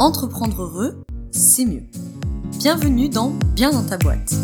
Entreprendre 0.00 0.62
heureux, 0.62 1.04
c'est 1.30 1.64
mieux. 1.64 1.84
Bienvenue 2.58 3.08
dans 3.08 3.30
Bien 3.54 3.70
dans 3.70 3.86
ta 3.86 3.96
boîte. 3.96 4.34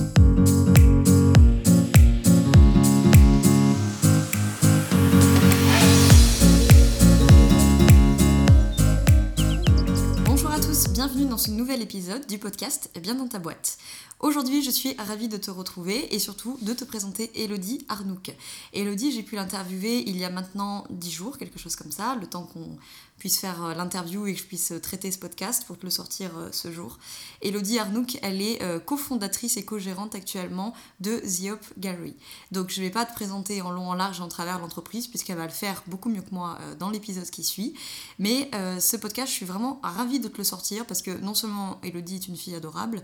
Bonjour 10.25 10.53
à 10.53 10.61
tous, 10.61 10.89
bienvenue 10.93 11.25
dans 11.25 11.37
ce 11.37 11.51
nouvel 11.51 11.83
épisode 11.83 12.25
du 12.29 12.39
podcast 12.39 12.89
Bien 13.03 13.17
dans 13.17 13.27
ta 13.27 13.41
boîte. 13.41 13.77
Aujourd'hui, 14.21 14.63
je 14.63 14.71
suis 14.71 14.95
ravie 14.99 15.29
de 15.29 15.39
te 15.39 15.51
retrouver 15.51 16.15
et 16.15 16.19
surtout 16.19 16.59
de 16.61 16.75
te 16.75 16.85
présenter 16.85 17.31
Elodie 17.35 17.87
Arnouk. 17.89 18.37
Elodie, 18.75 19.11
j'ai 19.13 19.23
pu 19.23 19.35
l'interviewer 19.35 20.05
il 20.07 20.19
y 20.19 20.25
a 20.25 20.31
maintenant 20.31 20.85
10 20.91 21.11
jours, 21.11 21.39
quelque 21.39 21.59
chose 21.59 21.75
comme 21.75 21.91
ça, 21.91 22.17
le 22.21 22.27
temps 22.27 22.43
qu'on 22.45 22.77
puisse 23.21 23.39
faire 23.39 23.63
euh, 23.63 23.75
l'interview 23.75 24.27
et 24.27 24.33
que 24.35 24.41
je 24.41 24.45
puisse 24.45 24.73
euh, 24.73 24.81
traiter 24.81 25.13
ce 25.13 25.19
podcast 25.19 25.65
pour 25.67 25.79
te 25.79 25.85
le 25.85 25.91
sortir 25.91 26.31
euh, 26.37 26.49
ce 26.51 26.73
jour. 26.73 26.99
Elodie 27.43 27.79
Arnouk, 27.79 28.19
elle 28.23 28.41
est 28.41 28.59
cofondatrice 28.85 29.57
et 29.57 29.65
co-gérante 29.65 30.15
actuellement 30.15 30.75
de 31.01 31.19
The 31.19 31.53
Hope 31.53 31.65
Gallery. 31.79 32.17
Donc 32.51 32.71
je 32.71 32.81
ne 32.81 32.87
vais 32.87 32.91
pas 32.91 33.05
te 33.05 33.13
présenter 33.13 33.61
en 33.63 33.71
long, 33.71 33.91
en 33.91 33.95
large 33.95 34.21
en 34.21 34.29
travers 34.29 34.59
l'entreprise 34.59 35.07
puisqu'elle 35.07 35.37
va 35.37 35.45
le 35.45 35.53
faire 35.53 35.83
beaucoup 35.87 36.09
mieux 36.09 36.23
que 36.23 36.35
moi 36.35 36.59
dans 36.79 36.91
l'épisode 36.91 37.29
qui 37.29 37.45
suit. 37.45 37.75
Mais 38.19 38.51
ce 38.79 38.97
podcast, 38.97 39.29
je 39.29 39.37
suis 39.37 39.47
vraiment 39.47 39.81
ravie 39.83 40.21
de 40.21 40.29
te 40.29 40.39
le 40.39 40.45
sortir 40.45 40.87
parce 40.87 41.03
que 41.03 41.11
non 41.11 41.35
seulement 41.35 41.79
Elodie 41.83 42.17
est 42.17 42.29
une 42.29 42.37
fille 42.37 42.55
adorable, 42.55 43.03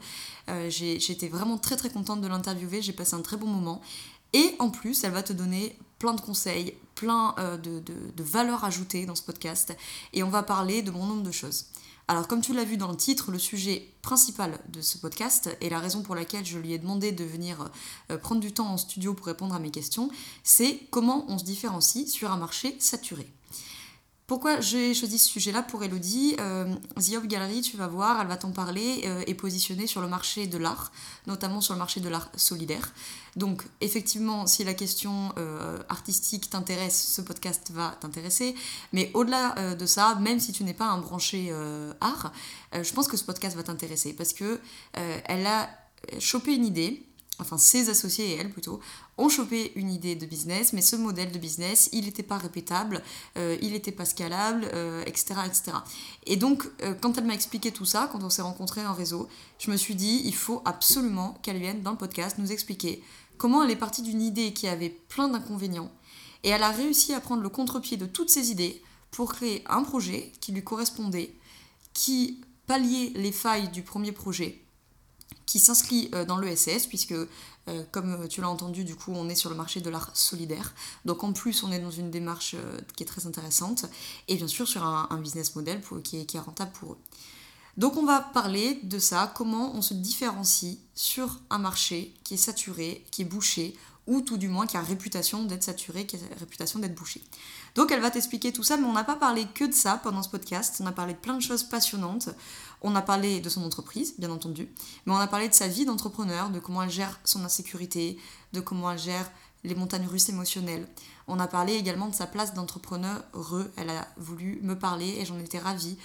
j'étais 0.69 1.29
vraiment 1.29 1.59
très 1.59 1.77
très 1.77 1.91
contente 1.91 2.21
de 2.21 2.27
l'interviewer, 2.27 2.83
j'ai 2.83 2.93
passé 2.93 3.15
un 3.15 3.23
très 3.23 3.37
bon 3.37 3.47
moment. 3.47 3.81
Et 4.33 4.55
en 4.59 4.71
plus, 4.71 5.05
elle 5.05 5.13
va 5.13 5.23
te 5.23 5.33
donner 5.33 5.79
plein 5.99 6.15
de 6.15 6.21
conseils, 6.21 6.75
plein 6.95 7.35
euh, 7.39 7.57
de, 7.57 8.23
valeurs 8.23 8.65
ajoutées 8.65 9.07
dans 9.07 9.15
ce 9.15 9.23
podcast 9.23 9.77
et 10.13 10.23
on 10.23 10.29
va 10.29 10.43
parler 10.43 10.83
de 10.83 10.91
bon 10.91 11.07
nombre 11.07 11.23
de 11.23 11.31
choses. 11.31 11.67
Alors 12.09 12.29
comme 12.29 12.41
tu 12.41 12.55
l'as 12.55 12.65
vu 12.65 12.77
dans 12.77 12.91
le 12.91 12.97
titre, 12.97 13.33
le 13.33 13.39
sujet 13.39 13.89
principal 14.03 14.61
de 14.69 14.81
ce 14.81 14.97
podcast 14.99 15.57
et 15.61 15.69
la 15.69 15.81
raison 15.81 16.03
pour 16.03 16.15
laquelle 16.15 16.47
je 16.47 16.59
lui 16.59 16.73
ai 16.73 16.79
demandé 16.79 17.11
de 17.11 17.25
venir 17.25 17.69
euh, 18.11 18.19
prendre 18.19 18.41
du 18.41 18.53
temps 18.53 18.69
en 18.69 18.77
studio 18.77 19.15
pour 19.15 19.27
répondre 19.27 19.55
à 19.55 19.59
mes 19.59 19.71
questions, 19.71 20.11
c'est 20.45 20.81
comment 20.91 21.25
on 21.29 21.39
se 21.39 21.45
différencie 21.45 22.09
sur 22.09 22.31
un 22.31 22.37
marché 22.37 22.77
saturé. 22.79 23.27
Pourquoi 24.27 24.61
j'ai 24.61 24.93
choisi 24.93 25.19
ce 25.21 25.29
sujet-là 25.29 25.63
pour 25.63 25.85
Elodie 25.85 26.35
euh, 26.41 26.75
The 26.97 27.25
Gallery, 27.27 27.61
tu 27.61 27.77
vas 27.77 27.87
voir, 27.87 28.21
elle 28.21 28.27
va 28.27 28.37
t'en 28.37 28.51
parler, 28.51 29.03
euh, 29.05 29.23
est 29.29 29.35
positionnée 29.35 29.87
sur 29.87 30.01
le 30.01 30.09
marché 30.09 30.49
de 30.49 30.59
l'art, 30.59 30.91
notamment 31.29 31.61
sur 31.61 31.75
le 31.75 31.79
marché 31.79 32.01
de 32.01 32.09
l'art 32.09 32.29
solidaire. 32.35 32.93
Donc, 33.37 33.63
effectivement, 33.81 34.49
si 34.49 34.65
la 34.65 34.75
question 34.75 35.33
euh, 35.39 35.79
artistique 35.89 36.51
t'intéresse, 36.51 37.07
ce 37.15 37.23
podcast 37.23 37.71
va 37.73 37.97
t'intéresser. 38.01 38.57
Mais 38.93 39.13
au-delà 39.15 39.57
euh, 39.59 39.75
de 39.77 39.87
ça, 39.87 40.17
même 40.17 40.41
si 40.41 40.51
tu 40.51 40.65
n'es 40.65 40.75
pas 40.75 40.87
un 40.87 40.99
branché 40.99 41.53
art, 42.01 42.33
je 42.73 42.93
pense 42.93 43.07
que 43.07 43.17
ce 43.17 43.23
podcast 43.23 43.57
va 43.57 43.63
t'intéresser 43.63 44.13
parce 44.13 44.33
que 44.33 44.61
elle 44.93 45.47
a 45.47 45.71
chopé 46.19 46.55
une 46.55 46.67
idée 46.67 47.06
enfin 47.39 47.59
ses 47.59 47.91
associés 47.91 48.33
et 48.33 48.37
elle 48.37 48.51
plutôt, 48.51 48.81
ont 49.19 49.29
chopé 49.29 49.73
une 49.77 49.91
idée 49.91 50.15
de 50.15 50.27
business, 50.27 50.73
mais 50.73 50.83
ce 50.83 50.97
modèle 50.97 51.33
de 51.33 51.39
business, 51.39 51.89
il 51.93 52.05
n'était 52.05 52.23
pas 52.23 52.39
répétable, 52.39 53.03
euh, 53.37 53.57
il 53.63 53.73
n'était 53.73 53.93
pas 53.93 54.05
scalable, 54.05 54.65
etc., 55.07 55.35
euh, 55.37 55.45
etc. 55.45 55.73
Et 56.27 56.37
donc, 56.37 56.69
euh, 56.83 56.95
quand 56.95 57.19
elle 57.19 57.25
m'a 57.25 57.35
expliqué 57.35 57.73
tout 57.73 57.85
ça, 57.85 58.09
quand 58.11 58.23
on 58.23 58.31
s'est 58.31 58.43
rencontrés 58.43 58.87
en 58.87 58.95
réseau, 58.95 59.29
je 59.59 59.71
me 59.71 59.77
suis 59.77 59.95
dit, 59.95 60.23
il 60.25 60.35
faut 60.35 60.63
absolument 60.65 61.39
qu'elle 61.43 61.59
vienne 61.59 61.83
dans 61.83 61.93
le 61.93 61.99
podcast 61.99 62.39
nous 62.39 62.53
expliquer 62.53 63.03
comment 63.39 63.63
elle 63.63 63.71
est 63.71 63.77
partie 63.77 64.03
d'une 64.03 64.23
idée 64.23 64.53
qui 64.53 64.69
avait 64.69 64.91
plein 64.91 65.29
d'inconvénients, 65.29 65.91
et 66.43 66.51
elle 66.51 66.63
a 66.63 66.71
réussi 66.71 67.13
à 67.13 67.21
prendre 67.21 67.43
le 67.43 67.49
contre-pied 67.49 67.97
de 67.97 68.07
toutes 68.07 68.31
ces 68.31 68.51
idées 68.51 68.83
pour 69.11 69.33
créer 69.33 69.63
un 69.67 69.83
projet 69.83 70.33
qui 70.41 70.53
lui 70.53 70.63
correspondait, 70.63 71.35
qui 71.93 72.41
palliait 72.67 73.13
les 73.15 73.33
failles 73.33 73.69
du 73.69 73.83
premier 73.83 74.13
projet, 74.13 74.66
qui 75.47 75.61
s'inscrit 75.61 76.11
euh, 76.15 76.25
dans 76.25 76.39
l'ESS, 76.39 76.87
puisque, 76.89 77.13
euh, 77.13 77.85
comme 77.93 78.29
tu 78.29 78.41
l'as 78.41 78.51
entendu, 78.51 78.85
du 78.85 78.97
coup, 78.97 79.13
on 79.15 79.29
est 79.29 79.37
sur 79.37 79.49
le 79.49 79.57
marché 79.57 79.81
de 79.81 79.89
l'art 79.89 80.11
solidaire. 80.15 80.75
Donc, 81.05 81.25
en 81.25 81.33
plus, 81.33 81.63
on 81.63 81.73
est 81.73 81.79
dans 81.79 81.91
une 81.91 82.11
démarche 82.11 82.55
euh, 82.55 82.81
qui 82.97 83.05
est 83.05 83.07
très 83.07 83.27
intéressante, 83.27 83.87
et 84.29 84.35
bien 84.37 84.49
sûr, 84.49 84.67
sur 84.67 84.85
un, 84.85 85.19
business 85.19 85.55
model 85.55 85.81
qui, 86.03 86.27
qui 86.27 86.37
est 86.37 86.41
rentable 86.41 86.73
pour 86.73 86.93
eux. 86.93 86.99
Donc, 87.77 87.97
on 87.97 88.05
va 88.05 88.21
parler 88.21 88.81
de 88.83 88.99
ça, 88.99 89.33
comment 89.35 89.75
on 89.75 89.83
se 89.83 89.95
différencie 89.95 90.79
sur 90.95 91.41
un 91.51 91.59
marché 91.59 92.15
qui 92.25 92.35
est 92.35 92.39
saturé, 92.39 93.05
qui 93.11 93.23
est 93.23 93.27
bouché, 93.27 93.77
ou 94.07 94.21
tout 94.21 94.37
du 94.37 94.49
moins 94.49 94.67
qui 94.67 94.77
a 94.77 94.83
réputation 94.83 95.45
d'être 95.45 95.65
saturé, 95.65 96.07
qui 96.07 96.17
a 96.17 96.19
réputation 96.39 96.79
d'être 96.79 96.95
bouché. 96.95 97.23
Donc 97.75 97.91
elle 97.91 98.01
va 98.01 98.11
t'expliquer 98.11 98.53
tout 98.53 98.63
ça, 98.63 98.77
mais 98.77 98.85
on 98.85 98.93
n'a 98.93 99.05
pas 99.05 99.17
parlé 99.17 99.47
que 99.53 99.65
de 99.65 99.73
ça 99.73 100.01
pendant 100.03 100.23
ce 100.23 100.29
podcast, 100.29 100.81
on 100.81 100.87
a 100.87 100.93
parlé 100.93 101.15
de 101.15 101.19
plein 101.19 101.35
de 101.35 101.43
choses 101.43 101.65
passionnantes, 101.65 102.29
on 102.87 102.95
a 102.95 103.03
parlé 103.03 103.41
de 103.41 103.49
son 103.49 103.65
entreprise, 103.65 104.15
bien 104.17 104.31
entendu, 104.31 104.69
mais 105.05 105.13
on 105.13 105.17
a 105.17 105.27
parlé 105.27 105.49
de 105.49 105.55
sa 105.55 105.67
vie 105.67 105.85
d'entrepreneur, 105.85 106.51
de 106.51 106.61
comment 106.61 106.85
elle 106.85 106.91
gère 106.91 107.19
son 107.25 107.45
insécurité, 107.45 108.17
de 108.53 108.61
comment 108.61 108.93
elle 108.93 108.99
gère 108.99 109.29
les 109.65 109.75
montagnes 109.75 110.07
russes 110.07 110.29
émotionnelles. 110.29 110.87
On 111.27 111.41
a 111.41 111.49
parlé 111.49 111.75
également 111.75 112.07
de 112.07 112.15
sa 112.15 112.29
place 112.29 112.55
d'entrepreneur 112.55 113.25
heureux, 113.35 113.73
elle 113.77 113.91
a 113.91 114.07
voulu 114.17 114.61
me 114.63 114.79
parler 114.79 115.17
et 115.19 115.27
j'en 115.27 115.39
étais 115.41 115.59
ravie 115.59 115.99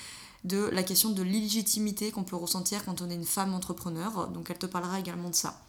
de 0.44 0.70
la 0.74 0.82
question 0.82 1.12
de 1.12 1.22
l'illégitimité 1.22 2.10
qu'on 2.10 2.24
peut 2.24 2.36
ressentir 2.36 2.84
quand 2.84 3.00
on 3.02 3.12
est 3.12 3.16
une 3.16 3.26
femme 3.26 3.54
entrepreneur, 3.54 4.28
donc 4.30 4.50
elle 4.50 4.58
te 4.58 4.66
parlera 4.66 5.00
également 5.00 5.30
de 5.30 5.36
ça. 5.36 5.62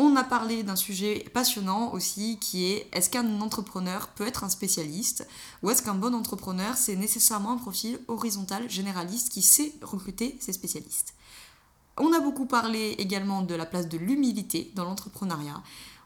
On 0.00 0.14
a 0.14 0.22
parlé 0.22 0.62
d'un 0.62 0.76
sujet 0.76 1.24
passionnant 1.34 1.92
aussi 1.92 2.38
qui 2.40 2.66
est 2.66 2.88
est-ce 2.92 3.10
qu'un 3.10 3.40
entrepreneur 3.40 4.06
peut 4.10 4.28
être 4.28 4.44
un 4.44 4.48
spécialiste? 4.48 5.26
Ou 5.64 5.70
est-ce 5.70 5.82
qu'un 5.82 5.96
bon 5.96 6.14
entrepreneur 6.14 6.76
c'est 6.76 6.94
nécessairement 6.94 7.50
un 7.50 7.56
profil 7.56 7.98
horizontal 8.06 8.70
généraliste 8.70 9.30
qui 9.30 9.42
sait 9.42 9.74
recruter 9.82 10.36
ses 10.38 10.52
spécialistes? 10.52 11.14
On 11.96 12.12
a 12.12 12.20
beaucoup 12.20 12.46
parlé 12.46 12.94
également 12.98 13.42
de 13.42 13.56
la 13.56 13.66
place 13.66 13.88
de 13.88 13.98
l'humilité 13.98 14.70
dans 14.76 14.84
l'entrepreneuriat. 14.84 15.60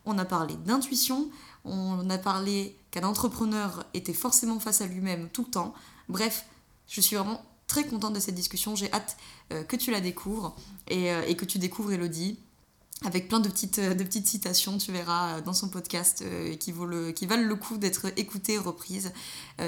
On 0.06 0.16
a 0.16 0.24
parlé 0.24 0.54
d'intuition, 0.56 1.28
on 1.66 2.09
a 2.09 2.16
parlé 2.16 2.74
qu'un 2.92 3.04
entrepreneur 3.04 3.84
était 3.92 4.14
forcément 4.14 4.59
face 4.59 4.80
à 4.80 4.86
lui-même 4.86 5.28
tout 5.28 5.44
le 5.44 5.50
temps. 5.50 5.74
Bref, 6.09 6.47
je 6.88 7.03
suis 7.03 7.16
vraiment 7.16 7.44
très 7.66 7.86
contente 7.86 8.14
de 8.14 8.20
cette 8.20 8.36
discussion. 8.36 8.74
J'ai 8.74 8.91
hâte 8.91 9.19
euh, 9.53 9.64
que 9.64 9.76
tu 9.76 9.91
la 9.91 10.00
découvres 10.00 10.56
et, 10.88 11.12
euh, 11.12 11.26
et 11.26 11.36
que 11.36 11.44
tu 11.44 11.59
découvres 11.59 11.92
Elodie 11.92 12.38
avec 13.04 13.28
plein 13.28 13.40
de 13.40 13.48
petites, 13.48 13.78
euh, 13.78 13.94
de 13.94 14.04
petites 14.04 14.26
citations, 14.26 14.78
tu 14.78 14.92
verras, 14.92 15.38
euh, 15.38 15.40
dans 15.40 15.52
son 15.52 15.68
podcast 15.68 16.22
euh, 16.22 16.56
qui, 16.56 16.72
valent 16.72 17.46
le 17.46 17.54
coup 17.54 17.78
d'être 17.78 18.06
écoutées, 18.16 18.58
reprises. 18.58 19.12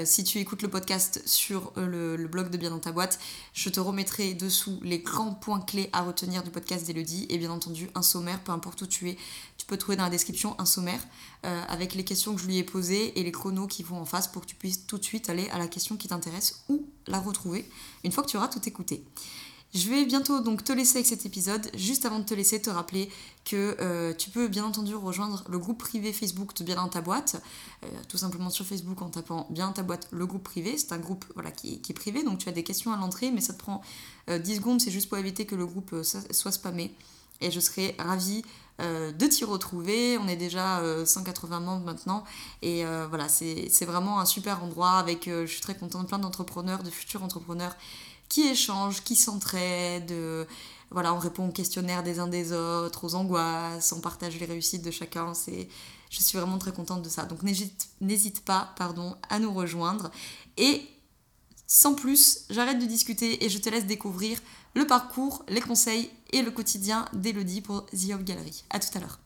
si 0.03 0.23
tu 0.23 0.39
écoutes 0.39 0.61
le 0.61 0.67
podcast 0.67 1.21
sur 1.25 1.71
le, 1.75 2.17
blog 2.27 2.49
de 2.49 2.57
Bien 2.57 2.69
dans 2.69 2.79
ta 2.79 2.91
boîte, 2.91 3.19
je 3.53 3.69
te 3.69 3.79
remettrai 3.79 4.33
dessous 4.33 4.79
les 4.83 4.99
grands 4.99 5.33
points 5.33 5.61
clés 5.61 5.89
à 5.93 6.01
retenir 6.01 6.43
du 6.43 6.49
podcast 6.49 6.85
d'Elodie 6.85 7.25
et 7.29 7.37
bien 7.37 7.51
entendu 7.51 7.89
un 7.95 8.01
sommaire, 8.01 8.39
peu 8.41 8.51
importe 8.51 8.81
où 8.81 8.87
tu 8.87 9.09
es. 9.09 9.17
Tu 9.57 9.65
peux 9.65 9.77
trouver 9.77 9.95
dans 9.95 10.03
la 10.03 10.09
description 10.09 10.55
un 10.59 10.65
sommaire 10.65 11.01
avec 11.43 11.93
les 11.93 12.03
questions 12.03 12.35
que 12.35 12.41
je 12.41 12.47
lui 12.47 12.57
ai 12.57 12.63
posées 12.63 13.17
et 13.19 13.23
les 13.23 13.31
chronos 13.31 13.67
qui 13.67 13.83
vont 13.83 13.99
en 13.99 14.05
face 14.05 14.27
pour 14.27 14.41
que 14.41 14.47
tu 14.47 14.55
puisses 14.55 14.85
tout 14.87 14.97
de 14.97 15.03
suite 15.03 15.29
aller 15.29 15.47
à 15.49 15.59
la 15.59 15.67
question 15.67 15.95
qui 15.95 16.07
t'intéresse 16.07 16.63
ou 16.69 16.87
la 17.07 17.19
retrouver 17.19 17.69
une 18.03 18.11
fois 18.11 18.23
que 18.23 18.29
tu 18.29 18.37
auras 18.37 18.47
tout 18.47 18.61
écouté. 18.67 19.03
Je 19.75 19.89
vais 19.89 20.05
bientôt 20.05 20.39
donc 20.39 20.63
te 20.63 20.71
laisser 20.71 20.99
avec 20.99 21.05
cet 21.05 21.25
épisode. 21.25 21.69
Juste 21.73 22.05
avant 22.05 22.19
de 22.19 22.23
te 22.23 22.33
laisser, 22.33 22.61
te 22.61 22.69
rappeler 22.69 23.11
que 23.43 23.75
euh, 23.81 24.13
tu 24.13 24.29
peux 24.29 24.47
bien 24.47 24.63
entendu 24.63 24.95
rejoindre 24.95 25.43
le 25.49 25.59
groupe 25.59 25.79
privé 25.79 26.13
Facebook 26.13 26.55
de 26.55 26.63
Bien 26.63 26.75
dans 26.75 26.87
ta 26.87 27.01
boîte. 27.01 27.41
Euh, 27.83 27.87
tout 28.07 28.15
simplement 28.15 28.49
sur 28.49 28.65
Facebook 28.65 29.01
en 29.01 29.09
tapant 29.09 29.47
Bien 29.49 29.67
dans 29.67 29.73
ta 29.73 29.83
boîte, 29.83 30.07
le 30.11 30.25
groupe 30.25 30.43
privé. 30.43 30.77
C'est 30.77 30.93
un 30.93 30.97
groupe 30.97 31.25
voilà, 31.33 31.51
qui, 31.51 31.81
est 31.89 31.93
privé, 31.93 32.23
donc 32.23 32.37
tu 32.37 32.47
as 32.47 32.53
des 32.53 32.63
questions 32.63 32.93
à 32.93 32.97
l'entrée, 32.97 33.31
mais 33.31 33.41
ça 33.41 33.51
te 33.51 33.59
prend 33.59 33.81
10 34.29 34.33
euh, 34.33 34.55
secondes. 34.55 34.79
C'est 34.79 34.91
juste 34.91 35.09
pour 35.09 35.17
éviter 35.17 35.45
que 35.45 35.55
le 35.55 35.65
groupe 35.65 35.93
soit 36.03 36.51
spammé. 36.53 36.95
Et 37.41 37.51
je 37.51 37.59
serai 37.59 37.97
ravie 37.99 38.45
de 38.79 39.27
t'y 39.27 39.43
retrouver. 39.43 40.17
On 40.17 40.27
est 40.29 40.37
déjà 40.37 40.81
180 41.05 41.59
membres 41.59 41.83
maintenant. 41.83 42.23
Et 42.61 42.85
voilà, 43.09 43.27
c'est 43.27 43.85
vraiment 43.85 44.21
un 44.21 44.25
super 44.25 44.63
endroit 44.63 44.91
avec, 44.91 45.25
je 45.25 45.45
suis 45.45 45.59
très 45.59 45.75
contente, 45.75 46.07
plein 46.07 46.17
d'entrepreneurs, 46.17 46.81
de 46.81 46.89
futurs 46.89 47.23
entrepreneurs 47.23 47.75
qui 48.29 48.47
échangent, 48.47 49.03
qui 49.03 49.15
s'entraident. 49.15 50.11
Euh, 50.11 50.45
voilà, 50.91 51.13
on 51.13 51.19
répond 51.19 51.47
aux 51.47 51.51
questionnaires 51.51 52.03
des 52.03 52.19
uns 52.19 52.27
des 52.27 52.51
autres, 52.51 53.05
aux 53.05 53.15
angoisses, 53.15 53.91
on 53.91 53.99
partage 53.99 54.39
les 54.39 54.45
réussites 54.45 54.83
de 54.83 54.91
chacun. 54.91 55.33
C'est, 55.33 55.67
je 56.09 56.21
suis 56.21 56.37
vraiment 56.37 56.57
très 56.57 56.71
contente 56.71 57.01
de 57.01 57.09
ça. 57.09 57.25
Donc 57.25 57.43
n'hésite 57.43 58.45
pas 58.45 58.73
pardon, 58.77 59.15
à 59.29 59.39
nous 59.39 59.53
rejoindre. 59.53 60.11
Et 60.57 60.87
sans 61.67 61.95
plus, 61.95 62.45
j'arrête 62.49 62.79
de 62.79 62.85
discuter 62.85 63.43
et 63.43 63.49
je 63.49 63.57
te 63.57 63.69
laisse 63.69 63.85
découvrir 63.85 64.39
le 64.75 64.85
parcours, 64.85 65.43
les 65.47 65.61
conseils 65.61 66.09
et 66.31 66.41
le 66.41 66.51
quotidien 66.51 67.05
d'Elodie 67.13 67.61
pour 67.61 67.85
The 67.87 68.13
Hop 68.13 68.23
Gallery. 68.23 68.63
A 68.69 68.79
tout 68.79 68.95
à 68.97 68.99
l'heure. 68.99 69.19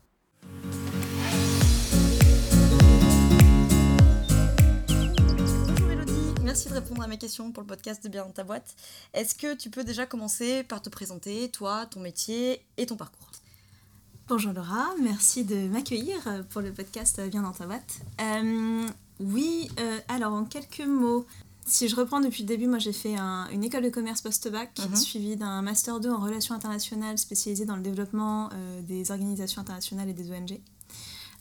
Merci 6.50 6.68
de 6.70 6.74
répondre 6.74 7.04
à 7.04 7.08
mes 7.08 7.20
questions 7.20 7.52
pour 7.52 7.62
le 7.62 7.68
podcast 7.68 8.04
de 8.04 8.10
Bien 8.10 8.26
dans 8.26 8.32
ta 8.32 8.44
boîte. 8.44 8.74
Est-ce 9.14 9.36
que 9.36 9.54
tu 9.54 9.70
peux 9.70 9.84
déjà 9.84 10.08
commencer 10.08 10.64
par 10.64 10.82
te 10.82 10.90
présenter, 10.90 11.48
toi, 11.50 11.86
ton 11.86 12.00
métier 12.00 12.66
et 12.78 12.88
ton 12.88 12.96
parcours? 12.96 13.28
Bonjour 14.28 14.52
Laura, 14.54 14.88
merci 15.00 15.44
de 15.44 15.68
m'accueillir 15.68 16.18
pour 16.50 16.62
le 16.62 16.72
podcast 16.74 17.22
Bien 17.30 17.44
dans 17.44 17.52
ta 17.52 17.68
boîte. 17.68 18.00
Euh, 18.20 18.88
oui, 19.20 19.70
euh, 19.80 20.00
alors 20.08 20.34
en 20.34 20.44
quelques 20.44 20.82
mots, 20.88 21.28
Si 21.68 21.88
je 21.88 21.96
reprends 21.96 22.20
depuis 22.20 22.42
le 22.42 22.48
début, 22.48 22.66
moi 22.66 22.80
j'ai 22.80 22.94
fait 22.94 23.16
une 23.16 23.64
école 23.64 23.84
de 23.84 23.90
commerce 23.92 24.22
post-bac, 24.22 24.72
Mhm. 24.90 24.96
suivie 24.96 25.36
d'un 25.36 25.62
master 25.62 26.00
2 26.00 26.10
en 26.10 26.18
relations 26.18 26.56
internationales 26.56 27.20
spécialisé 27.20 27.66
dans 27.66 27.76
le 27.76 27.84
développement 27.84 28.50
euh, 28.54 28.82
des 28.82 29.12
organisations 29.12 29.62
internationales 29.62 30.10
et 30.10 30.14
des 30.14 30.32
ONG. 30.32 30.60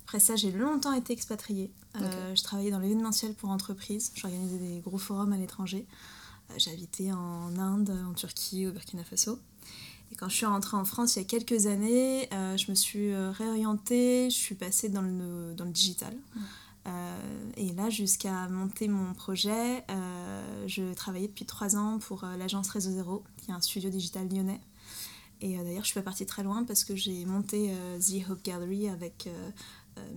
Après 0.08 0.20
ça, 0.20 0.36
j'ai 0.36 0.50
longtemps 0.52 0.94
été 0.94 1.12
expatriée. 1.12 1.70
Euh. 1.96 2.34
Je 2.34 2.42
travaillais 2.42 2.70
dans 2.70 2.78
l'événementiel 2.78 3.34
pour 3.34 3.50
entreprises. 3.50 4.10
J'organisais 4.14 4.56
des 4.56 4.80
gros 4.80 4.96
forums 4.96 5.34
à 5.34 5.36
l'étranger. 5.36 5.86
Euh, 6.50 6.54
J'ai 6.56 6.72
habité 6.72 7.12
en 7.12 7.54
Inde, 7.58 7.94
en 8.08 8.14
Turquie, 8.14 8.66
au 8.66 8.72
Burkina 8.72 9.04
Faso. 9.04 9.38
Et 10.10 10.14
quand 10.16 10.30
je 10.30 10.36
suis 10.36 10.46
rentrée 10.46 10.78
en 10.78 10.86
France 10.86 11.16
il 11.16 11.18
y 11.18 11.22
a 11.22 11.26
quelques 11.26 11.66
années, 11.66 12.26
euh, 12.32 12.56
je 12.56 12.70
me 12.70 12.74
suis 12.74 13.12
euh, 13.12 13.30
réorientée, 13.32 14.30
je 14.30 14.34
suis 14.34 14.54
passée 14.54 14.88
dans 14.88 15.02
le, 15.02 15.52
dans 15.54 15.66
le 15.66 15.72
digital. 15.72 16.16
Et 17.58 17.74
là, 17.74 17.90
jusqu'à 17.90 18.48
monter 18.48 18.88
mon 18.88 19.12
projet, 19.12 19.84
je 20.66 20.94
travaillais 20.94 21.28
depuis 21.28 21.44
trois 21.44 21.76
ans 21.76 21.98
pour 21.98 22.24
l'agence 22.24 22.70
Réseau 22.70 22.92
Zéro, 22.92 23.24
qui 23.36 23.50
est 23.50 23.54
un 23.54 23.60
studio 23.60 23.90
digital 23.90 24.26
lyonnais. 24.26 24.62
Et 25.42 25.58
d'ailleurs, 25.58 25.82
je 25.82 25.88
suis 25.88 26.00
pas 26.00 26.02
partie 26.02 26.24
très 26.24 26.42
loin 26.42 26.64
parce 26.64 26.84
que 26.84 26.96
j'ai 26.96 27.26
monté 27.26 27.74
The 28.00 28.30
Hope 28.30 28.42
Gallery 28.42 28.88
avec 28.88 29.28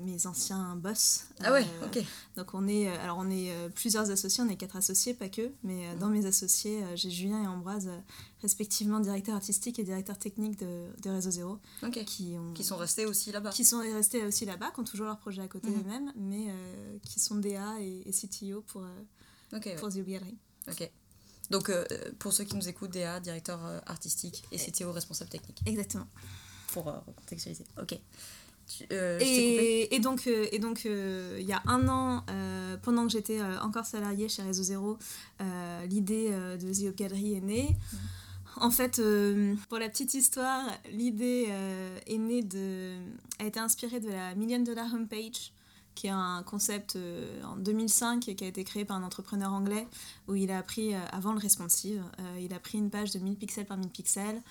mes 0.05 0.25
anciens 0.27 0.75
boss. 0.75 1.25
Ah 1.43 1.51
ouais, 1.51 1.65
Euh, 1.81 1.85
ok. 1.87 2.03
donc 2.35 2.53
on 2.53 2.67
est, 2.67 2.87
euh, 2.89 3.03
alors 3.03 3.17
on 3.19 3.29
est 3.29 3.51
euh, 3.51 3.69
plusieurs 3.69 4.09
associés, 4.11 4.43
on 4.43 4.49
est 4.49 4.55
quatre 4.57 4.75
associés, 4.75 5.13
pas 5.13 5.29
que, 5.29 5.51
mais 5.63 5.87
euh, 5.87 5.95
dans 5.97 6.07
mes 6.09 6.25
associés, 6.25 6.83
euh, 6.83 6.95
j'ai 6.95 7.09
Julien 7.11 7.43
et 7.43 7.47
Ambroise, 7.47 7.87
euh, 7.87 7.97
respectivement 8.41 8.99
directeur 8.99 9.35
artistique 9.35 9.77
et 9.79 9.83
directeur 9.83 10.17
technique 10.17 10.57
de, 10.59 10.87
de 11.01 11.09
Réseau 11.09 11.31
Zéro, 11.31 11.57
Ok. 11.83 12.03
qui, 12.05 12.35
ont, 12.37 12.53
Qui 12.53 12.63
sont 12.63 12.77
restés 12.77 13.05
aussi 13.05 13.31
là-bas. 13.31 13.51
qui 13.51 13.65
sont 13.65 13.79
restés 13.79 14.23
aussi 14.25 14.45
là-bas, 14.45 14.71
qui 14.73 14.79
ont 14.79 14.83
toujours 14.83 15.05
leur 15.07 15.17
projet 15.19 15.41
à 15.41 15.47
côté 15.47 15.69
Mhm. 15.69 15.79
eux-mêmes, 15.81 16.13
mais 16.15 16.45
euh, 16.49 16.97
qui 17.03 17.19
sont 17.19 17.35
DA 17.35 17.79
et, 17.79 18.03
et 18.05 18.11
CTO 18.11 18.61
pour, 18.61 18.81
euh, 18.83 19.03
ouais. 19.53 19.75
pour 19.75 19.89
The 19.89 19.99
Gallery. 20.05 20.37
ok. 20.69 20.91
Donc, 21.49 21.69
euh, 21.69 21.83
pour 22.17 22.31
ceux 22.31 22.45
qui 22.45 22.55
nous 22.55 22.69
écoutent, 22.69 22.91
DA, 22.91 23.19
directeur 23.19 23.59
euh, 23.65 23.79
artistique, 23.85 24.43
et 24.53 24.57
CTO, 24.57 24.93
responsable 24.93 25.29
technique, 25.29 25.61
Exactement. 25.65 26.07
pour 26.71 26.87
euh, 26.87 26.97
recontextualiser. 27.05 27.65
Ok. 27.81 27.99
Tu- 28.77 28.85
euh. 28.91 29.17
Et, 29.19 29.95
et 29.95 29.99
donc, 29.99 30.27
euh, 30.27 30.47
et 30.51 30.59
donc 30.59 30.85
euh, 30.85 31.37
il 31.39 31.45
y 31.45 31.53
a 31.53 31.61
un 31.65 31.87
an, 31.87 32.23
pendant 32.83 33.05
que 33.05 33.11
j'étais 33.11 33.39
encore 33.61 33.85
salariée 33.85 34.29
chez 34.29 34.43
Réseau 34.43 34.63
Zéro, 34.63 34.97
l'idée 35.89 36.29
de 36.31 36.73
The 36.91 36.95
Gallery 36.95 37.33
est 37.35 37.41
née. 37.41 37.75
En 38.57 38.69
fait, 38.71 39.01
pour 39.69 39.77
la 39.79 39.89
petite 39.89 40.13
histoire, 40.13 40.63
l'idée 40.91 41.47
est 42.07 42.17
née 42.17 42.43
de, 42.43 42.95
a 43.39 43.45
été 43.45 43.59
inspirée 43.59 43.99
de 43.99 44.09
la 44.09 44.35
Million 44.35 44.59
Dollar 44.59 44.93
Homepage, 44.93 45.51
qui 45.95 46.07
est 46.07 46.11
un 46.11 46.43
concept 46.43 46.97
en 47.43 47.55
2005 47.57 48.27
et 48.29 48.35
qui 48.35 48.43
a 48.43 48.47
été 48.47 48.63
créé 48.63 48.85
par 48.85 48.97
un 48.97 49.03
entrepreneur 49.03 49.51
anglais 49.53 49.87
où 50.27 50.35
il 50.35 50.51
a 50.51 50.63
euh, 50.77 50.99
avant 51.11 51.33
le 51.33 51.39
responsive, 51.39 52.03
il 52.39 52.53
a 52.53 52.59
pris 52.59 52.77
une 52.77 52.89
page 52.89 53.11
de 53.11 53.19
1000 53.19 53.35
pixels 53.35 53.65
par 53.65 53.77
1000 53.77 53.89
pixels. 53.89 54.41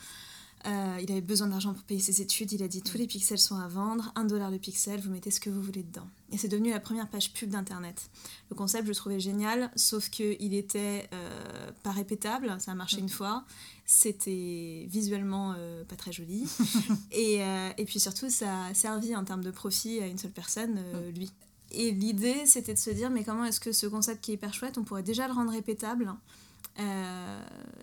Euh, 0.66 0.98
il 1.02 1.10
avait 1.10 1.20
besoin 1.20 1.48
d'argent 1.48 1.72
pour 1.72 1.82
payer 1.84 2.00
ses 2.00 2.20
études. 2.20 2.52
Il 2.52 2.62
a 2.62 2.68
dit 2.68 2.82
tous 2.82 2.98
les 2.98 3.06
pixels 3.06 3.38
sont 3.38 3.56
à 3.56 3.68
vendre, 3.68 4.12
1 4.14 4.24
dollar 4.24 4.50
le 4.50 4.58
pixel, 4.58 5.00
vous 5.00 5.10
mettez 5.10 5.30
ce 5.30 5.40
que 5.40 5.48
vous 5.48 5.62
voulez 5.62 5.82
dedans. 5.82 6.06
Et 6.32 6.38
c'est 6.38 6.48
devenu 6.48 6.70
la 6.70 6.80
première 6.80 7.08
page 7.08 7.32
pub 7.32 7.50
d'internet. 7.50 8.10
Le 8.50 8.56
concept, 8.56 8.84
je 8.84 8.90
le 8.90 8.94
trouvais 8.94 9.20
génial, 9.20 9.70
sauf 9.74 10.10
qu'il 10.10 10.54
était 10.54 11.08
euh, 11.12 11.70
pas 11.82 11.92
répétable, 11.92 12.56
ça 12.60 12.72
a 12.72 12.74
marché 12.74 12.98
une 12.98 13.08
fois, 13.08 13.44
c'était 13.86 14.86
visuellement 14.88 15.54
euh, 15.56 15.82
pas 15.84 15.96
très 15.96 16.12
joli, 16.12 16.46
et, 17.12 17.40
et 17.78 17.84
puis 17.84 17.98
surtout, 17.98 18.30
ça 18.30 18.66
a 18.66 18.74
servi 18.74 19.16
en 19.16 19.24
termes 19.24 19.42
de 19.42 19.50
profit 19.50 20.00
à 20.00 20.06
une 20.06 20.18
seule 20.18 20.30
personne, 20.30 20.76
euh, 20.78 21.10
lui. 21.12 21.32
Et 21.72 21.92
l'idée, 21.92 22.46
c'était 22.46 22.74
de 22.74 22.78
se 22.78 22.90
dire, 22.90 23.10
mais 23.10 23.22
comment 23.22 23.44
est-ce 23.44 23.60
que 23.60 23.72
ce 23.72 23.86
concept 23.86 24.22
qui 24.22 24.32
est 24.32 24.34
hyper 24.34 24.52
chouette, 24.52 24.76
on 24.78 24.84
pourrait 24.84 25.02
déjà 25.02 25.28
le 25.28 25.34
rendre 25.34 25.52
répétable 25.52 26.12
Euh, 26.78 27.42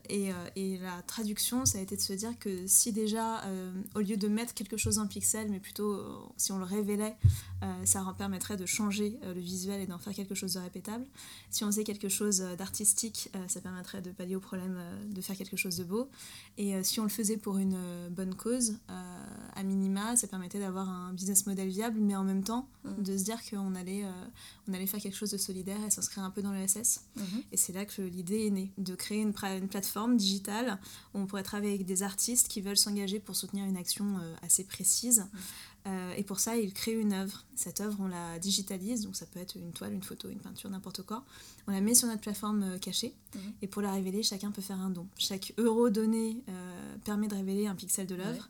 et, 0.09 0.31
euh, 0.31 0.35
et 0.55 0.77
la 0.77 1.01
traduction, 1.03 1.65
ça 1.65 1.77
a 1.77 1.81
été 1.81 1.95
de 1.95 2.01
se 2.01 2.13
dire 2.13 2.37
que 2.39 2.65
si 2.67 2.91
déjà, 2.93 3.43
euh, 3.43 3.71
au 3.95 3.99
lieu 3.99 4.15
de 4.17 4.27
mettre 4.27 4.53
quelque 4.53 4.77
chose 4.77 4.97
en 4.99 5.07
pixel, 5.07 5.49
mais 5.51 5.59
plutôt 5.59 5.91
euh, 5.91 6.17
si 6.37 6.51
on 6.51 6.57
le 6.57 6.63
révélait, 6.65 7.15
ça 7.85 8.03
en 8.03 8.13
permettrait 8.13 8.55
de 8.55 8.67
changer 8.67 9.17
le 9.23 9.39
visuel 9.39 9.81
et 9.81 9.87
d'en 9.87 9.97
faire 9.97 10.13
quelque 10.13 10.35
chose 10.35 10.53
de 10.53 10.59
répétable. 10.59 11.05
Si 11.49 11.63
on 11.63 11.67
faisait 11.67 11.83
quelque 11.83 12.07
chose 12.07 12.39
d'artistique, 12.55 13.31
ça 13.47 13.61
permettrait 13.61 13.99
de 14.03 14.11
pallier 14.11 14.35
au 14.35 14.39
problème 14.39 14.79
de 15.09 15.19
faire 15.21 15.35
quelque 15.35 15.57
chose 15.57 15.75
de 15.77 15.83
beau. 15.83 16.07
Et 16.59 16.83
si 16.83 16.99
on 16.99 17.03
le 17.03 17.09
faisait 17.09 17.37
pour 17.37 17.57
une 17.57 18.09
bonne 18.11 18.35
cause, 18.35 18.77
à 19.55 19.63
minima, 19.63 20.15
ça 20.15 20.27
permettait 20.27 20.59
d'avoir 20.59 20.87
un 20.87 21.13
business 21.13 21.47
model 21.47 21.67
viable, 21.69 21.99
mais 21.99 22.15
en 22.15 22.23
même 22.23 22.43
temps, 22.43 22.67
Mhm. 22.83 23.03
de 23.03 23.17
se 23.17 23.23
dire 23.23 23.39
qu'on 23.49 23.73
allait, 23.75 24.03
on 24.67 24.73
allait 24.73 24.85
faire 24.87 25.01
quelque 25.01 25.17
chose 25.17 25.31
de 25.31 25.37
solidaire 25.37 25.83
et 25.85 25.89
s'inscrire 25.89 26.23
un 26.23 26.29
peu 26.31 26.41
dans 26.43 26.51
le 26.51 26.59
SS. 26.59 27.01
Mhm. 27.15 27.23
Et 27.51 27.57
c'est 27.57 27.73
là 27.73 27.85
que 27.85 28.01
l'idée 28.03 28.45
est 28.45 28.51
née, 28.51 28.71
de 28.77 28.95
créer 28.95 29.21
une, 29.21 29.33
plateforme 29.33 30.17
digitale 30.17 30.79
où 31.13 31.19
on 31.19 31.25
pourrait 31.25 31.43
travailler 31.43 31.73
avec 31.73 31.85
des 31.85 32.03
artistes 32.03 32.47
qui 32.47 32.61
veulent 32.61 32.77
s'engager 32.77 33.19
pour 33.19 33.35
soutenir 33.35 33.65
une 33.65 33.77
action 33.77 34.17
euh, 34.17 34.35
assez 34.41 34.63
précise. 34.63 35.25
Euh, 35.87 36.13
et 36.15 36.23
pour 36.23 36.39
ça, 36.39 36.57
ils 36.57 36.73
créent 36.73 36.99
une 36.99 37.13
œuvre. 37.13 37.45
Cette 37.55 37.81
œuvre, 37.81 37.97
on 37.99 38.07
la 38.07 38.39
digitalise, 38.39 39.01
donc 39.01 39.15
ça 39.15 39.25
peut 39.25 39.39
être 39.39 39.55
une 39.55 39.71
toile, 39.71 39.93
une 39.93 40.03
photo, 40.03 40.29
une 40.29 40.39
peinture, 40.39 40.69
n'importe 40.69 41.03
quoi. 41.03 41.23
On 41.67 41.71
la 41.71 41.81
met 41.81 41.95
sur 41.95 42.07
notre 42.07 42.21
plateforme 42.21 42.63
euh, 42.63 42.77
cachée. 42.77 43.13
Mhm. 43.35 43.41
Et 43.61 43.67
pour 43.67 43.81
la 43.81 43.91
révéler, 43.91 44.23
chacun 44.23 44.51
peut 44.51 44.61
faire 44.61 44.79
un 44.79 44.89
don. 44.89 45.07
Chaque 45.17 45.53
euro 45.57 45.89
donné 45.89 46.43
permet 47.05 47.27
de 47.27 47.35
révéler 47.35 47.67
un 47.67 47.75
pixel 47.75 48.07
de 48.07 48.15
l'œuvre. 48.15 48.49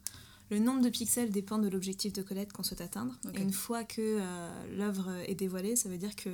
Le 0.49 0.59
nombre 0.59 0.81
de 0.81 0.89
pixels 0.89 1.29
dépend 1.29 1.57
de 1.57 1.67
l'objectif 1.67 2.13
de 2.13 2.21
collecte 2.21 2.53
qu'on 2.53 2.63
souhaite 2.63 2.81
atteindre. 2.81 3.17
Et 3.33 3.41
une 3.41 3.51
fois 3.51 3.83
que 3.83 4.01
euh, 4.01 4.77
l'œuvre 4.77 5.11
est 5.27 5.35
dévoilée, 5.35 5.75
ça 5.75 5.89
veut 5.89 5.97
dire 5.97 6.15
que 6.15 6.29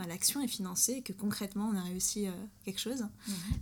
bah, 0.00 0.06
l'action 0.08 0.40
est 0.40 0.48
financée 0.48 0.92
et 0.94 1.02
que 1.02 1.12
concrètement 1.12 1.68
on 1.70 1.76
a 1.76 1.82
réussi 1.82 2.26
euh, 2.26 2.30
quelque 2.64 2.80
chose. 2.80 3.04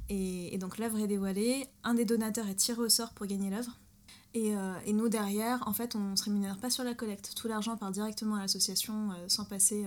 Et, 0.08 0.55
et 0.55 0.58
donc 0.58 0.79
l'œuvre 0.79 1.00
est 1.00 1.08
dévoilée, 1.08 1.67
un 1.82 1.94
des 1.94 2.05
donateurs 2.05 2.46
est 2.46 2.55
tiré 2.55 2.81
au 2.81 2.88
sort 2.88 3.11
pour 3.11 3.26
gagner 3.26 3.50
l'œuvre. 3.50 3.76
Et, 4.35 4.55
euh, 4.55 4.79
et 4.87 4.93
nous 4.93 5.08
derrière, 5.08 5.67
en 5.67 5.73
fait, 5.73 5.96
on 5.96 6.11
ne 6.11 6.14
se 6.14 6.23
rémunère 6.23 6.58
pas 6.58 6.70
sur 6.70 6.85
la 6.85 6.94
collecte. 6.94 7.32
Tout 7.35 7.49
l'argent 7.49 7.76
part 7.76 7.90
directement 7.90 8.37
à 8.37 8.43
l'association 8.43 9.11
euh, 9.11 9.14
sans, 9.26 9.46
passer, 9.46 9.85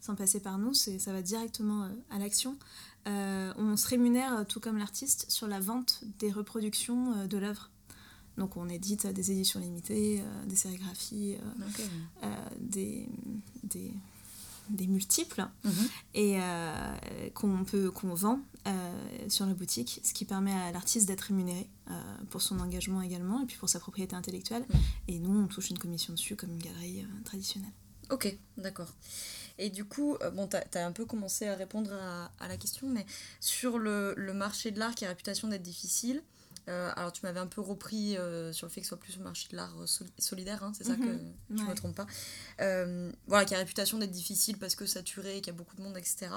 sans 0.00 0.14
passer 0.14 0.40
par 0.40 0.56
nous. 0.56 0.72
Ça 0.72 1.12
va 1.12 1.20
directement 1.20 1.86
à 2.08 2.18
l'action. 2.18 2.56
On 3.04 3.76
se 3.76 3.86
rémunère, 3.86 4.46
tout 4.48 4.60
comme 4.60 4.78
l'artiste, 4.78 5.30
sur 5.30 5.46
la 5.46 5.60
vente 5.60 6.04
des 6.20 6.32
reproductions 6.32 7.26
de 7.26 7.36
l'œuvre. 7.36 7.68
Donc 8.38 8.56
on 8.56 8.66
édite 8.70 9.06
des 9.08 9.30
éditions 9.30 9.60
limitées, 9.60 10.22
des 10.46 10.56
sérigraphies, 10.56 11.36
des, 12.60 13.06
des, 13.64 13.92
des 14.72 14.86
multiples 14.86 15.46
Mhm. 15.64 15.88
et 16.14 16.40
euh, 16.40 16.96
qu'on 17.34 17.64
peut 17.64 17.90
qu'on 17.90 18.14
vend 18.14 18.40
euh, 18.66 19.28
sur 19.28 19.46
la 19.46 19.54
boutique, 19.54 20.00
ce 20.04 20.12
qui 20.14 20.24
permet 20.24 20.52
à 20.52 20.72
l'artiste 20.72 21.06
d'être 21.06 21.22
rémunéré 21.22 21.68
euh, 21.90 21.94
pour 22.30 22.42
son 22.42 22.58
engagement 22.60 23.02
également 23.02 23.40
et 23.42 23.46
puis 23.46 23.56
pour 23.56 23.68
sa 23.68 23.78
propriété 23.80 24.14
intellectuelle. 24.16 24.64
Mhm. 24.68 24.80
Et 25.08 25.18
nous, 25.18 25.38
on 25.38 25.46
touche 25.46 25.70
une 25.70 25.78
commission 25.78 26.12
dessus 26.12 26.36
comme 26.36 26.50
une 26.52 26.62
galerie 26.62 27.06
traditionnelle. 27.24 27.72
Ok, 28.10 28.36
d'accord. 28.58 28.92
Et 29.58 29.70
du 29.70 29.84
coup, 29.84 30.16
bon, 30.34 30.46
t'as 30.48 30.62
as 30.74 30.86
un 30.86 30.92
peu 30.92 31.04
commencé 31.06 31.46
à 31.46 31.54
répondre 31.54 31.92
à, 31.92 32.30
à 32.40 32.48
la 32.48 32.56
question, 32.56 32.88
mais 32.88 33.06
sur 33.40 33.78
le, 33.78 34.12
le 34.16 34.32
marché 34.34 34.70
de 34.70 34.78
l'art 34.78 34.94
qui 34.94 35.04
a 35.04 35.08
réputation 35.08 35.48
d'être 35.48 35.62
difficile, 35.62 36.22
alors 36.66 37.12
tu 37.12 37.20
m'avais 37.24 37.40
un 37.40 37.46
peu 37.46 37.60
repris 37.60 38.16
euh, 38.16 38.52
sur 38.52 38.66
le 38.66 38.72
fait 38.72 38.80
que 38.80 38.86
ce 38.86 38.90
soit 38.90 38.98
plus 39.00 39.16
le 39.16 39.24
marché 39.24 39.48
de 39.50 39.56
l'art 39.56 39.74
euh, 39.80 39.86
soli- 39.86 40.12
solidaire, 40.18 40.62
hein, 40.62 40.72
c'est 40.76 40.84
ça 40.84 40.96
Mhm. 40.96 41.04
que 41.06 41.56
je 41.56 41.62
Ouais. 41.62 41.68
me 41.70 41.74
trompe 41.74 41.96
pas. 41.96 42.06
Euh, 42.60 43.10
voilà, 43.26 43.44
qui 43.44 43.54
a 43.54 43.58
réputation 43.58 43.98
d'être 43.98 44.10
difficile 44.12 44.58
parce 44.58 44.74
que 44.76 44.86
saturé, 44.86 45.36
qu'il 45.40 45.48
y 45.48 45.50
a 45.50 45.58
beaucoup 45.58 45.76
de 45.76 45.82
monde, 45.82 45.96
etc. 45.96 46.28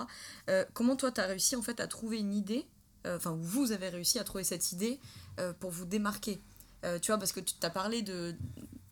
Euh, 0.49 0.65
comment 0.73 0.95
toi, 0.95 1.11
tu 1.11 1.21
as 1.21 1.25
réussi 1.25 1.55
en 1.55 1.61
fait 1.61 1.79
à 1.79 1.87
trouver 1.87 2.19
une 2.19 2.33
idée, 2.33 2.65
euh, 3.05 3.17
enfin, 3.17 3.31
ou 3.31 3.41
vous 3.43 3.71
avez 3.71 3.89
réussi 3.89 4.17
à 4.19 4.23
trouver 4.23 4.43
cette 4.43 4.71
idée 4.71 4.99
euh, 5.39 5.53
pour 5.53 5.69
vous 5.71 5.85
démarquer? 5.85 6.41
Euh, 6.85 6.99
Tu 6.99 7.11
vois, 7.11 7.17
parce 7.19 7.31
que 7.31 7.39
tu 7.39 7.53
t'as 7.59 7.69
parlé 7.69 8.01
de, 8.01 8.35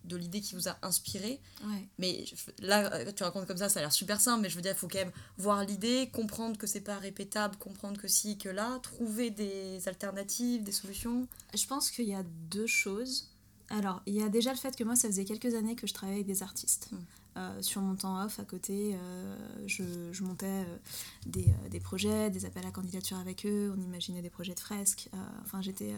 de 0.03 0.15
l'idée 0.17 0.41
qui 0.41 0.55
vous 0.55 0.67
a 0.67 0.77
inspiré, 0.81 1.39
Ouais. 1.65 1.87
mais 1.97 2.25
là, 2.59 2.93
euh, 2.93 3.11
tu 3.11 3.23
racontes 3.23 3.47
comme 3.47 3.57
ça, 3.57 3.69
ça 3.69 3.79
a 3.79 3.83
l'air 3.83 3.91
super 3.93 4.19
simple, 4.19 4.41
mais 4.41 4.49
je 4.49 4.55
veux 4.55 4.61
dire, 4.61 4.73
il 4.73 4.77
faut 4.77 4.87
quand 4.87 4.99
même 4.99 5.11
voir 5.37 5.63
l'idée, 5.63 6.09
comprendre 6.11 6.57
que 6.57 6.67
c'est 6.67 6.81
pas 6.81 6.97
répétable, 6.97 7.55
comprendre 7.57 7.99
que 7.99 8.07
si, 8.07 8.37
que 8.37 8.49
là, 8.49 8.79
trouver 8.79 9.29
des 9.29 9.87
alternatives, 9.87 10.63
des 10.63 10.71
solutions. 10.71 11.27
Je 11.53 11.65
pense 11.67 11.89
qu'il 11.91 12.07
y 12.07 12.13
a 12.15 12.23
deux 12.49 12.67
choses. 12.67 13.29
Alors, 13.69 14.01
il 14.05 14.13
y 14.15 14.21
a 14.21 14.29
déjà 14.29 14.51
le 14.51 14.57
fait 14.57 14.75
que 14.75 14.83
moi, 14.83 14.95
ça 14.95 15.07
faisait 15.07 15.25
quelques 15.25 15.55
années 15.55 15.75
que 15.75 15.87
je 15.87 15.93
travaillais 15.93 16.19
avec 16.19 16.27
des 16.27 16.43
artistes. 16.43 16.89
Mm. 16.91 16.97
Euh, 17.35 17.61
sur 17.63 17.81
mon 17.81 17.95
temps 17.95 18.23
off, 18.23 18.39
à 18.39 18.43
côté, 18.45 18.93
euh, 18.93 19.35
je, 19.65 19.83
je 20.11 20.23
montais 20.23 20.45
euh, 20.45 20.77
des, 21.25 21.47
des 21.71 21.79
projets, 21.79 22.29
des 22.29 22.45
appels 22.45 22.65
à 22.67 22.69
candidature 22.69 23.17
avec 23.17 23.45
eux, 23.47 23.73
on 23.75 23.81
imaginait 23.81 24.21
des 24.21 24.29
projets 24.29 24.53
de 24.53 24.59
fresques. 24.59 25.09
Enfin, 25.43 25.59
j'étais 25.61 25.93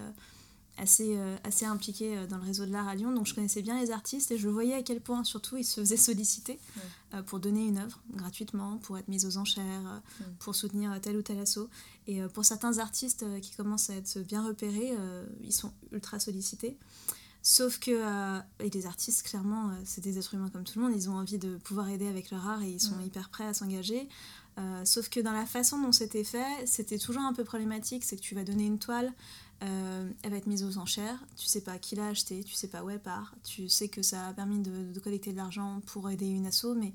assez, 0.77 1.17
euh, 1.17 1.35
assez 1.43 1.65
impliquée 1.65 2.17
euh, 2.17 2.27
dans 2.27 2.37
le 2.37 2.43
réseau 2.43 2.65
de 2.65 2.71
l'art 2.71 2.87
à 2.87 2.95
Lyon, 2.95 3.11
donc 3.11 3.27
je 3.27 3.33
connaissais 3.33 3.61
bien 3.61 3.79
les 3.79 3.91
artistes 3.91 4.31
et 4.31 4.37
je 4.37 4.47
voyais 4.47 4.73
à 4.73 4.83
quel 4.83 5.01
point, 5.01 5.23
surtout, 5.23 5.57
ils 5.57 5.63
se 5.63 5.79
faisaient 5.81 5.97
solliciter 5.97 6.59
euh, 7.13 7.21
pour 7.23 7.39
donner 7.39 7.65
une 7.65 7.77
œuvre 7.77 7.99
gratuitement, 8.11 8.77
pour 8.77 8.97
être 8.97 9.07
mise 9.07 9.25
aux 9.25 9.37
enchères, 9.37 10.01
pour 10.39 10.55
soutenir 10.55 10.99
tel 11.01 11.17
ou 11.17 11.21
tel 11.21 11.39
assaut. 11.39 11.69
Et 12.07 12.21
pour 12.33 12.45
certains 12.45 12.77
artistes 12.77 13.25
qui 13.41 13.55
commencent 13.55 13.89
à 13.89 13.95
être 13.95 14.19
bien 14.19 14.45
repérés, 14.45 14.93
ils 15.41 15.53
sont 15.53 15.71
ultra 15.91 16.19
sollicités. 16.19 16.77
Sauf 17.47 17.77
que 17.77 17.91
euh, 17.91 18.39
et 18.59 18.71
les 18.71 18.87
artistes, 18.87 19.21
clairement, 19.21 19.69
euh, 19.69 19.73
c'est 19.83 20.01
des 20.01 20.17
êtres 20.17 20.33
humains 20.33 20.49
comme 20.49 20.63
tout 20.63 20.79
le 20.79 20.85
monde, 20.85 20.93
ils 20.95 21.11
ont 21.11 21.15
envie 21.15 21.37
de 21.37 21.57
pouvoir 21.57 21.89
aider 21.89 22.07
avec 22.07 22.31
leur 22.31 22.47
art 22.49 22.63
et 22.63 22.71
ils 22.71 22.79
sont 22.79 22.99
hyper 23.05 23.29
prêts 23.29 23.45
à 23.45 23.53
s'engager. 23.53 24.09
Euh, 24.57 24.85
sauf 24.85 25.09
que 25.09 25.19
dans 25.19 25.33
la 25.33 25.45
façon 25.45 25.81
dont 25.81 25.91
c'était 25.91 26.23
fait, 26.23 26.65
c'était 26.65 26.97
toujours 26.97 27.23
un 27.23 27.33
peu 27.33 27.43
problématique, 27.43 28.03
c'est 28.05 28.15
que 28.15 28.21
tu 28.21 28.35
vas 28.35 28.43
donner 28.45 28.65
une 28.65 28.79
toile, 28.79 29.11
euh, 29.63 30.09
elle 30.23 30.31
va 30.31 30.37
être 30.37 30.47
mise 30.47 30.63
aux 30.63 30.77
enchères, 30.77 31.19
tu 31.35 31.45
sais 31.45 31.61
pas 31.61 31.77
qui 31.77 31.95
l'a 31.95 32.07
acheté, 32.07 32.43
tu 32.43 32.53
sais 32.53 32.67
pas 32.69 32.83
où 32.83 32.89
elle 32.89 33.01
part, 33.01 33.35
tu 33.43 33.67
sais 33.67 33.89
que 33.89 34.01
ça 34.01 34.27
a 34.27 34.33
permis 34.33 34.59
de, 34.59 34.91
de 34.93 34.99
collecter 34.99 35.31
de 35.33 35.37
l'argent 35.37 35.81
pour 35.87 36.09
aider 36.09 36.27
une 36.27 36.45
asso, 36.45 36.67
mais 36.75 36.93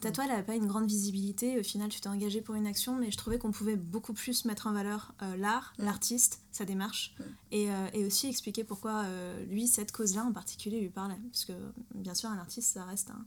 ta 0.00 0.08
Mm. 0.10 0.12
toile 0.12 0.28
n'a 0.28 0.42
pas 0.42 0.54
une 0.54 0.66
grande 0.66 0.86
visibilité, 0.86 1.58
au 1.58 1.62
final 1.62 1.88
tu 1.88 2.00
t'es 2.00 2.08
engagé 2.08 2.40
pour 2.42 2.54
une 2.54 2.66
action, 2.66 2.94
mais 2.96 3.10
je 3.10 3.16
trouvais 3.16 3.38
qu'on 3.38 3.52
pouvait 3.52 3.76
beaucoup 3.76 4.12
plus 4.14 4.44
mettre 4.44 4.66
en 4.66 4.72
valeur 4.72 5.14
euh, 5.22 5.36
l'art, 5.36 5.72
Mm. 5.78 5.84
l'artiste, 5.84 6.40
sa 6.52 6.64
démarche, 6.66 7.14
Mm. 7.18 7.22
et, 7.52 7.70
euh, 7.70 7.88
et 7.94 8.04
aussi 8.04 8.26
expliquer 8.26 8.64
pourquoi 8.64 9.02
euh, 9.04 9.44
lui, 9.46 9.66
cette 9.66 9.92
cause-là 9.92 10.24
en 10.24 10.32
particulier, 10.32 10.80
lui 10.80 10.90
parlait. 10.90 11.18
Parce 11.32 11.44
que 11.46 11.52
bien 11.94 12.14
sûr, 12.14 12.28
un 12.30 12.38
artiste, 12.38 12.72
ça 12.74 12.84
reste 12.84 13.10
un, 13.10 13.24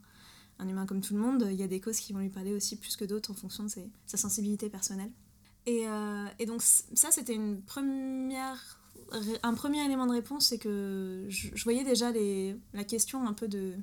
un 0.60 0.68
humain 0.68 0.86
comme 0.86 1.00
tout 1.00 1.14
le 1.14 1.20
monde, 1.20 1.46
il 1.50 1.56
y 1.58 1.62
a 1.62 1.68
des 1.68 1.80
causes 1.80 1.98
qui 1.98 2.12
vont 2.12 2.20
lui 2.20 2.28
parler 2.30 2.54
aussi 2.54 2.76
plus 2.76 2.96
que 2.96 3.04
d'autres 3.04 3.30
en 3.30 3.34
fonction 3.34 3.64
de 3.64 3.68
ses- 3.68 3.90
sa 4.06 4.16
sensibilité 4.16 4.68
personnelle. 4.70 5.10
Et, 5.66 5.86
euh, 5.88 6.26
et 6.38 6.46
donc 6.46 6.62
ça, 6.62 7.10
c'était 7.10 7.34
une 7.34 7.60
première, 7.62 8.78
un 9.42 9.54
premier 9.54 9.84
élément 9.84 10.06
de 10.06 10.12
réponse, 10.12 10.46
c'est 10.48 10.58
que 10.58 11.26
je, 11.28 11.48
je 11.54 11.64
voyais 11.64 11.84
déjà 11.84 12.10
les, 12.12 12.56
la 12.72 12.84
question 12.84 13.26
un 13.26 13.32
peu 13.34 13.46
de, 13.48 13.74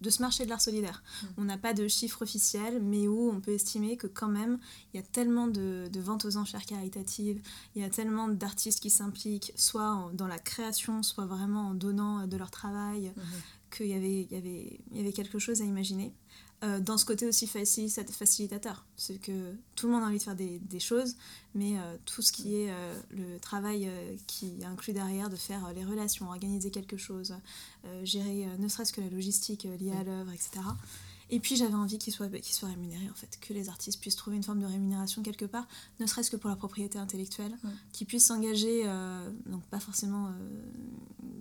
de 0.00 0.10
ce 0.10 0.20
marché 0.20 0.44
de 0.44 0.50
l'art 0.50 0.60
solidaire. 0.60 1.02
Mm. 1.22 1.26
On 1.38 1.44
n'a 1.44 1.58
pas 1.58 1.74
de 1.74 1.86
chiffre 1.86 2.22
officiel, 2.22 2.82
mais 2.82 3.06
où 3.06 3.30
on 3.30 3.40
peut 3.40 3.52
estimer 3.52 3.96
que 3.96 4.08
quand 4.08 4.28
même, 4.28 4.58
il 4.92 4.96
y 4.96 5.00
a 5.00 5.06
tellement 5.06 5.46
de, 5.46 5.88
de 5.92 6.00
ventes 6.00 6.24
aux 6.24 6.36
enchères 6.36 6.64
caritatives, 6.66 7.40
il 7.76 7.82
y 7.82 7.84
a 7.84 7.90
tellement 7.90 8.26
d'artistes 8.28 8.80
qui 8.80 8.90
s'impliquent, 8.90 9.52
soit 9.56 9.90
en- 9.90 10.10
dans 10.10 10.26
la 10.26 10.38
création, 10.40 11.02
soit 11.04 11.26
vraiment 11.26 11.68
en 11.68 11.74
donnant 11.74 12.26
de 12.26 12.36
leur 12.36 12.50
travail, 12.50 13.12
Mhm. 13.16 13.22
Qu'il 13.72 13.86
y 13.88 13.94
avait, 13.94 14.22
il 14.22 14.32
y, 14.32 14.36
avait, 14.36 14.80
il 14.90 14.96
y 14.96 15.00
avait 15.00 15.12
quelque 15.12 15.38
chose 15.38 15.60
à 15.60 15.64
imaginer. 15.64 16.12
Euh, 16.64 16.78
dans 16.78 16.96
ce 16.96 17.04
côté 17.04 17.26
aussi 17.26 17.46
facilita- 17.46 18.06
facilitateur, 18.06 18.84
c'est 18.96 19.18
que 19.20 19.52
tout 19.74 19.88
le 19.88 19.92
monde 19.94 20.04
a 20.04 20.06
envie 20.06 20.18
de 20.18 20.22
faire 20.22 20.36
des, 20.36 20.60
des 20.60 20.78
choses, 20.78 21.16
mais 21.56 21.76
euh, 21.76 21.96
tout 22.04 22.22
ce 22.22 22.30
qui 22.30 22.54
est 22.54 22.70
euh, 22.70 22.94
le 23.10 23.40
travail 23.40 23.90
qui 24.28 24.52
inclut 24.64 24.92
derrière 24.92 25.28
de 25.28 25.34
faire 25.34 25.72
les 25.74 25.84
relations, 25.84 26.28
organiser 26.28 26.70
quelque 26.70 26.96
chose, 26.96 27.34
gérer 28.04 28.46
ne 28.58 28.68
serait-ce 28.68 28.92
que 28.92 29.00
la 29.00 29.08
logistique 29.08 29.66
liée 29.80 29.90
à 29.90 30.04
l'œuvre, 30.04 30.30
etc. 30.30 30.60
Et 31.32 31.40
puis 31.40 31.56
j'avais 31.56 31.74
envie 31.74 31.96
qu'ils 31.96 32.12
soient, 32.12 32.28
qu'ils 32.28 32.54
soient 32.54 32.68
rémunérés 32.68 33.08
en 33.10 33.14
fait, 33.14 33.38
que 33.40 33.54
les 33.54 33.70
artistes 33.70 33.98
puissent 33.98 34.16
trouver 34.16 34.36
une 34.36 34.42
forme 34.42 34.60
de 34.60 34.66
rémunération 34.66 35.22
quelque 35.22 35.46
part, 35.46 35.66
ne 35.98 36.04
serait-ce 36.04 36.30
que 36.30 36.36
pour 36.36 36.50
la 36.50 36.56
propriété 36.56 36.98
intellectuelle, 36.98 37.56
qu'ils 37.92 38.06
puissent 38.06 38.26
s'engager, 38.26 38.82
euh, 38.84 39.30
donc 39.46 39.62
pas 39.64 39.80
forcément 39.80 40.26
euh, 40.26 40.30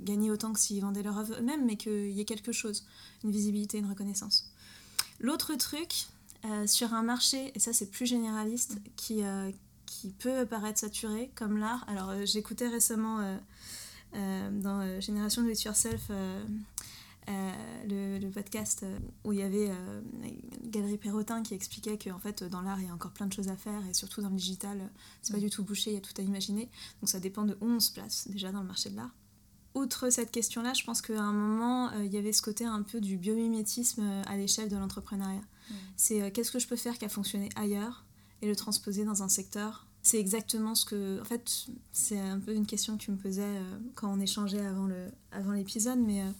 gagner 0.06 0.32
autant 0.32 0.54
que 0.54 0.60
s'ils 0.62 0.82
vendaient 0.82 1.04
leur 1.04 1.18
œuvre 1.18 1.36
eux-mêmes, 1.38 1.66
mais 1.66 1.76
qu'il 1.76 2.10
y 2.10 2.22
ait 2.22 2.26
quelque 2.26 2.54
chose, 2.54 2.86
une 3.26 3.32
visibilité, 3.32 3.80
une 3.80 3.90
reconnaissance. 3.90 4.50
L'autre 5.20 5.56
truc, 5.56 6.06
euh, 6.46 6.66
sur 6.68 6.94
un 6.94 7.04
marché, 7.04 7.52
et 7.54 7.60
ça 7.60 7.74
c'est 7.74 7.92
plus 7.92 8.06
généraliste, 8.06 8.78
qui, 8.96 9.24
qui 9.86 10.08
peut 10.08 10.46
paraître 10.46 10.80
saturé, 10.80 11.32
comme 11.36 11.58
l'art. 11.58 11.84
Alors 11.90 12.26
j'écoutais 12.26 12.70
récemment 12.70 13.38
dans 14.14 15.02
Génération 15.02 15.42
Do 15.42 15.50
It 15.50 15.62
Yourself 15.64 16.10
le, 17.28 18.18
le 18.20 18.30
podcast 18.30 18.84
euh, 18.84 18.98
où 19.24 19.32
il 19.34 19.40
y 19.40 19.44
avait 19.44 19.70
euh, 19.70 20.02
Galerie 20.66 20.98
Perrotin 20.98 21.44
qui 21.44 21.54
expliquait 21.54 21.98
qu'en 21.98 22.20
fait 22.20 22.44
dans 22.44 22.62
l'art 22.62 22.80
il 22.80 22.88
y 22.88 22.90
a 22.90 22.94
encore 22.94 23.12
plein 23.12 23.28
de 23.28 23.34
choses 23.34 23.48
à 23.50 23.56
faire 23.56 23.82
et 23.90 23.94
surtout 23.94 24.22
dans 24.22 24.30
le 24.30 24.36
digital 24.36 24.80
euh, 24.82 24.88
c'est 25.22 25.32
pas 25.34 25.38
Mm. 25.40 25.44
du 25.44 25.50
tout 25.50 25.64
bouché, 25.64 25.92
il 25.92 25.94
y 25.94 25.98
a 25.98 26.02
tout 26.02 26.14
à 26.20 26.22
imaginer. 26.24 26.70
Donc 27.02 27.10
ça 27.10 27.20
dépend 27.20 27.46
de 27.46 27.58
où 27.62 27.66
on 27.66 27.80
se 27.80 27.92
place 27.92 28.28
déjà 28.28 28.52
dans 28.52 28.62
le 28.62 28.68
marché 28.68 28.90
de 28.90 28.96
l'art. 28.96 29.14
Outre 29.74 30.10
cette 30.10 30.32
question-là, 30.32 30.74
je 30.74 30.84
pense 30.84 31.02
qu'à 31.02 31.22
un 31.22 31.32
moment, 31.32 31.92
euh, 31.94 32.04
il 32.04 32.12
y 32.14 32.18
avait 32.18 32.34
ce 32.34 32.42
côté 32.42 32.66
un 32.66 32.82
peu 32.82 33.00
du 33.00 33.18
biomimétisme 33.18 34.02
euh, 34.04 34.22
à 34.28 34.36
l'échelle 34.36 34.68
de 34.70 34.76
l'entrepreneuriat. 34.76 35.40
Mm. 35.70 35.74
C'est 35.96 36.22
euh, 36.22 36.30
qu'est-ce 36.32 36.52
que 36.52 36.60
je 36.60 36.68
peux 36.68 36.76
faire 36.76 36.98
qui 36.98 37.06
a 37.06 37.10
fonctionné 37.10 37.50
ailleurs 37.56 38.04
et 38.42 38.48
le 38.48 38.56
transposer 38.56 39.06
dans 39.06 39.24
un 39.24 39.30
secteur? 39.30 39.88
C'est 40.04 40.20
exactement 40.20 40.74
ce 40.76 40.84
que... 40.84 41.22
En 41.22 41.26
fait, 41.26 41.68
c'est 41.92 42.20
un 42.20 42.40
peu 42.40 42.54
une 42.56 42.66
question 42.66 42.98
que 42.98 43.04
tu 43.04 43.12
me 43.12 43.18
posais 43.18 43.44
euh, 43.46 43.78
quand 43.96 44.12
on 44.12 44.20
échangeait 44.20 44.66
avant 44.66 44.88
le- 44.88 45.12
avant 45.32 45.52
l'épisode, 45.52 46.00
mais 46.00 46.22
euh, 46.22 46.32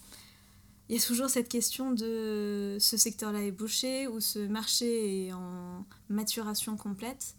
il 0.92 0.98
y 0.98 1.00
a 1.00 1.08
toujours 1.08 1.30
cette 1.30 1.48
question 1.48 1.94
de 1.94 2.76
ce 2.82 2.98
secteur-là 2.98 3.44
est 3.44 3.52
bouché 3.52 4.10
ou 4.10 4.20
ce 4.20 4.40
marché 4.40 5.28
est 5.28 5.32
en 5.32 5.86
maturation 6.10 6.76
complète. 6.76 7.34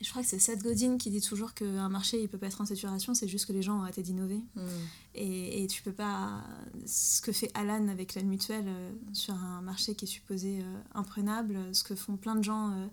Et 0.00 0.04
je 0.04 0.10
crois 0.10 0.22
que 0.22 0.28
c'est 0.28 0.38
Seth 0.38 0.62
Godin 0.62 0.96
qui 0.96 1.10
dit 1.10 1.20
toujours 1.20 1.52
qu'un 1.52 1.88
marché 1.88 2.22
il 2.22 2.28
peut 2.28 2.38
pas 2.38 2.46
être 2.46 2.60
en 2.60 2.66
saturation, 2.66 3.12
c'est 3.12 3.26
juste 3.26 3.46
que 3.46 3.52
les 3.52 3.62
gens 3.62 3.78
ont 3.78 3.82
arrêté 3.82 4.04
d'innover. 4.04 4.40
Mhm. 4.54 4.68
Et, 5.16 5.64
et 5.64 5.66
tu 5.66 5.82
peux 5.82 5.92
pas. 5.92 6.44
Ce 6.86 7.20
que 7.20 7.32
fait 7.32 7.50
Alan 7.54 7.88
avec 7.88 8.14
la 8.14 8.22
mutuelle 8.22 8.68
euh, 8.68 8.92
sur 9.12 9.34
un 9.34 9.62
marché 9.62 9.96
qui 9.96 10.04
est 10.04 10.08
supposé 10.08 10.60
euh, 10.60 10.80
imprenable, 10.94 11.58
ce 11.72 11.82
que 11.82 11.96
font 11.96 12.16
plein 12.16 12.36
de 12.36 12.44
gens 12.44 12.70
euh, 12.70 12.86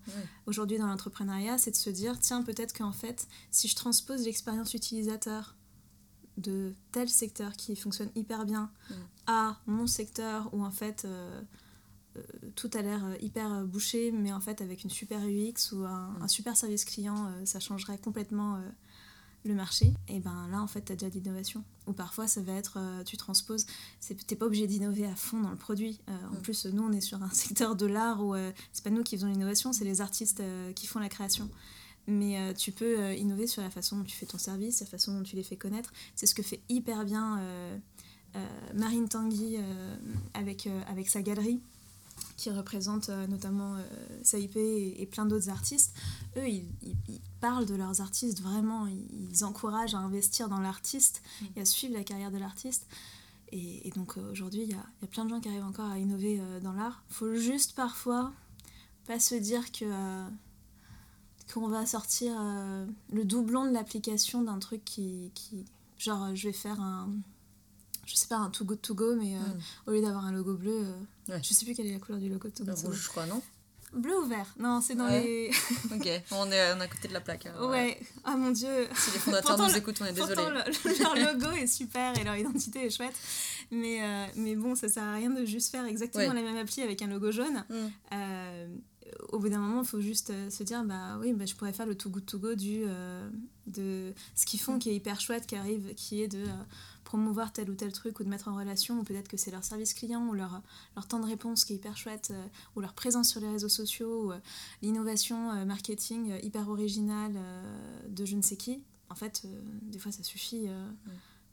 aujourd'hui 0.47 0.79
dans 0.79 0.87
l'entrepreneuriat, 0.87 1.59
c'est 1.59 1.71
de 1.71 1.75
se 1.75 1.91
dire 1.91 2.19
tiens, 2.19 2.41
peut-être 2.41 2.75
qu'en 2.75 2.93
fait, 2.93 3.27
si 3.51 3.67
je 3.67 3.75
transpose 3.75 4.25
l'expérience 4.25 4.73
utilisateur 4.73 5.55
de 6.37 6.73
tel 6.91 7.09
secteur 7.09 7.53
qui 7.53 7.75
fonctionne 7.75 8.09
hyper 8.15 8.45
bien 8.45 8.69
Mm. 8.89 8.93
à 9.27 9.57
mon 9.67 9.87
secteur 9.87 10.53
où 10.53 10.63
en 10.63 10.71
fait. 10.71 11.05
euh, 11.05 11.41
euh, 12.15 12.21
tout 12.55 12.69
a 12.75 12.81
l'air 12.83 13.03
euh, 13.05 13.15
hyper 13.21 13.63
bouché, 13.65 14.11
mais 14.11 14.31
en 14.31 14.39
fait 14.39 14.61
avec 14.61 14.83
une 14.83 14.91
super 14.91 15.19
UX 15.25 15.71
ou 15.71 15.83
un, 15.83 16.09
Mm. 16.11 16.21
un 16.21 16.27
super 16.27 16.55
service 16.55 16.85
client, 16.85 17.25
euh, 17.27 17.45
ça 17.45 17.59
changerait 17.59 17.97
complètement 17.97 18.59
le 19.45 19.53
marché. 19.55 19.93
Et 20.07 20.19
ben 20.19 20.47
là, 20.51 20.61
en 20.61 20.67
fait, 20.67 20.85
tu 20.85 20.93
as 20.93 20.95
déjà 20.95 21.09
de 21.09 21.15
l'innovation. 21.15 21.63
Ou 21.87 21.91
parfois, 21.93 22.27
ça 22.27 22.39
va 22.41 22.53
être, 22.53 22.77
tu 23.05 23.17
transposes, 23.17 23.65
c'est- 23.99 24.15
t'es 24.25 24.35
pas 24.37 24.45
obligé 24.45 24.67
d'innover 24.67 25.05
à 25.05 25.15
fond 25.15 25.41
dans 25.41 25.49
le 25.51 25.57
produit. 25.57 25.99
En 26.07 26.35
Mm. 26.35 26.41
plus, 26.41 26.65
nous, 26.67 26.83
on 26.83 26.91
est 26.93 27.01
sur 27.01 27.21
un 27.21 27.29
secteur 27.57 27.75
de 27.75 27.85
l'art 27.87 28.23
où 28.23 28.35
c'est 28.71 28.83
pas 28.83 28.89
nous 28.91 29.03
qui 29.03 29.17
faisons 29.17 29.27
l'innovation, 29.27 29.73
c'est 29.73 29.83
les 29.83 29.99
artistes 29.99 30.41
qui 30.75 30.85
font 30.87 30.99
la 30.99 31.09
création. 31.09 31.49
Mais 32.07 32.37
euh, 32.37 32.53
tu 32.53 32.71
peux 32.71 32.99
euh, 32.99 33.13
innover 33.13 33.47
sur 33.47 33.61
la 33.61 33.69
façon 33.69 33.97
dont 33.97 34.03
tu 34.03 34.15
fais 34.15 34.25
ton 34.25 34.37
service, 34.37 34.81
la 34.81 34.87
façon 34.87 35.17
dont 35.17 35.23
tu 35.23 35.35
les 35.35 35.43
fais 35.43 35.55
connaître. 35.55 35.93
C'est 36.15 36.25
ce 36.25 36.35
que 36.35 36.43
fait 36.43 36.61
hyper 36.69 37.05
bien 37.05 37.39
euh, 37.39 37.77
Marine 38.73 39.07
Tanguy 39.07 39.57
avec, 40.33 40.67
avec 40.87 41.07
sa 41.07 41.21
galerie 41.21 41.61
qui 42.35 42.49
représente 42.49 43.09
notamment 43.09 43.77
Saipé 44.23 44.95
et, 44.99 45.05
plein 45.05 45.25
d'autres 45.27 45.49
artistes, 45.49 45.95
eux, 46.37 46.47
ils, 46.47 46.65
parlent 47.41 47.67
de 47.67 47.75
leurs 47.75 48.01
artistes 48.01 48.41
vraiment, 48.41 48.87
ils, 48.87 49.45
encouragent 49.45 49.93
à 49.93 49.99
investir 49.99 50.49
dans 50.49 50.59
l'artiste 50.59 51.21
et 51.55 51.61
à 51.61 51.65
suivre 51.65 51.93
la 51.93 52.03
carrière 52.03 52.31
de 52.31 52.39
l'artiste. 52.39 52.87
Et, 53.51 53.91
donc 53.95 54.17
aujourd'hui, 54.17 54.63
il 54.63 54.71
y 54.71 54.73
a, 54.73 54.83
il 54.99 55.03
y 55.03 55.05
a 55.05 55.07
plein 55.07 55.25
de 55.25 55.29
gens 55.29 55.39
qui 55.39 55.49
arrivent 55.49 55.65
encore 55.65 55.91
à 55.91 55.99
innover 55.99 56.41
dans 56.63 56.73
l'art. 56.73 57.03
faut 57.09 57.35
juste 57.35 57.75
parfois 57.75 58.33
pas 59.05 59.19
se 59.19 59.35
dire 59.35 59.71
que 59.71 59.85
qu'on 61.51 61.67
va 61.67 61.85
sortir 61.85 62.33
euh, 62.39 62.85
le 63.11 63.25
doublon 63.25 63.65
de 63.65 63.71
l'application 63.71 64.41
d'un 64.43 64.59
truc 64.59 64.83
qui, 64.85 65.31
qui... 65.33 65.65
Genre, 65.97 66.35
je 66.35 66.47
vais 66.49 66.53
faire 66.53 66.79
un... 66.81 67.09
Je 68.05 68.15
sais 68.15 68.27
pas, 68.27 68.35
un 68.35 68.49
Too 68.49 68.65
Good 68.65 68.81
To 68.81 68.93
Go, 68.95 69.15
mais 69.15 69.35
euh, 69.35 69.39
Mhm. 69.39 69.59
au 69.87 69.91
lieu 69.91 70.01
d'avoir 70.01 70.25
un 70.25 70.31
logo 70.33 70.55
bleu, 70.55 70.73
euh, 70.85 70.93
Ouais. 71.33 71.39
je 71.41 71.53
sais 71.53 71.63
plus 71.65 71.73
quelle 71.73 71.87
est 71.87 71.93
la 71.93 71.99
couleur 71.99 72.19
du 72.19 72.27
logo 72.27 72.49
de 72.49 72.53
Too 72.53 72.65
Good 72.65 72.75
To 72.75 72.81
Go. 72.81 72.87
Rouge, 72.89 73.01
je 73.01 73.07
crois, 73.07 73.25
non? 73.25 73.41
Bleu 73.93 74.17
ou 74.19 74.25
vert? 74.25 74.53
Non, 74.59 74.81
c'est 74.81 74.95
dans 74.95 75.05
Ouais. 75.05 75.23
les. 75.23 75.51
Ok, 75.95 76.09
on 76.31 76.51
est, 76.51 76.73
on 76.73 76.79
est 76.79 76.83
à 76.83 76.87
côté 76.87 77.07
de 77.07 77.13
la 77.13 77.21
plaque. 77.21 77.45
hein, 77.45 77.69
Ouais. 77.69 77.97
Ah 78.23 78.35
mon 78.35 78.49
dieu. 78.49 78.87
Si 78.95 79.11
les 79.11 79.19
fondateurs 79.19 79.57
nous 79.57 79.77
écoutent, 79.77 80.01
on 80.01 80.05
est 80.05 80.13
désolé. 80.13 80.33
Le- 80.35 80.99
leur 81.03 81.33
logo 81.33 81.51
est 81.51 81.67
super 81.67 82.17
et 82.19 82.23
leur 82.23 82.35
identité 82.35 82.87
est 82.87 82.89
chouette. 82.89 83.13
Mais, 83.71 84.03
euh, 84.03 84.25
mais 84.35 84.55
bon, 84.55 84.73
ça 84.75 84.89
sert 84.89 85.03
à 85.03 85.13
rien 85.13 85.29
de 85.29 85.45
juste 85.45 85.69
faire 85.71 85.85
exactement 85.85 86.27
Ouais. 86.27 86.33
la 86.33 86.41
même 86.41 86.57
appli 86.57 86.81
avec 86.81 87.03
un 87.03 87.07
logo 87.07 87.31
jaune. 87.31 87.63
Mm. 87.69 87.75
Au 89.31 89.39
bout 89.39 89.49
d'un 89.49 89.59
moment, 89.59 89.81
il 89.81 89.87
faut 89.87 90.01
juste 90.01 90.29
euh, 90.29 90.49
se 90.49 90.63
dire 90.63 90.83
bah 90.83 91.17
oui, 91.19 91.33
bah, 91.33 91.45
je 91.45 91.55
pourrais 91.55 91.73
faire 91.73 91.85
le 91.85 91.95
Too 91.95 92.09
Good 92.09 92.25
To 92.25 92.39
Go 92.39 92.55
du, 92.55 92.83
euh, 92.85 93.29
de 93.67 94.13
ce 94.35 94.45
qu'ils 94.45 94.59
font 94.59 94.79
qui 94.79 94.89
est 94.89 94.95
hyper 94.95 95.19
chouette, 95.19 95.45
qui 95.47 95.55
arrive, 95.55 95.93
qui 95.95 96.21
est 96.21 96.27
de 96.27 96.39
euh, 96.39 96.63
promouvoir 97.03 97.51
tel 97.51 97.69
ou 97.69 97.75
tel 97.75 97.91
truc 97.91 98.19
ou 98.19 98.23
de 98.23 98.29
mettre 98.29 98.47
en 98.47 98.55
relation, 98.55 98.99
ou 98.99 99.03
peut-être 99.03 99.27
que 99.27 99.37
c'est 99.37 99.51
leur 99.51 99.63
service 99.63 99.93
client 99.93 100.27
ou 100.27 100.33
leur, 100.33 100.61
leur 100.95 101.07
temps 101.07 101.19
de 101.19 101.25
réponse 101.25 101.65
qui 101.65 101.73
est 101.73 101.75
hyper 101.77 101.97
chouette, 101.97 102.33
ou 102.75 102.81
leur 102.81 102.93
présence 102.93 103.29
sur 103.29 103.41
les 103.41 103.49
réseaux 103.49 103.69
sociaux, 103.69 104.29
ou 104.29 104.33
l'innovation 104.81 105.65
marketing 105.65 106.33
hyper 106.41 106.69
originale 106.69 107.33
de 108.09 108.25
je 108.25 108.35
ne 108.35 108.41
sais 108.41 108.57
qui. 108.57 108.81
En 109.09 109.15
fait, 109.15 109.45
des 109.83 109.99
fois, 109.99 110.11
ça 110.11 110.23
suffit 110.23 110.67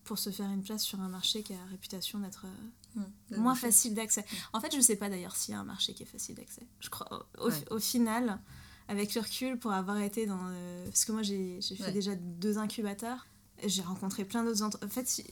pour 0.04 0.18
se 0.18 0.30
faire 0.30 0.48
une 0.50 0.62
place 0.62 0.82
sur 0.82 1.00
un 1.00 1.08
marché 1.08 1.42
qui 1.42 1.52
a 1.52 1.56
la 1.56 1.64
réputation 1.66 2.18
d'être 2.20 2.46
euh, 2.46 3.00
Mm. 3.30 3.36
moins 3.36 3.54
facile 3.54 3.94
d'accès. 3.94 4.24
En 4.52 4.60
fait, 4.60 4.74
je 4.74 4.80
sais 4.80 4.96
pas 4.96 5.08
d'ailleurs 5.08 5.36
s'il 5.36 5.52
y 5.52 5.56
a 5.56 5.60
un 5.60 5.64
marché 5.64 5.94
qui 5.94 6.02
est 6.02 6.06
facile 6.06 6.34
d'accès. 6.34 6.66
Je 6.80 6.88
crois, 6.88 7.06
au, 7.38 7.44
au- 7.44 7.48
Ouais. 7.50 7.64
au 7.70 7.78
final, 7.78 8.40
avec 8.88 9.14
le 9.14 9.20
recul, 9.20 9.56
pour 9.60 9.70
avoir 9.72 9.98
été 9.98 10.26
dans. 10.26 10.40
euh, 10.48 10.84
parce 10.86 11.04
que 11.04 11.12
moi, 11.12 11.22
j'ai 11.22 11.60
fait 11.62 11.80
Ouais. 11.84 11.92
déjà 11.92 12.16
deux 12.16 12.58
incubateurs, 12.58 13.28
j'ai 13.64 13.82
rencontré 13.82 14.24
plein 14.24 14.42
d'autres. 14.42 14.62
entre- 14.62 14.84
En 14.84 14.88
fait, 14.88 15.06
si- 15.06 15.24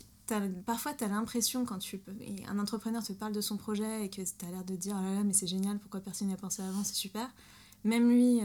parfois, 0.66 0.94
tu 0.94 1.02
as 1.02 1.08
l'impression, 1.08 1.64
quand 1.64 1.78
tu, 1.78 1.98
peux- 1.98 2.12
un 2.46 2.58
entrepreneur 2.60 3.02
te 3.02 3.12
parle 3.12 3.32
de 3.32 3.40
son 3.40 3.56
projet 3.56 4.04
et 4.04 4.08
que 4.10 4.22
tu 4.22 4.44
as 4.46 4.50
l'air 4.52 4.62
de 4.64 4.76
dire 4.76 4.94
oh 4.96 5.02
là 5.02 5.14
là, 5.16 5.24
mais 5.24 5.32
c'est 5.32 5.48
génial, 5.48 5.80
pourquoi 5.80 5.98
personne 6.00 6.28
n'y 6.28 6.34
a 6.34 6.36
pensé 6.36 6.62
avant, 6.62 6.84
c'est 6.84 6.94
super. 6.94 7.28
Même 7.84 8.08
lui, 8.10 8.40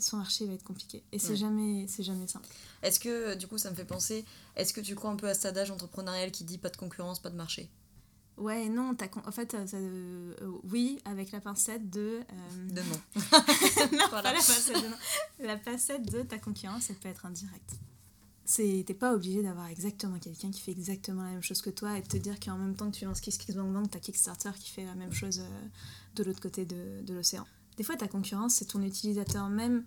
son 0.00 0.16
marché 0.18 0.46
va 0.46 0.52
être 0.54 0.64
compliqué. 0.64 1.02
Et 1.12 1.18
c'est 1.18 1.30
Ouais. 1.30 1.36
jamais, 1.36 1.86
c'est 1.88 2.02
jamais 2.02 2.26
simple. 2.26 2.46
Est-ce 2.82 3.00
que, 3.00 3.34
du 3.34 3.46
coup, 3.46 3.58
ça 3.58 3.70
me 3.70 3.76
fait 3.76 3.84
penser, 3.84 4.24
est-ce 4.54 4.72
que 4.72 4.80
tu 4.80 4.94
crois 4.94 5.10
un 5.10 5.16
peu 5.16 5.28
à 5.28 5.34
cet 5.34 5.46
adage 5.46 5.70
entrepreneurial 5.70 6.30
qui 6.30 6.44
dit 6.44 6.58
pas 6.58 6.68
de 6.70 6.76
concurrence, 6.76 7.18
pas 7.20 7.30
de 7.30 7.36
marché? 7.36 7.68
Ouais, 8.36 8.68
non, 8.68 8.94
t'as 8.94 9.08
con- 9.08 9.22
en 9.26 9.32
fait, 9.32 9.54
euh, 9.54 9.66
ça, 9.66 9.78
euh, 9.78 10.34
euh, 10.42 10.50
oui, 10.64 10.98
avec 11.06 11.32
la 11.32 11.40
pincette 11.40 11.88
de. 11.88 12.20
euh, 12.20 12.68
De 12.70 12.82
non. 12.82 13.98
non, 13.98 14.06
Voilà. 14.10 14.10
pas 14.10 14.22
la 14.22 14.32
pincette 14.34 14.76
de, 14.82 14.88
non. 14.88 14.96
La 15.40 15.56
pincette 15.56 16.12
de 16.12 16.20
ta 16.22 16.38
concurrence, 16.38 16.90
elle 16.90 16.96
peut 16.96 17.08
être 17.08 17.24
indirecte. 17.24 17.76
T'es 18.54 18.94
pas 18.94 19.12
obligé 19.14 19.42
d'avoir 19.42 19.66
exactement 19.68 20.18
quelqu'un 20.20 20.50
qui 20.52 20.60
fait 20.60 20.70
exactement 20.70 21.22
la 21.24 21.30
même 21.30 21.42
chose 21.42 21.62
que 21.62 21.70
toi 21.70 21.98
et 21.98 22.02
de 22.02 22.06
te 22.06 22.16
dire 22.18 22.38
qu'en 22.38 22.56
même 22.58 22.76
temps 22.76 22.90
que 22.90 22.96
tu 22.96 23.04
lances 23.04 23.20
KissKissBankBank, 23.20 23.90
t'as 23.90 23.98
Kickstarter 23.98 24.50
qui 24.60 24.70
fait 24.70 24.84
la 24.84 24.94
même 24.94 25.12
chose 25.12 25.40
euh, 25.40 25.66
de 26.14 26.22
l'autre 26.22 26.40
côté 26.40 26.64
de, 26.64 27.00
de 27.02 27.14
l'océan. 27.14 27.44
Des 27.76 27.82
fois, 27.84 27.96
ta 27.96 28.08
concurrence, 28.08 28.54
c'est 28.54 28.64
ton 28.66 28.82
utilisateur 28.82 29.48
même 29.48 29.84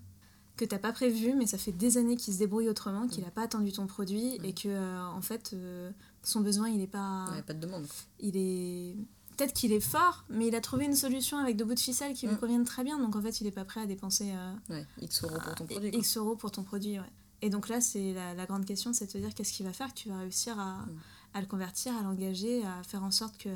que 0.56 0.64
t'as 0.64 0.78
pas 0.78 0.92
prévu, 0.92 1.34
mais 1.34 1.46
ça 1.46 1.56
fait 1.58 1.72
des 1.72 1.96
années 1.96 2.16
qu'il 2.16 2.34
se 2.34 2.38
débrouille 2.38 2.68
autrement, 2.68 3.06
qu'il 3.08 3.24
a 3.24 3.30
pas 3.30 3.42
attendu 3.42 3.72
ton 3.72 3.86
produit 3.86 4.34
et 4.44 4.52
que, 4.52 4.68
euh, 4.68 5.02
en 5.06 5.22
fait, 5.22 5.52
euh, 5.54 5.90
son 6.22 6.40
besoin, 6.40 6.68
il 6.68 6.80
est 6.82 6.86
pas 6.86 7.26
Ouais, 7.32 7.42
pas 7.42 7.54
de 7.54 7.60
demande. 7.60 7.86
il 8.18 8.36
est 8.36 8.94
peut-être 9.36 9.54
qu'il 9.54 9.72
est 9.72 9.80
fort, 9.80 10.24
mais 10.28 10.48
il 10.48 10.54
a 10.54 10.60
trouvé 10.60 10.84
une 10.84 10.94
solution 10.94 11.38
avec 11.38 11.56
deux 11.56 11.64
bouts 11.64 11.72
de 11.74 11.80
ficelle 11.80 12.12
qui 12.12 12.26
lui 12.26 12.34
Mm. 12.34 12.38
conviennent 12.38 12.64
très 12.64 12.84
bien. 12.84 12.98
Donc 12.98 13.16
en 13.16 13.22
fait, 13.22 13.40
il 13.40 13.46
est 13.46 13.50
pas 13.52 13.64
prêt 13.64 13.80
à 13.80 13.86
dépenser 13.86 14.32
euh, 14.34 14.52
Ouais, 14.68 14.86
X 15.00 15.24
euros 15.24 15.38
pour 15.42 15.54
ton 15.54 15.64
produit. 15.66 15.90
quoi. 15.90 15.98
X 16.00 16.16
euros 16.18 16.36
pour 16.36 16.50
ton 16.52 16.62
produit. 16.62 16.98
ouais. 17.00 17.06
Et 17.42 17.48
donc 17.48 17.70
là, 17.70 17.80
c'est 17.80 18.12
la, 18.12 18.34
la 18.34 18.44
grande 18.44 18.66
question, 18.66 18.92
c'est 18.92 19.06
de 19.06 19.12
te 19.12 19.16
dire 19.18 19.32
qu'est-ce 19.34 19.54
qu'il 19.54 19.64
va 19.64 19.72
faire 19.72 19.88
que 19.94 19.98
tu 19.98 20.10
vas 20.10 20.18
réussir 20.18 20.60
à, 20.60 20.80
Mm. 20.84 20.90
à 21.34 21.40
le 21.40 21.46
convertir, 21.46 21.96
à 21.96 22.02
l'engager, 22.02 22.62
à 22.66 22.82
faire 22.82 23.02
en 23.02 23.10
sorte 23.10 23.38
que, 23.38 23.48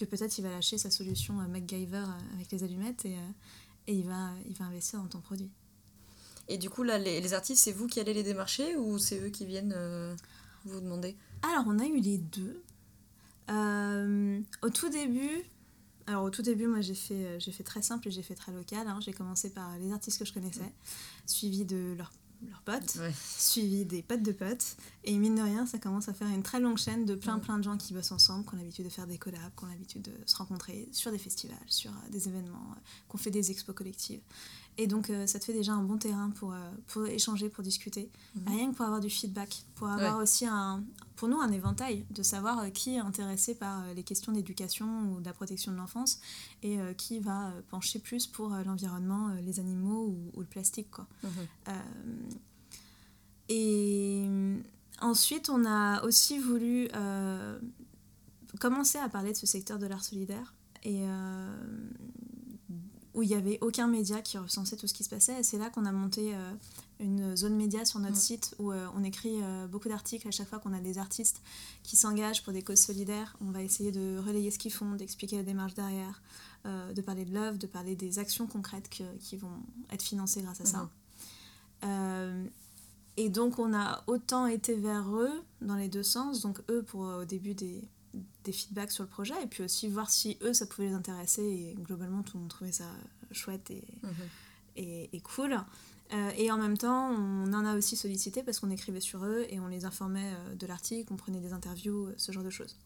que 0.00 0.04
peut-être 0.04 0.36
il 0.38 0.42
va 0.42 0.50
lâcher 0.50 0.78
sa 0.78 0.90
solution 0.90 1.40
euh, 1.40 1.46
MacGyver 1.46 1.98
euh, 1.98 2.34
avec 2.34 2.50
les 2.50 2.64
allumettes 2.64 3.04
et, 3.04 3.16
euh, 3.16 3.32
et 3.86 3.94
il, 3.94 4.06
va, 4.06 4.30
il 4.48 4.54
va 4.56 4.64
investir 4.64 5.00
dans 5.00 5.08
ton 5.08 5.20
produit. 5.20 5.50
Et 6.48 6.58
du 6.58 6.68
coup, 6.68 6.82
là, 6.82 6.98
les, 6.98 7.20
les 7.20 7.32
artistes, 7.32 7.62
c'est 7.62 7.72
vous 7.72 7.86
qui 7.86 8.00
allez 8.00 8.14
les 8.14 8.22
démarcher 8.24 8.76
ou 8.76 8.98
c'est 8.98 9.20
eux 9.20 9.28
qui 9.28 9.46
viennent 9.46 9.74
euh, 9.76 10.16
vous 10.64 10.80
demander? 10.80 11.16
Alors, 11.42 11.64
on 11.68 11.78
a 11.78 11.86
eu 11.86 12.00
les 12.00 12.18
deux. 12.18 12.62
Euh, 13.50 14.40
au 14.62 14.70
tout 14.70 14.88
début, 14.88 15.44
alors 16.06 16.24
au 16.24 16.30
tout 16.30 16.42
début, 16.42 16.66
moi 16.66 16.80
j'ai 16.80 16.94
fait, 16.94 17.38
j'ai 17.40 17.52
fait 17.52 17.62
très 17.62 17.82
simple 17.82 18.08
et 18.08 18.10
j'ai 18.10 18.22
fait 18.22 18.34
très 18.34 18.52
local. 18.52 18.86
hein. 18.88 18.98
J'ai 19.00 19.12
commencé 19.12 19.50
par 19.50 19.76
les 19.78 19.92
artistes 19.92 20.18
que 20.18 20.24
je 20.24 20.32
connaissais, 20.32 20.72
suivi 21.26 21.64
de 21.64 21.94
leurs 21.96 22.12
leurs 22.48 22.62
potes, 22.62 22.96
Ouais. 22.96 23.12
suivi 23.36 23.84
des 23.84 24.02
potes 24.02 24.22
de 24.22 24.32
potes. 24.32 24.76
Et 25.04 25.16
mine 25.18 25.34
de 25.34 25.42
rien, 25.42 25.66
ça 25.66 25.78
commence 25.78 26.08
à 26.08 26.14
faire 26.14 26.28
une 26.28 26.42
très 26.42 26.60
longue 26.60 26.78
chaîne 26.78 27.04
de 27.04 27.14
plein 27.14 27.38
plein 27.38 27.58
de 27.58 27.64
gens 27.64 27.76
qui 27.76 27.92
bossent 27.92 28.12
ensemble, 28.12 28.44
qui 28.46 28.54
ont 28.54 28.58
l'habitude 28.58 28.84
de 28.84 28.90
faire 28.90 29.06
des 29.06 29.18
collabs, 29.18 29.52
qui 29.56 29.64
ont 29.64 29.68
l'habitude 29.68 30.02
de 30.02 30.12
se 30.26 30.36
rencontrer 30.36 30.88
sur 30.92 31.10
des 31.10 31.18
festivals, 31.18 31.58
sur 31.66 31.90
euh, 31.90 32.10
des 32.10 32.28
événements, 32.28 32.70
euh, 32.72 32.80
qu'on 33.08 33.18
fait 33.18 33.30
des 33.30 33.50
expos 33.50 33.74
collectives. 33.74 34.20
Et 34.76 34.86
donc 34.86 35.10
euh, 35.10 35.26
ça 35.26 35.38
te 35.38 35.44
fait 35.44 35.52
déjà 35.52 35.72
un 35.72 35.82
bon 35.82 35.98
terrain 35.98 36.30
pour, 36.30 36.52
euh, 36.52 36.70
pour 36.86 37.06
échanger, 37.06 37.48
pour 37.48 37.62
discuter. 37.62 38.10
Mhm. 38.34 38.42
Rien 38.48 38.70
que 38.70 38.76
pour 38.76 38.86
avoir 38.86 39.00
du 39.00 39.10
feedback, 39.10 39.64
pour 39.74 39.88
avoir 39.88 40.18
aussi 40.18 40.46
un, 40.46 40.82
pour 41.16 41.28
nous 41.28 41.38
un 41.38 41.50
éventail, 41.52 42.06
de 42.10 42.22
savoir 42.22 42.60
euh, 42.60 42.70
qui 42.70 42.94
est 42.94 42.98
intéressé 42.98 43.54
par 43.54 43.84
les 43.94 44.02
questions 44.02 44.32
d'éducation 44.32 45.12
ou 45.12 45.20
de 45.20 45.26
la 45.26 45.32
protection 45.32 45.72
de 45.72 45.76
l'enfance 45.76 46.20
et 46.62 46.78
qui 46.96 47.20
va 47.20 47.52
pencher 47.68 47.98
plus 47.98 48.26
pour 48.26 48.50
l'environnement, 48.50 49.28
les 49.44 49.60
animaux 49.60 50.06
ou, 50.06 50.30
ou 50.34 50.40
le 50.40 50.46
plastique. 50.46 50.90
Quoi. 50.90 51.06
Mhm. 51.24 51.74
Et 53.48 54.28
ensuite, 55.00 55.50
on 55.50 55.64
a 55.64 56.02
aussi 56.04 56.38
voulu 56.38 56.88
commencer 58.60 58.98
à 58.98 59.08
parler 59.08 59.32
de 59.32 59.36
ce 59.36 59.46
secteur 59.46 59.78
de 59.78 59.86
l'art 59.86 60.04
solidaire 60.04 60.54
et 60.84 61.04
où 63.14 63.22
il 63.22 63.28
n'y 63.28 63.34
avait 63.34 63.58
aucun 63.60 63.88
média 63.88 64.22
qui 64.22 64.38
recensait 64.38 64.76
tout 64.76 64.86
ce 64.86 64.94
qui 64.94 65.02
se 65.04 65.08
passait. 65.08 65.40
Et 65.40 65.42
c'est 65.42 65.58
là 65.58 65.68
qu'on 65.70 65.84
a 65.84 65.92
monté 65.92 66.34
euh, 66.34 66.52
une 67.00 67.36
zone 67.36 67.56
média 67.56 67.84
sur 67.84 67.98
notre 67.98 68.16
site 68.16 68.54
où 68.58 68.70
euh, 68.70 68.86
on 68.96 69.02
écrit 69.02 69.42
euh, 69.42 69.66
beaucoup 69.66 69.88
d'articles 69.88 70.28
à 70.28 70.30
chaque 70.30 70.48
fois 70.48 70.58
qu'on 70.58 70.72
a 70.72 70.80
des 70.80 70.98
artistes 70.98 71.42
qui 71.82 71.96
s'engagent 71.96 72.42
pour 72.44 72.52
des 72.52 72.62
causes 72.62 72.80
solidaires. 72.80 73.36
On 73.40 73.50
va 73.50 73.62
essayer 73.62 73.90
de 73.90 74.18
relayer 74.18 74.50
ce 74.50 74.58
qu'ils 74.58 74.72
font, 74.72 74.94
d'expliquer 74.94 75.36
la 75.36 75.42
démarche 75.42 75.74
derrière, 75.74 76.22
de 76.64 77.00
parler 77.00 77.24
de 77.24 77.32
l'œuvre, 77.32 77.58
de 77.58 77.66
parler 77.66 77.96
des 77.96 78.18
actions 78.18 78.46
concrètes 78.46 78.90
que- 78.90 79.16
qui 79.18 79.36
vont 79.36 79.62
être 79.90 80.02
financées 80.02 80.42
grâce 80.42 80.60
à 80.60 80.66
ça. 80.66 80.90
Mhm. 81.82 82.50
Et 83.16 83.28
donc 83.28 83.58
on 83.58 83.74
a 83.74 84.02
autant 84.06 84.46
été 84.46 84.74
vers 84.74 85.10
eux 85.16 85.42
dans 85.62 85.74
les 85.74 85.88
deux 85.88 86.02
sens, 86.02 86.42
donc 86.42 86.60
eux 86.70 86.82
pour 86.82 87.00
au 87.00 87.24
début 87.24 87.54
des, 87.54 87.82
des 88.44 88.52
feedbacks 88.52 88.90
sur 88.92 89.04
le 89.04 89.08
projet, 89.10 89.34
et 89.42 89.46
puis 89.46 89.62
aussi 89.62 89.88
voir 89.88 90.10
si 90.10 90.36
eux 90.42 90.52
ça 90.52 90.66
pouvait 90.66 90.88
les 90.88 90.94
intéresser, 90.94 91.42
et 91.42 91.74
globalement 91.80 92.22
tout 92.22 92.36
le 92.36 92.40
monde 92.40 92.50
trouvait 92.50 92.72
ça 92.72 92.90
chouette 93.32 93.70
et, 93.70 93.84
Mhm. 94.02 94.12
et, 94.76 95.16
et 95.16 95.20
cool. 95.20 95.56
Euh, 96.12 96.30
et 96.36 96.50
en 96.50 96.58
même 96.58 96.76
temps, 96.76 97.10
on 97.12 97.52
en 97.52 97.64
a 97.64 97.76
aussi 97.76 97.96
sollicité 97.96 98.42
parce 98.42 98.58
qu'on 98.58 98.70
écrivait 98.70 98.98
sur 99.00 99.24
eux 99.24 99.46
et 99.48 99.60
on 99.60 99.68
les 99.68 99.84
informait 99.84 100.32
euh, 100.34 100.54
de 100.56 100.66
l'article, 100.66 101.12
on 101.12 101.16
prenait 101.16 101.38
des 101.40 101.52
interviews, 101.52 102.06
euh, 102.06 102.14
ce 102.16 102.32
genre 102.32 102.42
de 102.42 102.50
choses. 102.50 102.76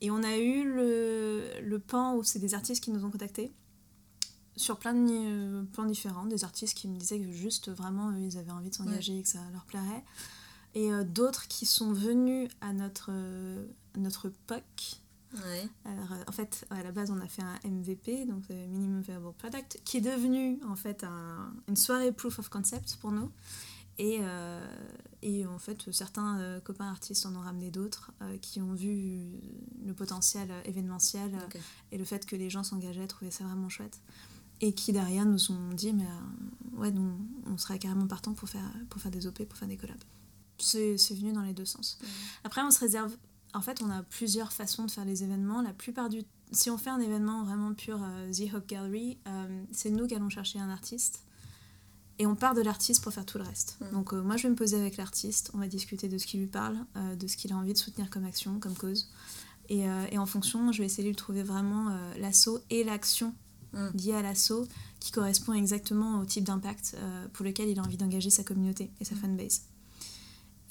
Et 0.00 0.10
on 0.10 0.22
a 0.22 0.38
eu 0.38 0.64
le, 0.64 1.44
le 1.62 1.78
pan 1.78 2.14
où 2.14 2.22
c'est 2.22 2.38
des 2.38 2.54
artistes 2.54 2.82
qui 2.82 2.90
nous 2.90 3.04
ont 3.04 3.10
contactés 3.10 3.52
sur 4.56 4.78
plein 4.78 4.94
de 4.94 5.62
plans 5.72 5.84
différents, 5.84 6.24
des 6.24 6.42
artistes 6.42 6.74
qui 6.76 6.88
me 6.88 6.96
disaient 6.96 7.20
que 7.20 7.30
juste 7.30 7.68
vraiment 7.70 8.10
eux, 8.12 8.18
ils 8.20 8.38
avaient 8.38 8.50
envie 8.50 8.70
de 8.70 8.74
s'engager 8.74 9.18
et 9.18 9.22
que 9.22 9.28
ça 9.28 9.40
leur 9.52 9.66
plairait. 9.66 10.04
Et 10.74 10.90
euh, 10.92 11.04
d'autres 11.04 11.48
qui 11.48 11.66
sont 11.66 11.92
venus 11.92 12.48
à 12.62 12.72
notre, 12.72 13.10
notre 13.96 14.28
POC, 14.46 15.00
Ouais. 15.32 15.68
alors, 15.84 16.12
euh, 16.12 16.24
en 16.26 16.32
fait, 16.32 16.66
à 16.70 16.82
la 16.82 16.90
base, 16.90 17.10
on 17.12 17.20
a 17.20 17.28
fait 17.28 17.42
un 17.42 17.54
MVP, 17.64 18.26
donc 18.26 18.48
Minimum 18.48 19.00
Viable 19.00 19.32
Product, 19.38 19.80
qui 19.84 19.98
est 19.98 20.00
devenu 20.00 20.58
en 20.68 20.74
fait 20.74 21.04
un- 21.04 21.52
une 21.68 21.76
soirée 21.76 22.10
proof 22.10 22.38
of 22.40 22.48
concept 22.48 22.96
pour 23.00 23.12
nous. 23.12 23.30
Et, 23.98 24.18
euh, 24.22 24.66
et 25.22 25.46
en 25.46 25.58
fait, 25.58 25.92
certains 25.92 26.38
euh, 26.40 26.58
copains 26.60 26.88
artistes 26.88 27.26
en 27.26 27.36
ont 27.36 27.40
ramené 27.40 27.70
d'autres 27.70 28.10
euh, 28.22 28.38
qui 28.38 28.60
ont 28.62 28.72
vu 28.72 29.20
le 29.84 29.92
potentiel 29.94 30.50
événementiel 30.64 31.32
et 31.92 31.98
le 31.98 32.04
fait 32.04 32.24
que 32.26 32.34
les 32.34 32.48
gens 32.50 32.62
s'engageaient, 32.64 33.06
trouvaient 33.06 33.30
ça 33.30 33.44
vraiment 33.44 33.68
chouette. 33.68 34.00
Et 34.62 34.72
qui 34.74 34.92
derrière 34.92 35.26
nous 35.26 35.52
ont 35.52 35.68
dit, 35.74 35.92
mais 35.92 36.06
ouais, 36.76 36.90
nous, 36.90 37.12
on 37.46 37.56
serait 37.56 37.78
carrément 37.78 38.06
partant 38.06 38.32
pour 38.34 38.48
faire, 38.48 38.68
pour 38.88 39.00
faire 39.00 39.10
des 39.12 39.26
OP, 39.26 39.44
pour 39.46 39.56
faire 39.58 39.68
des 39.68 39.76
collabs. 39.76 40.02
C'est 40.58 40.96
venu 41.14 41.32
dans 41.32 41.42
les 41.42 41.54
deux 41.54 41.64
sens. 41.64 41.98
Après, 42.44 42.62
on 42.62 42.70
se 42.70 42.80
réserve. 42.80 43.16
En 43.54 43.60
fait, 43.60 43.82
on 43.82 43.90
a 43.90 44.02
plusieurs 44.02 44.52
façons 44.52 44.84
de 44.84 44.90
faire 44.90 45.04
les 45.04 45.22
événements. 45.24 45.62
La 45.62 45.72
plupart 45.72 46.08
du 46.08 46.22
si 46.52 46.68
on 46.70 46.78
fait 46.78 46.90
un 46.90 46.98
événement 47.00 47.44
vraiment 47.44 47.74
pur 47.74 48.00
euh, 48.02 48.32
The 48.32 48.52
Hawk 48.54 48.66
Gallery, 48.66 49.18
euh, 49.28 49.64
c'est 49.70 49.90
nous 49.90 50.06
qui 50.06 50.14
allons 50.14 50.28
chercher 50.28 50.58
un 50.58 50.68
artiste. 50.68 51.22
Et 52.18 52.26
on 52.26 52.34
part 52.34 52.54
de 52.54 52.60
l'artiste 52.60 53.02
pour 53.02 53.12
faire 53.12 53.24
tout 53.24 53.38
le 53.38 53.44
reste. 53.44 53.78
Mm. 53.80 53.92
Donc 53.92 54.12
euh, 54.12 54.22
moi 54.22 54.36
je 54.36 54.44
vais 54.44 54.50
me 54.50 54.56
poser 54.56 54.76
avec 54.76 54.96
l'artiste, 54.96 55.50
on 55.54 55.58
va 55.58 55.68
discuter 55.68 56.08
de 56.08 56.18
ce 56.18 56.26
qui 56.26 56.38
lui 56.38 56.46
parle, 56.48 56.76
de 57.18 57.26
ce 57.26 57.36
qu'il 57.36 57.52
a 57.52 57.56
envie 57.56 57.72
de 57.72 57.78
soutenir 57.78 58.10
comme 58.10 58.24
action, 58.24 58.58
comme 58.58 58.74
cause. 58.74 59.08
Et, 59.68 59.84
et 60.10 60.18
en 60.18 60.26
fonction, 60.26 60.72
je 60.72 60.78
vais 60.78 60.86
essayer 60.86 61.04
de 61.04 61.08
lui 61.10 61.16
trouver 61.16 61.44
vraiment 61.44 61.96
l'assaut 62.18 62.58
et 62.70 62.84
l'action 62.84 63.34
Mm. 63.72 63.96
liée 63.96 64.14
à 64.14 64.22
l'assaut 64.22 64.66
qui 64.98 65.12
correspond 65.12 65.52
exactement 65.52 66.18
au 66.18 66.24
type 66.24 66.42
d'impact 66.42 66.96
pour 67.32 67.44
lequel 67.46 67.68
il 67.68 67.78
a 67.78 67.82
envie 67.82 67.96
d'engager 67.96 68.28
sa 68.28 68.42
communauté 68.42 68.90
et 68.98 69.04
sa 69.04 69.14
Mm. 69.14 69.18
fanbase. 69.18 69.62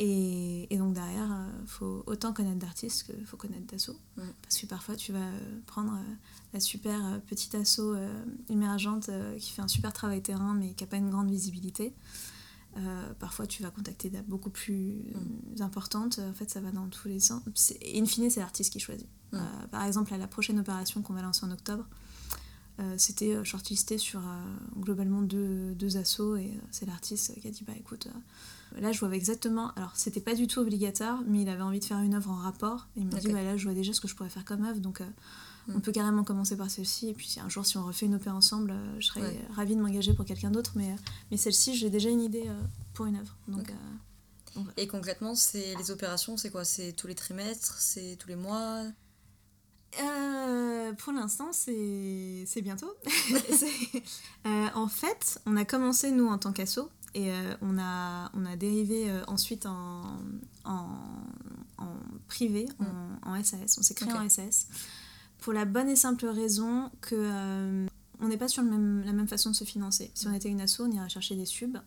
Et, 0.02 0.74
et 0.74 0.78
donc 0.78 0.94
derrière, 0.94 1.30
il 1.62 1.68
faut 1.68 2.04
autant 2.08 2.32
connaître 2.32 2.60
d'artistes 2.60 3.04
qu'il 3.04 3.26
faut 3.26 3.36
connaître 3.36 3.66
d'assaut. 3.68 3.98
Mm. 4.16 4.22
Parce 4.42 4.58
que 4.58 4.66
parfois, 4.66 4.96
tu 4.96 5.12
vas 5.12 5.20
euh, 5.20 5.60
prendre 5.66 5.94
euh, 5.94 6.14
la 6.54 6.60
super 6.62 7.06
euh, 7.06 7.18
petite 7.20 7.54
asso 7.56 7.80
euh, 7.80 8.24
émergente 8.48 9.10
euh, 9.10 9.38
qui 9.38 9.52
fait 9.52 9.62
un 9.62 9.68
super 9.68 9.92
travail 9.92 10.22
terrain 10.22 10.54
mais 10.54 10.74
qui 10.74 10.84
n'a 10.84 10.90
pas 10.90 10.98
une 10.98 11.10
grande 11.10 11.30
visibilité. 11.30 11.94
Euh, 12.78 13.14
parfois, 13.20 13.46
tu 13.46 13.62
vas 13.62 13.72
contacter 13.72 14.10
des 14.10 14.22
beaucoup 14.22 14.50
plus 14.52 15.04
Mm. 15.58 15.62
importantes. 15.64 16.20
En 16.20 16.34
fait, 16.34 16.50
ça 16.50 16.62
va 16.62 16.72
dans 16.72 16.88
tous 16.88 17.10
les 17.10 17.20
sens. 17.20 17.42
Et 17.82 18.00
in 18.00 18.06
fine, 18.06 18.30
c'est 18.30 18.40
l'artiste 18.40 18.72
qui 18.72 18.80
choisit. 18.80 19.08
Mm. 19.34 19.36
Euh, 19.38 19.68
par 19.70 19.84
exemple, 19.84 20.14
à 20.14 20.18
la 20.18 20.28
prochaine 20.28 20.60
opération 20.60 21.02
qu'on 21.02 21.14
va 21.14 21.22
lancer 21.24 21.46
en 21.46 21.52
octobre, 21.52 21.84
euh, 21.84 22.36
c'était 22.98 23.36
euh, 23.36 23.44
shortlisté 23.44 23.98
sur 23.98 24.20
euh, 24.20 24.24
globalement 24.78 25.22
deux, 25.22 25.74
deux 25.76 25.98
assos 25.98 26.36
et 26.38 26.48
euh, 26.48 26.60
c'est 26.72 26.86
l'artiste 26.86 27.34
qui 27.42 27.48
a 27.48 27.52
dit 27.52 27.64
bah 27.66 27.74
écoute 27.78 28.08
euh, 28.08 28.82
là 28.82 28.92
je 28.92 29.00
vois 29.00 29.14
exactement 29.16 29.72
alors 29.76 29.92
c'était 29.96 30.22
pas 30.22 30.36
du 30.36 30.48
tout 30.48 30.60
obligatoire 30.60 31.22
mais 31.28 31.42
il 31.42 31.50
avait 31.50 31.62
envie 31.64 31.80
de 31.80 31.86
faire 31.86 32.00
une 32.00 32.14
œuvre 32.16 32.30
en 32.32 32.36
rapport. 32.38 32.88
Et 32.96 33.02
il 33.02 33.06
m'a 33.08 33.20
dit 33.20 33.32
bah 33.32 33.44
là 33.44 33.58
je 33.58 33.64
vois 33.66 33.74
déjà 33.74 33.92
ce 33.94 34.00
que 34.02 34.08
je 34.08 34.16
pourrais 34.16 34.30
faire 34.30 34.46
comme 34.46 34.64
œuvre 34.66 34.80
donc 34.80 35.02
euh, 35.02 35.06
on 35.76 35.82
peut 35.82 35.92
carrément 35.92 36.24
commencer 36.24 36.58
par 36.58 36.70
celle-ci. 36.72 37.10
Et 37.10 37.14
puis 37.14 37.36
un 37.44 37.50
jour 37.50 37.64
si 37.66 37.78
on 37.78 37.86
refait 37.86 38.06
une 38.08 38.16
opé 38.16 38.30
ensemble 38.30 38.72
euh, 38.72 38.96
je 39.00 39.08
serais 39.08 39.22
Ouais. 39.22 39.40
ravie 39.56 39.76
de 39.76 39.82
m'engager 39.82 40.14
pour 40.14 40.26
quelqu'un 40.26 40.50
d'autre 40.52 40.72
mais, 40.76 40.90
euh, 40.92 40.96
mais 41.32 41.38
celle-ci 41.38 41.76
j'ai 41.76 41.90
déjà 41.90 42.10
une 42.10 42.22
idée 42.22 42.46
euh, 42.48 42.62
pour 42.94 43.06
une 43.08 43.18
œuvre. 43.18 43.36
Donc 43.48 43.70
euh, 43.70 44.62
Et 44.78 44.88
concrètement, 44.88 45.36
c'est 45.36 45.76
les 45.76 45.92
opérations, 45.92 46.36
c'est 46.38 46.50
quoi? 46.50 46.66
C'est 46.66 46.92
tous 46.94 47.06
les 47.08 47.14
trimestres? 47.16 47.76
C'est 47.80 48.16
tous 48.20 48.28
les 48.30 48.36
mois? 48.36 48.84
Euh, 50.02 50.94
pour 50.94 51.14
l'instant, 51.14 51.52
c'est 51.52 52.62
bientôt. 52.62 52.92
Euh, 54.46 54.68
en 54.74 54.88
fait, 54.88 55.42
on 55.46 55.58
a 55.58 55.66
commencé, 55.66 56.12
nous, 56.12 56.28
en 56.28 56.38
tant 56.38 56.54
qu'asso, 56.54 56.90
et 57.14 57.32
euh, 57.32 57.54
on, 57.62 57.78
a, 57.78 58.32
on 58.34 58.46
a 58.46 58.56
dérivé 58.56 59.12
ensuite 59.28 59.66
en, 59.66 60.04
en, 60.64 60.88
en 61.78 61.88
privé, 62.28 62.68
en, 62.80 63.30
en 63.36 63.44
SAS. 63.44 63.78
On 63.78 63.82
s'est 63.84 63.94
créé 63.96 64.12
Ok. 64.12 64.18
en 64.20 64.30
SAS. 64.30 64.68
Pour 65.40 65.52
la 65.54 65.66
bonne 65.66 65.90
et 65.90 65.96
simple 65.98 66.26
raison 66.28 66.90
que 67.02 67.86
on 68.22 68.28
n'est 68.28 68.38
pas 68.38 68.48
sur 68.48 68.64
le 68.64 68.70
même, 68.70 69.04
la 69.06 69.12
même 69.14 69.28
façon 69.28 69.50
de 69.52 69.56
se 69.56 69.64
financer. 69.66 70.10
Si 70.14 70.28
on 70.28 70.34
était 70.34 70.50
une 70.50 70.62
asso, 70.62 70.80
on 70.82 70.92
irait 70.92 71.10
chercher 71.10 71.36
des 71.36 71.46
subs. 71.46 71.78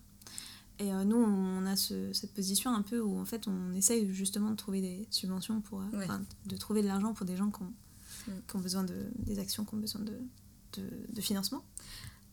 Et 0.79 0.91
nous, 0.91 1.17
on 1.17 1.65
a 1.67 1.77
ce- 1.77 2.13
cette 2.13 2.35
position 2.35 2.75
un 2.75 2.83
peu 2.83 3.01
où 3.01 3.19
en 3.19 3.25
fait 3.25 3.47
on 3.49 3.73
essaye 3.75 4.13
justement 4.13 4.51
de 4.51 4.57
trouver 4.57 4.81
des 4.81 5.07
subventions 5.11 5.61
pour, 5.63 5.79
Ouais. 5.93 6.07
de 6.47 6.57
trouver 6.57 6.83
de 6.83 6.89
l'argent 6.89 7.13
pour 7.15 7.25
des 7.27 7.37
gens 7.37 7.51
qui 7.51 7.63
ont, 7.63 7.67
Mm. 7.67 7.73
Qui 8.49 8.57
ont 8.57 8.61
besoin 8.61 8.85
de, 8.85 8.95
des 9.19 9.39
actions, 9.39 9.65
qui 9.65 9.75
ont 9.75 9.79
besoin 9.79 10.01
de, 10.03 10.17
de, 10.75 10.83
de 11.13 11.21
financement. 11.21 11.65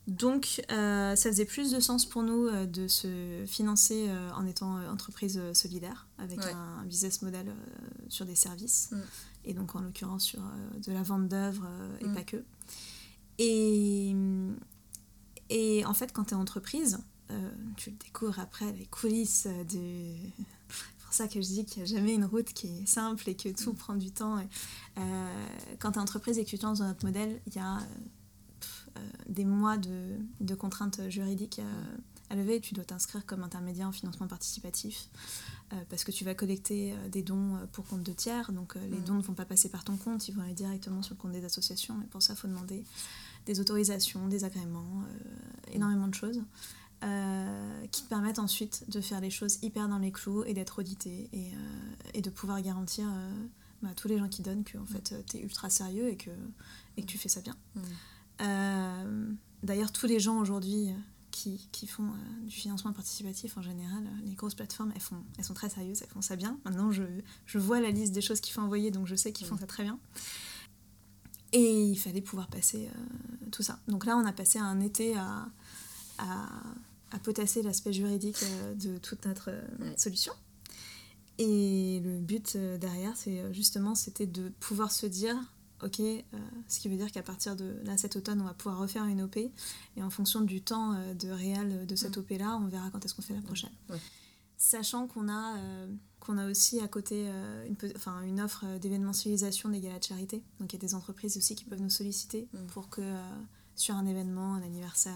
Donc, 0.07 0.61
euh, 0.71 1.15
ça 1.15 1.29
faisait 1.29 1.45
plus 1.45 1.69
de 1.71 1.79
sens 1.79 2.03
pour 2.05 2.23
nous 2.23 2.47
euh, 2.47 2.65
de 2.65 2.87
se 2.87 3.43
financer 3.45 4.07
euh, 4.09 4.31
en 4.31 4.45
étant 4.47 4.77
entreprise 4.89 5.39
solidaire, 5.53 6.07
avec 6.17 6.39
Ouais. 6.39 6.51
un, 6.51 6.83
business 6.85 7.21
model 7.21 7.53
sur 8.07 8.25
des 8.25 8.35
services, 8.35 8.89
Mm. 8.91 8.97
et 9.45 9.53
donc 9.53 9.75
en 9.75 9.81
l'occurrence 9.81 10.23
sur 10.23 10.41
de 10.83 10.91
la 10.91 11.03
vente 11.03 11.27
d'œuvres 11.27 11.67
et 12.01 12.07
Mm. 12.07 12.13
pas 12.15 12.23
que. 12.23 12.43
Et, 13.37 14.15
et 15.49 15.85
en 15.85 15.93
fait, 15.93 16.11
quand 16.11 16.25
tu 16.25 16.31
es 16.31 16.37
entreprise, 16.37 16.99
tu 17.77 17.91
le 17.91 17.95
découvres 17.97 18.39
après 18.39 18.71
les 18.73 18.85
coulisses 18.87 19.47
de... 19.47 20.15
C'est 20.69 21.05
pour 21.05 21.13
ça 21.13 21.27
que 21.27 21.41
je 21.41 21.47
dis 21.47 21.65
qu'il 21.65 21.81
n'y 21.83 21.89
a 21.89 21.95
jamais 21.97 22.13
une 22.13 22.25
route 22.25 22.53
qui 22.53 22.67
est 22.67 22.85
simple 22.87 23.27
et 23.29 23.35
que 23.35 23.49
tout 23.49 23.73
prend 23.73 23.95
du 23.95 24.11
temps. 24.11 24.37
Et, 24.39 24.47
quand 25.79 25.91
tu 25.93 25.99
es 25.99 26.01
entreprise 26.01 26.37
et 26.37 26.43
que 26.45 26.49
tu 26.49 26.57
te 26.57 26.65
lances 26.65 26.79
dans 26.79 26.87
notre 26.87 27.05
modèle, 27.05 27.39
il 27.47 27.55
y 27.55 27.59
a 27.59 27.77
euh, 27.77 27.81
pff, 28.59 28.89
euh, 28.97 28.99
des 29.27 29.45
mois 29.45 29.77
de, 29.77 30.17
de 30.41 30.55
contraintes 30.55 31.01
juridiques 31.09 31.59
euh, 31.59 31.97
à 32.29 32.35
lever. 32.35 32.59
Tu 32.61 32.73
dois 32.73 32.83
t'inscrire 32.85 33.25
comme 33.25 33.43
intermédiaire 33.43 33.87
en 33.87 33.91
financement 33.91 34.27
participatif 34.27 35.07
euh, 35.73 35.75
parce 35.89 36.03
que 36.03 36.11
tu 36.11 36.23
vas 36.25 36.35
collecter 36.35 36.93
euh, 36.93 37.09
des 37.09 37.23
dons 37.23 37.55
euh, 37.55 37.65
pour 37.71 37.85
compte 37.85 38.03
de 38.03 38.13
tiers. 38.13 38.51
Donc 38.51 38.75
euh, 38.75 38.79
les 38.89 38.97
Mm. 38.99 39.03
dons 39.05 39.13
ne 39.15 39.21
vont 39.21 39.33
pas 39.33 39.45
passer 39.45 39.69
par 39.69 39.83
ton 39.83 39.97
compte, 39.97 40.27
ils 40.27 40.35
vont 40.35 40.41
aller 40.43 40.53
directement 40.53 41.01
sur 41.01 41.15
le 41.15 41.19
compte 41.21 41.31
des 41.31 41.45
associations. 41.45 42.01
Et 42.03 42.07
pour 42.07 42.21
ça, 42.21 42.33
il 42.33 42.37
faut 42.37 42.47
demander 42.47 42.83
des 43.45 43.59
autorisations, 43.59 44.27
des 44.27 44.43
agréments, 44.43 45.03
euh, 45.07 45.73
énormément 45.73 46.07
de 46.07 46.15
choses. 46.15 46.41
euh, 47.01 47.87
qui 47.93 48.03
te 48.03 48.09
permettent 48.09 48.39
ensuite 48.39 48.83
de 48.89 48.99
faire 48.99 49.21
les 49.21 49.29
choses 49.29 49.57
hyper 49.61 49.87
dans 49.87 49.99
les 49.99 50.11
clous 50.11 50.43
et 50.43 50.53
d'être 50.53 50.79
audité 50.79 51.29
et, 51.31 51.47
euh, 51.47 52.11
et 52.13 52.21
de 52.21 52.29
pouvoir 52.29 52.61
garantir 52.61 53.05
euh, 53.07 53.31
bah, 53.81 53.89
tous 53.95 54.07
les 54.07 54.17
gens 54.17 54.27
qui 54.29 54.41
donnent 54.41 54.63
que 54.63 54.77
en 54.77 54.85
fait, 54.85 55.13
tu 55.29 55.37
es 55.37 55.41
ultra 55.41 55.69
sérieux 55.69 56.09
et 56.09 56.17
que, 56.17 56.31
et 56.97 57.01
que 57.01 57.07
tu 57.07 57.17
fais 57.17 57.29
ça 57.29 57.41
bien. 57.41 57.55
Mm. 57.75 57.81
Euh, 58.41 59.31
D'ailleurs, 59.63 59.91
tous 59.91 60.07
les 60.07 60.21
gens 60.21 60.37
aujourd'hui 60.39 60.89
euh, 60.89 60.93
qui, 61.31 61.67
qui 61.73 61.85
font 61.85 62.05
euh, 62.07 62.45
du 62.45 62.51
financement 62.55 62.93
participatif 62.93 63.57
en 63.57 63.61
général, 63.61 64.05
euh, 64.05 64.25
les 64.25 64.35
grosses 64.35 64.55
plateformes, 64.55 64.91
elles, 64.95 65.01
font, 65.01 65.21
elles 65.37 65.43
sont 65.43 65.53
très 65.53 65.69
sérieuses, 65.69 66.01
elles 66.01 66.07
font 66.09 66.21
ça 66.21 66.37
bien. 66.37 66.57
Maintenant, 66.63 66.91
je, 66.93 67.03
je 67.45 67.57
vois 67.59 67.81
la 67.81 67.91
liste 67.91 68.13
des 68.13 68.21
choses 68.21 68.39
qu'il 68.39 68.53
faut 68.53 68.61
envoyer, 68.61 68.89
donc 68.91 69.05
je 69.07 69.15
sais 69.15 69.33
qu'ils 69.33 69.45
font 69.47 69.55
Mm. 69.55 69.59
ça 69.59 69.67
très 69.67 69.83
bien. 69.83 69.99
Et 71.51 71.83
il 71.83 71.97
fallait 71.97 72.21
pouvoir 72.21 72.47
passer 72.47 72.87
euh, 72.87 73.47
tout 73.51 73.63
ça. 73.63 73.79
Donc 73.87 74.05
là, 74.05 74.15
on 74.17 74.25
a 74.25 74.31
passé 74.31 74.59
un 74.59 74.79
été 74.79 75.15
à, 75.17 75.47
à, 76.19 76.47
à 77.11 77.19
potasser 77.19 77.63
l'aspect 77.63 77.91
juridique 77.91 78.37
euh, 78.43 78.75
de 78.75 78.97
toute 78.99 79.25
notre 79.25 79.49
euh, 79.49 79.61
Ouais. 79.79 79.97
solution. 79.97 80.31
Et 81.41 82.01
le 82.03 82.19
but 82.19 82.53
euh, 82.57 82.77
derrière, 82.77 83.15
c'est 83.15 83.39
euh, 83.39 83.53
justement, 83.53 83.95
c'était 83.95 84.25
de 84.27 84.49
pouvoir 84.59 84.91
se 84.91 85.05
dire, 85.05 85.35
ok, 85.81 86.01
euh, 86.01 86.21
ce 86.67 86.79
qui 86.81 86.89
veut 86.89 86.97
dire 86.97 87.09
qu'à 87.13 87.23
partir 87.23 87.55
de 87.55 87.77
là, 87.85 87.97
cet 87.97 88.17
automne, 88.17 88.41
on 88.41 88.43
va 88.45 88.53
pouvoir 88.53 88.77
refaire 88.77 89.05
une 89.05 89.21
OP. 89.21 89.37
Et 89.37 89.51
en 90.03 90.09
fonction 90.09 90.41
du 90.41 90.61
temps 90.61 90.93
euh, 90.93 91.13
de 91.13 91.29
réel 91.29 91.87
de 91.87 91.95
cette 91.95 92.17
Mm. 92.17 92.19
OP-là, 92.19 92.59
on 92.61 92.67
verra 92.67 92.89
quand 92.91 93.03
est-ce 93.05 93.15
qu'on 93.15 93.21
fait 93.21 93.33
la 93.35 93.41
prochaine. 93.41 93.71
Ouais. 93.89 93.97
Sachant 94.57 95.07
qu'on 95.07 95.29
a, 95.29 95.57
euh, 95.57 95.87
qu'on 96.19 96.37
a 96.37 96.49
aussi 96.51 96.81
à 96.81 96.89
côté 96.89 97.29
une, 97.65 97.77
enfin, 97.95 98.21
une 98.23 98.41
offre 98.41 98.65
d'événementialisation 98.79 99.69
des 99.69 99.79
galas 99.79 99.99
de 99.99 100.03
charité. 100.03 100.43
Donc 100.59 100.73
il 100.73 100.75
y 100.75 100.79
a 100.79 100.85
des 100.85 100.93
entreprises 100.93 101.37
aussi 101.37 101.55
qui 101.55 101.63
peuvent 101.63 101.81
nous 101.81 101.89
solliciter 101.89 102.49
Mm. 102.51 102.65
pour 102.73 102.89
que 102.89 103.01
sur 103.75 103.95
un 103.95 104.05
événement, 104.05 104.55
un 104.55 104.61
anniversaire, 104.61 105.13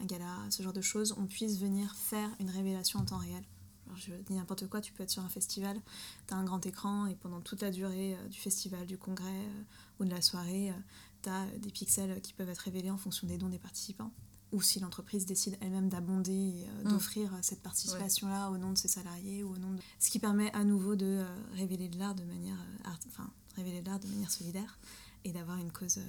un 0.00 0.04
gala, 0.06 0.34
ce 0.50 0.64
genre 0.64 0.72
de 0.72 0.80
choses, 0.80 1.14
on 1.16 1.26
puisse 1.26 1.60
venir 1.60 1.94
faire 1.94 2.28
une 2.40 2.50
révélation 2.50 2.98
en 2.98 3.04
temps 3.04 3.18
réel. 3.18 3.44
Je 3.98 4.12
dis 4.26 4.34
n'importe 4.34 4.66
quoi, 4.68 4.80
tu 4.80 4.92
peux 4.92 5.02
être 5.02 5.10
sur 5.10 5.22
un 5.24 5.28
festival, 5.28 5.76
tu 6.26 6.34
as 6.34 6.36
un 6.36 6.44
grand 6.44 6.64
écran 6.66 7.06
et 7.06 7.14
pendant 7.16 7.40
toute 7.40 7.60
la 7.62 7.70
durée 7.70 8.14
euh, 8.14 8.28
du 8.28 8.38
festival, 8.38 8.86
du 8.86 8.96
congrès 8.98 9.26
euh, 9.28 9.62
ou 10.00 10.04
de 10.04 10.10
la 10.10 10.22
soirée, 10.22 10.72
tu 11.22 11.28
as 11.28 11.46
des 11.58 11.70
pixels 11.70 12.20
qui 12.20 12.32
peuvent 12.32 12.48
être 12.48 12.58
révélés 12.60 12.90
en 12.90 12.96
fonction 12.98 13.26
des 13.26 13.38
dons 13.38 13.48
des 13.48 13.58
participants. 13.58 14.12
Ou 14.52 14.62
si 14.62 14.80
l'entreprise 14.80 15.26
décide 15.26 15.58
elle-même 15.60 15.90
d'abonder 15.90 16.32
et 16.32 16.66
euh, 16.68 16.84
Mm. 16.84 16.88
d'offrir 16.92 17.34
euh, 17.34 17.38
cette 17.42 17.60
participation-là 17.62 18.50
au 18.50 18.56
nom 18.56 18.72
de 18.72 18.78
ses 18.78 18.88
salariés 18.88 19.44
ou 19.44 19.52
au 19.52 19.58
nom 19.58 19.72
de... 19.72 19.78
Ce 19.98 20.08
qui 20.10 20.18
permet 20.18 20.50
à 20.54 20.64
nouveau 20.64 20.96
de 20.96 21.04
euh, 21.06 21.26
révéler 21.54 21.88
de 21.88 21.98
l'art 21.98 22.14
de 22.14 22.24
manière 22.24 22.56
euh, 22.56 22.88
art- 22.88 22.98
enfin, 23.08 23.28
révéler 23.56 23.82
de 23.82 23.86
l'art 23.86 23.98
de 24.00 24.06
manière 24.08 24.30
solidaire 24.30 24.78
et 25.24 25.32
d'avoir 25.32 25.58
une 25.58 25.70
cause 25.70 25.98
euh, 25.98 26.02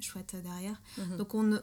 chouette 0.00 0.36
derrière. 0.42 0.80
Mhm. 0.96 1.16
Donc 1.18 1.34
on- 1.34 1.60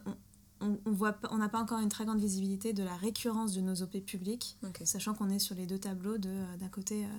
on 0.62 0.76
pas- 0.96 1.18
on 1.32 1.38
n'a 1.38 1.50
pas 1.50 1.60
encore 1.60 1.80
une 1.80 1.90
très 1.90 2.06
grande 2.06 2.20
visibilité 2.20 2.74
de 2.74 2.84
la 2.84 2.96
récurrence 2.96 3.54
de 3.54 3.62
nos 3.62 3.82
OP 3.82 4.02
publics, 4.02 4.58
Ok. 4.64 4.82
sachant 4.86 5.14
qu'on 5.14 5.30
est 5.30 5.40
sur 5.40 5.56
les 5.56 5.66
deux 5.66 5.80
tableaux 5.80 6.18
de 6.18 6.30
euh, 6.30 6.58
d'un 6.58 6.68
côté 6.70 7.06
euh, 7.06 7.10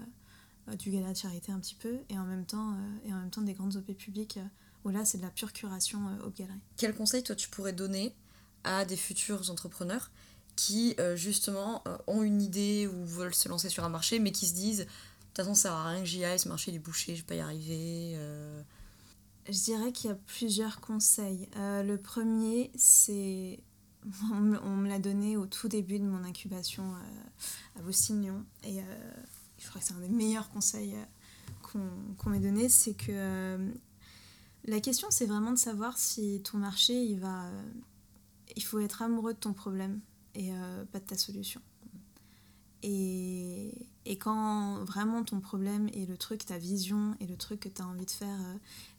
euh, 0.68 0.76
du 0.76 0.90
gala 0.90 1.12
de 1.12 1.16
charité 1.16 1.50
un 1.52 1.58
petit 1.58 1.74
peu 1.74 1.98
et 2.08 2.18
en 2.18 2.24
même 2.24 2.44
temps 2.44 2.72
euh, 2.72 3.08
et 3.08 3.12
en 3.14 3.18
même 3.18 3.30
temps 3.30 3.40
des 3.42 3.54
grandes 3.54 3.76
OP 3.76 3.92
publiques 3.96 4.38
où 4.84 4.90
là 4.90 5.04
c'est 5.04 5.18
de 5.18 5.22
la 5.22 5.30
pure 5.30 5.52
curation 5.52 6.00
au 6.26 6.30
galerie. 6.30 6.60
Quel 6.76 6.94
conseil 6.94 7.22
toi 7.22 7.34
tu 7.34 7.48
pourrais 7.48 7.72
donner 7.72 8.14
à 8.64 8.84
des 8.84 8.96
futurs 8.96 9.50
entrepreneurs 9.50 10.10
qui 10.56 10.94
justement 11.14 11.82
ont 12.06 12.22
une 12.22 12.42
idée 12.42 12.86
ou 12.86 13.06
veulent 13.06 13.34
se 13.34 13.48
lancer 13.48 13.68
sur 13.70 13.84
un 13.84 13.88
marché 13.88 14.18
mais 14.18 14.32
qui 14.32 14.46
se 14.46 14.54
disent 14.54 14.80
de 14.80 14.84
toute 14.84 15.36
façon 15.36 15.54
ça 15.54 15.62
sert 15.62 15.72
à 15.72 15.88
rien 15.90 16.00
que 16.00 16.06
j'y 16.06 16.24
aille, 16.24 16.38
ce 16.38 16.48
marché 16.48 16.70
il 16.70 16.74
est 16.74 16.78
bouché, 16.80 17.14
je 17.16 17.20
vais 17.22 17.26
pas 17.26 17.34
y 17.36 17.40
arriver. 17.40 18.18
Je 19.48 19.64
dirais 19.64 19.92
qu'il 19.92 20.10
y 20.10 20.12
a 20.12 20.16
plusieurs 20.26 20.80
conseils. 20.80 21.48
Euh, 21.56 21.82
le 21.82 21.96
premier, 21.98 22.70
c'est. 22.76 23.60
On 24.32 24.76
me, 24.76 24.88
l'a 24.88 24.98
donné 24.98 25.36
au 25.36 25.46
tout 25.46 25.68
début 25.68 25.98
de 25.98 26.04
mon 26.04 26.24
incubation 26.24 26.94
euh, 26.94 27.78
à 27.78 27.82
Bostignon. 27.82 28.44
Et 28.64 28.80
euh, 28.80 29.12
je 29.58 29.68
crois 29.68 29.80
que 29.80 29.86
c'est 29.86 29.94
un 29.94 30.00
des 30.00 30.08
meilleurs 30.08 30.48
conseils 30.50 30.94
euh, 30.94 31.78
qu'on 32.16 32.30
m'ait 32.30 32.40
donné. 32.40 32.68
C'est 32.68 32.94
que 32.94 33.58
la 34.64 34.80
question, 34.80 35.08
c'est 35.10 35.26
vraiment 35.26 35.52
de 35.52 35.58
savoir 35.58 35.98
si 35.98 36.40
ton 36.42 36.58
marché, 36.58 36.94
il 36.94 37.18
va. 37.18 37.50
il 38.56 38.64
faut 38.64 38.78
être 38.80 39.02
amoureux 39.02 39.34
de 39.34 39.38
ton 39.38 39.52
problème 39.52 40.00
et 40.34 40.50
pas 40.92 41.00
de 41.00 41.04
ta 41.04 41.16
solution. 41.16 41.60
Et, 42.82 43.88
et 44.06 44.16
quand 44.16 44.82
vraiment 44.84 45.22
ton 45.22 45.40
problème 45.40 45.88
est 45.88 46.08
le 46.08 46.16
truc, 46.16 46.44
ta 46.44 46.58
vision 46.58 47.14
et 47.20 47.26
le 47.26 47.36
truc 47.36 47.60
que 47.60 47.68
tu 47.68 47.82
as 47.82 47.86
envie 47.86 48.06
de 48.06 48.10
faire, 48.10 48.38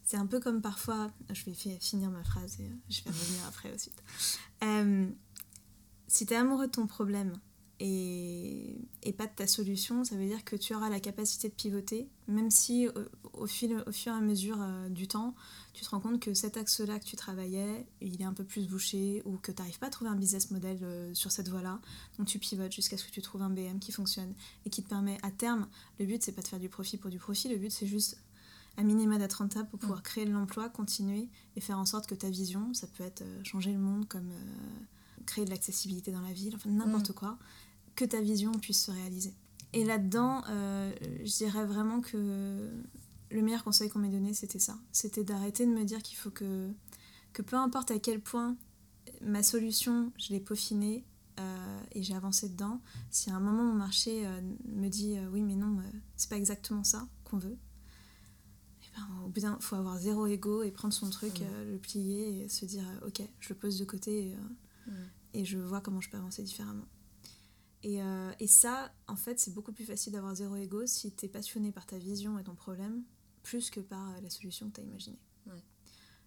c'est 0.04 0.18
un 0.18 0.26
peu 0.26 0.40
comme 0.40 0.62
parfois, 0.62 1.12
je 1.32 1.44
vais 1.46 1.54
fi- 1.54 1.80
finir 1.80 2.10
ma 2.12 2.24
phrase 2.24 2.60
et 2.60 2.66
euh, 2.66 2.76
je 2.90 3.04
vais 3.04 3.12
revenir 3.12 3.46
après 3.48 3.74
ensuite. 3.74 4.02
Euh, 4.64 5.08
si 6.08 6.26
tu 6.26 6.34
es 6.34 6.36
amoureux 6.38 6.68
de 6.68 6.72
ton 6.72 6.88
problème 6.88 7.34
et, 7.80 8.76
et 9.04 9.14
pas 9.14 9.26
de 9.26 9.32
ta 9.36 9.48
solution, 9.48 10.04
ça 10.04 10.16
veut 10.16 10.28
dire 10.28 10.44
que 10.44 10.56
tu 10.56 10.76
auras 10.76 10.90
la 10.90 11.00
capacité 11.00 11.50
de 11.50 11.54
pivoter, 11.54 12.10
même 12.28 12.52
si 12.52 12.88
au, 13.34 13.48
fil, 13.48 13.84
au 13.88 13.92
fur 13.92 14.12
et 14.14 14.16
à 14.18 14.22
mesure 14.22 14.58
euh, 14.62 14.90
du 14.90 15.08
temps, 15.08 15.34
tu 15.74 15.84
te 15.84 15.90
rends 15.90 16.00
compte 16.00 16.20
que 16.20 16.34
cet 16.36 16.58
axe-là 16.58 17.00
que 17.00 17.06
tu 17.06 17.16
travaillais, 17.16 17.88
il 18.02 18.22
est 18.22 18.26
un 18.26 18.34
peu 18.34 18.44
plus 18.44 18.68
bouché 18.68 19.24
ou 19.26 19.38
que 19.38 19.52
tu 19.52 19.60
n'arrives 19.62 19.80
pas 19.80 19.88
à 19.88 19.90
trouver 19.90 20.12
un 20.12 20.16
business 20.16 20.52
model 20.52 21.12
sur 21.16 21.32
cette 21.32 21.48
voie-là. 21.50 21.80
Donc 22.20 22.28
tu 22.28 22.38
pivotes 22.38 22.72
jusqu'à 22.72 22.98
ce 22.98 23.06
que 23.06 23.12
tu 23.12 23.22
trouves 23.22 23.42
un 23.42 23.50
BM 23.50 23.80
qui 23.80 23.92
fonctionne 23.92 24.34
et 24.66 24.70
qui 24.70 24.84
te 24.84 24.90
permet 24.90 25.18
à 25.24 25.32
terme, 25.32 25.68
le 26.00 26.06
but 26.06 26.22
c'est 26.22 26.34
pas 26.34 26.42
de 26.44 26.48
faire 26.48 26.60
du 26.60 26.70
profit 26.70 26.98
pour 26.98 27.10
du 27.10 27.18
profit, 27.18 27.48
le 27.50 27.58
but 27.58 27.72
c'est 27.72 27.88
juste 27.88 28.18
à 28.78 28.84
minima 28.84 29.18
d'être 29.18 29.34
rentable 29.36 29.70
pour 29.70 29.80
pouvoir 29.80 30.04
créer 30.04 30.26
de 30.26 30.32
l'emploi, 30.32 30.70
continuer 30.70 31.30
et 31.56 31.62
faire 31.62 31.78
en 31.78 31.86
sorte 31.86 32.08
que 32.08 32.16
ta 32.16 32.30
vision, 32.30 32.74
ça 32.74 32.88
peut 32.88 33.04
être 33.04 33.22
euh, 33.22 33.44
changer 33.44 33.72
le 33.74 33.80
monde 33.80 34.08
comme 34.08 34.30
euh, 34.30 35.24
créer 35.26 35.46
de 35.46 35.50
l'accessibilité 35.50 36.12
dans 36.12 36.22
la 36.22 36.34
ville, 36.34 36.56
enfin 36.56 36.70
n'importe 36.70 37.14
quoi, 37.14 37.38
que 37.96 38.06
ta 38.06 38.22
vision 38.22 38.52
puisse 38.54 38.86
se 38.86 38.92
réaliser. 38.92 39.34
Et 39.74 39.84
là-dedans, 39.84 40.44
euh, 40.50 40.92
je 41.24 41.38
dirais 41.38 41.66
vraiment 41.66 42.02
que 42.02 42.70
le 43.30 43.42
meilleur 43.42 43.64
conseil 43.64 43.90
qu'on 43.90 44.00
m'ait 44.00 44.10
donné, 44.10 44.34
c'était 44.34 44.60
ça. 44.60 44.78
C'était 44.92 45.24
d'arrêter 45.24 45.66
de 45.66 45.72
me 45.72 45.86
dire 45.86 46.02
qu'il 46.02 46.18
faut 46.18 46.32
que, 46.32 46.70
que 47.32 47.42
peu 47.42 47.56
importe 47.56 47.92
à 47.92 48.00
quel 48.00 48.20
point 48.20 48.58
ma 49.22 49.44
solution, 49.44 50.12
je 50.18 50.34
l'ai 50.34 50.42
peaufinée 50.42 51.06
euh, 51.40 51.82
et 51.94 52.04
j'ai 52.04 52.16
avancé 52.16 52.50
dedans, 52.50 52.82
si 53.10 53.30
à 53.30 53.36
un 53.36 53.40
moment 53.40 53.64
mon 53.64 53.76
marché 53.76 54.28
me 54.66 54.90
dit 54.90 55.16
oui 55.32 55.42
mais 55.42 55.56
non, 55.56 55.78
c'est 56.18 56.30
pas 56.30 56.38
exactement 56.38 56.84
ça 56.84 57.08
qu'on 57.24 57.38
veut, 57.38 57.58
ben, 58.96 59.08
au 59.26 59.30
bout 59.30 59.40
d'un 59.40 59.58
faut 59.60 59.76
avoir 59.76 59.98
zéro 59.98 60.26
ego 60.28 60.64
et 60.64 60.72
prendre 60.72 60.94
son 60.94 61.10
truc, 61.10 61.42
euh, 61.42 61.72
le 61.72 61.78
plier 61.80 62.44
et 62.44 62.50
se 62.50 62.66
dire 62.66 62.84
euh, 62.90 63.08
ok, 63.08 63.22
je 63.40 63.50
le 63.50 63.56
pose 63.60 63.78
de 63.80 63.86
côté 63.86 64.30
et, 64.30 64.36
euh, 64.36 65.06
et 65.34 65.46
je 65.46 65.58
vois 65.58 65.80
comment 65.82 66.02
je 66.02 66.10
peux 66.10 66.18
avancer 66.18 66.44
différemment. 66.44 66.88
Et, 67.84 68.02
euh, 68.04 68.32
et 68.40 68.48
ça, 68.48 68.94
en 69.08 69.16
fait, 69.16 69.40
c'est 69.40 69.54
beaucoup 69.54 69.72
plus 69.72 69.86
facile 69.86 70.14
d'avoir 70.14 70.36
zéro 70.36 70.56
ego 70.56 70.86
si 70.86 71.12
tu 71.16 71.26
es 71.26 71.30
passionné 71.30 71.72
par 71.72 71.86
ta 71.86 71.98
vision 71.98 72.38
et 72.38 72.44
ton 72.44 72.54
problème, 72.54 73.04
plus 73.44 73.70
que 73.72 73.80
par 73.80 74.22
la 74.22 74.30
solution 74.30 74.70
que 74.70 74.76
tu 74.76 74.82
as 74.82 74.84
imaginée. 74.84 75.20
Ouais. 75.48 75.64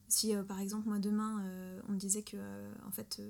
Si, 0.09 0.33
par 0.49 0.59
exemple, 0.59 0.89
moi, 0.89 0.99
demain, 0.99 1.45
on 1.89 1.93
me 1.93 1.97
disait 1.99 2.23
que, 2.23 2.37
en 2.85 2.91
fait, 2.91 3.23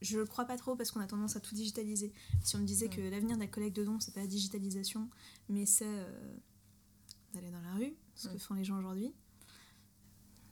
je 0.00 0.18
le 0.18 0.24
crois 0.26 0.44
pas 0.44 0.56
trop 0.56 0.74
parce 0.74 0.90
qu'on 0.90 0.98
a 1.00 1.06
tendance 1.06 1.36
à 1.36 1.40
tout 1.40 1.54
digitaliser. 1.54 2.12
Si 2.42 2.56
on 2.56 2.58
me 2.58 2.64
disait 2.64 2.88
Ouais. 2.88 2.96
que 2.96 3.00
l'avenir 3.00 3.36
de 3.36 3.42
la 3.42 3.46
collecte 3.48 3.76
de 3.76 3.84
dons, 3.84 4.00
c'est 4.00 4.12
pas 4.12 4.20
la 4.20 4.26
digitalisation, 4.26 5.08
mais 5.48 5.64
c'est 5.64 5.86
d'aller 7.32 7.50
dans 7.52 7.60
la 7.60 7.72
ce 8.18 8.28
que 8.28 8.34
Ouais. 8.34 8.38
font 8.38 8.54
les 8.54 8.64
gens 8.64 8.78
aujourd'hui, 8.78 9.12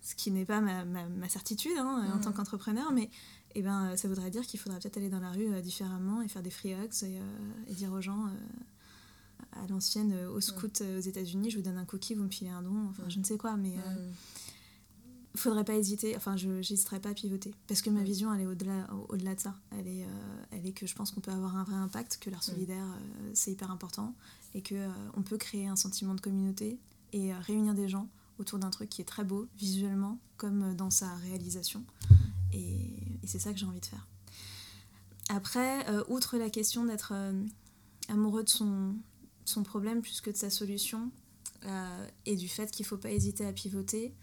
ce 0.01 0.15
qui 0.15 0.31
n'est 0.31 0.45
pas 0.45 0.61
ma, 0.61 0.85
ma, 0.85 1.29
certitude 1.29 1.77
hein, 1.79 2.11
en 2.15 2.21
tant 2.21 2.33
qu'entrepreneur, 2.33 2.93
mais 2.93 3.11
eh 3.55 3.63
ben, 3.63 3.97
ça 3.97 4.09
voudrait 4.09 4.31
dire 4.31 4.47
qu'il 4.47 4.61
faudrait 4.61 4.79
peut-être 4.79 4.97
aller 4.97 5.11
dans 5.11 5.21
la 5.21 5.33
rue 5.33 5.61
différemment 5.61 6.23
et 6.23 6.29
faire 6.29 6.43
des 6.43 6.51
free 6.51 6.75
hugs 6.75 7.03
et, 7.67 7.75
dire 7.75 7.93
aux 7.93 8.01
gens 8.01 8.31
à 9.53 9.67
l'ancienne, 9.69 10.15
au 10.27 10.41
scout 10.41 10.83
aux 10.83 11.01
États-Unis, 11.01 11.51
je 11.51 11.57
vous 11.57 11.63
donne 11.63 11.79
un 11.79 11.85
cookie, 11.85 12.15
vous 12.15 12.25
me 12.25 12.31
filez 12.31 12.51
un 12.51 12.63
don, 12.63 12.89
enfin 12.89 13.05
je 13.09 13.19
ne 13.19 13.25
sais 13.25 13.37
quoi, 13.37 13.57
mais 13.57 13.75
faudrait 15.37 15.65
pas 15.65 15.75
hésiter, 15.75 16.17
enfin 16.17 16.37
je 16.37 16.49
n'hésiterai 16.49 17.01
pas 17.01 17.11
à 17.11 17.15
pivoter. 17.15 17.55
Parce 17.69 17.83
que 17.83 17.91
ma 17.91 18.03
vision 18.03 18.33
elle 18.35 18.43
est 18.43 18.47
au-delà 18.47 18.89
au 19.09 19.17
-delà 19.17 19.35
de 19.35 19.41
ça. 19.41 19.55
Elle 19.71 19.87
est, 19.87 20.05
euh, 20.05 20.45
elle 20.51 20.67
est 20.67 20.73
que 20.73 20.87
je 20.87 20.95
pense 20.95 21.11
qu'on 21.11 21.21
peut 21.21 21.31
avoir 21.31 21.57
un 21.57 21.65
vrai 21.65 21.77
impact, 21.77 22.19
que 22.21 22.31
l'art 22.31 22.43
solidaire 22.43 22.85
euh, 22.85 23.31
c'est 23.35 23.53
hyper 23.53 23.71
important 23.71 24.15
et 24.55 24.63
euh, 24.73 24.89
on 25.15 25.23
peut 25.23 25.39
créer 25.39 25.67
un 25.67 25.77
sentiment 25.77 26.15
de 26.15 26.21
communauté 26.21 26.79
et 27.13 27.33
réunir 27.33 27.75
des 27.75 27.89
gens 27.89 28.09
autour 28.39 28.59
d'un 28.59 28.71
truc 28.71 28.89
qui 28.89 29.01
est 29.01 29.07
très 29.07 29.25
beau 29.25 29.49
visuellement 29.59 30.19
comme 30.37 30.75
dans 30.75 30.91
sa 30.91 31.15
réalisation. 31.17 31.85
Et, 32.53 32.93
c'est 33.25 33.41
ça 33.41 33.53
que 33.53 33.59
j'ai 33.59 33.67
envie 33.67 33.81
de 33.81 33.87
faire. 33.87 34.07
Après, 35.31 35.85
outre 36.09 36.37
la 36.37 36.49
question 36.49 36.85
d'être 36.85 37.13
amoureux 38.09 38.45
de 38.45 38.49
son, 38.49 38.95
problème 39.65 40.01
plus 40.01 40.21
que 40.21 40.31
de 40.31 40.37
sa 40.37 40.49
solution 40.49 41.11
et 42.25 42.37
du 42.37 42.47
fait 42.47 42.71
qu'il 42.71 42.87
faut 42.87 42.99
pas 42.99 43.11
hésiter 43.11 43.45
à 43.45 43.53
pivoter, 43.53 44.15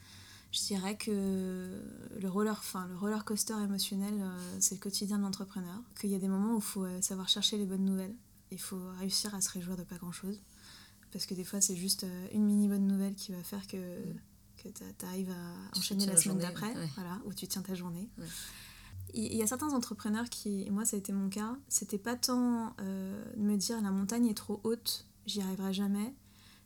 je 0.54 0.60
dirais 0.68 0.96
que 0.96 1.82
le 2.22 2.30
roller, 2.30 2.56
enfin, 2.58 2.88
le 2.88 2.96
roller 2.96 3.26
coaster 3.26 3.56
émotionnel, 3.64 4.14
euh, 4.22 4.58
c'est 4.60 4.76
le 4.76 4.80
quotidien 4.80 5.18
de 5.18 5.24
l'entrepreneur. 5.24 5.82
Qu'il 6.00 6.12
y 6.12 6.16
a 6.16 6.20
des 6.20 6.28
moments 6.28 6.54
où 6.54 6.58
il 6.58 6.64
faut 6.64 6.84
euh, 6.84 7.02
savoir 7.02 7.28
chercher 7.28 7.58
les 7.58 7.66
bonnes 7.66 7.84
nouvelles. 7.84 8.16
Il 8.52 8.60
faut 8.60 8.80
réussir 9.00 9.34
à 9.34 9.42
se 9.42 9.50
réjouir 9.50 9.76
de 9.76 9.84
pas 9.84 9.96
grand-chose. 9.96 10.40
Parce 11.14 11.26
que 11.26 11.34
des 11.34 11.44
fois, 11.44 11.62
c'est 11.62 11.76
juste 11.76 12.04
euh, 12.04 12.28
une 12.34 12.44
mini 12.44 12.68
bonne 12.68 12.88
nouvelle 12.88 13.16
qui 13.16 13.32
va 13.32 13.42
faire 13.44 13.66
que, 13.68 13.78
que 14.58 14.68
tu 14.68 15.06
arrives 15.06 15.32
à 15.32 15.78
enchaîner 15.78 16.06
la, 16.06 16.18
semaine 16.18 16.40
d'après, 16.40 16.74
voilà, 16.96 17.22
où 17.26 17.34
tu 17.34 17.48
tiens 17.48 17.62
ta 17.62 17.76
journée. 17.76 18.10
Il 19.14 19.36
y 19.36 19.44
a 19.44 19.48
certains 19.48 19.74
entrepreneurs 19.74 20.28
qui, 20.30 20.64
et 20.64 20.72
moi 20.72 20.86
ça 20.86 20.96
a 20.96 21.00
été 21.00 21.14
mon 21.14 21.30
cas, 21.30 21.56
c'était 21.70 22.00
pas 22.00 22.16
tant 22.16 22.76
de 22.80 23.42
me 23.42 23.56
dire 23.58 23.80
la 23.80 23.92
montagne 23.92 24.26
est 24.26 24.34
trop 24.34 24.60
haute, 24.64 25.06
j'y 25.28 25.40
arriverai 25.40 25.72
jamais, 25.72 26.16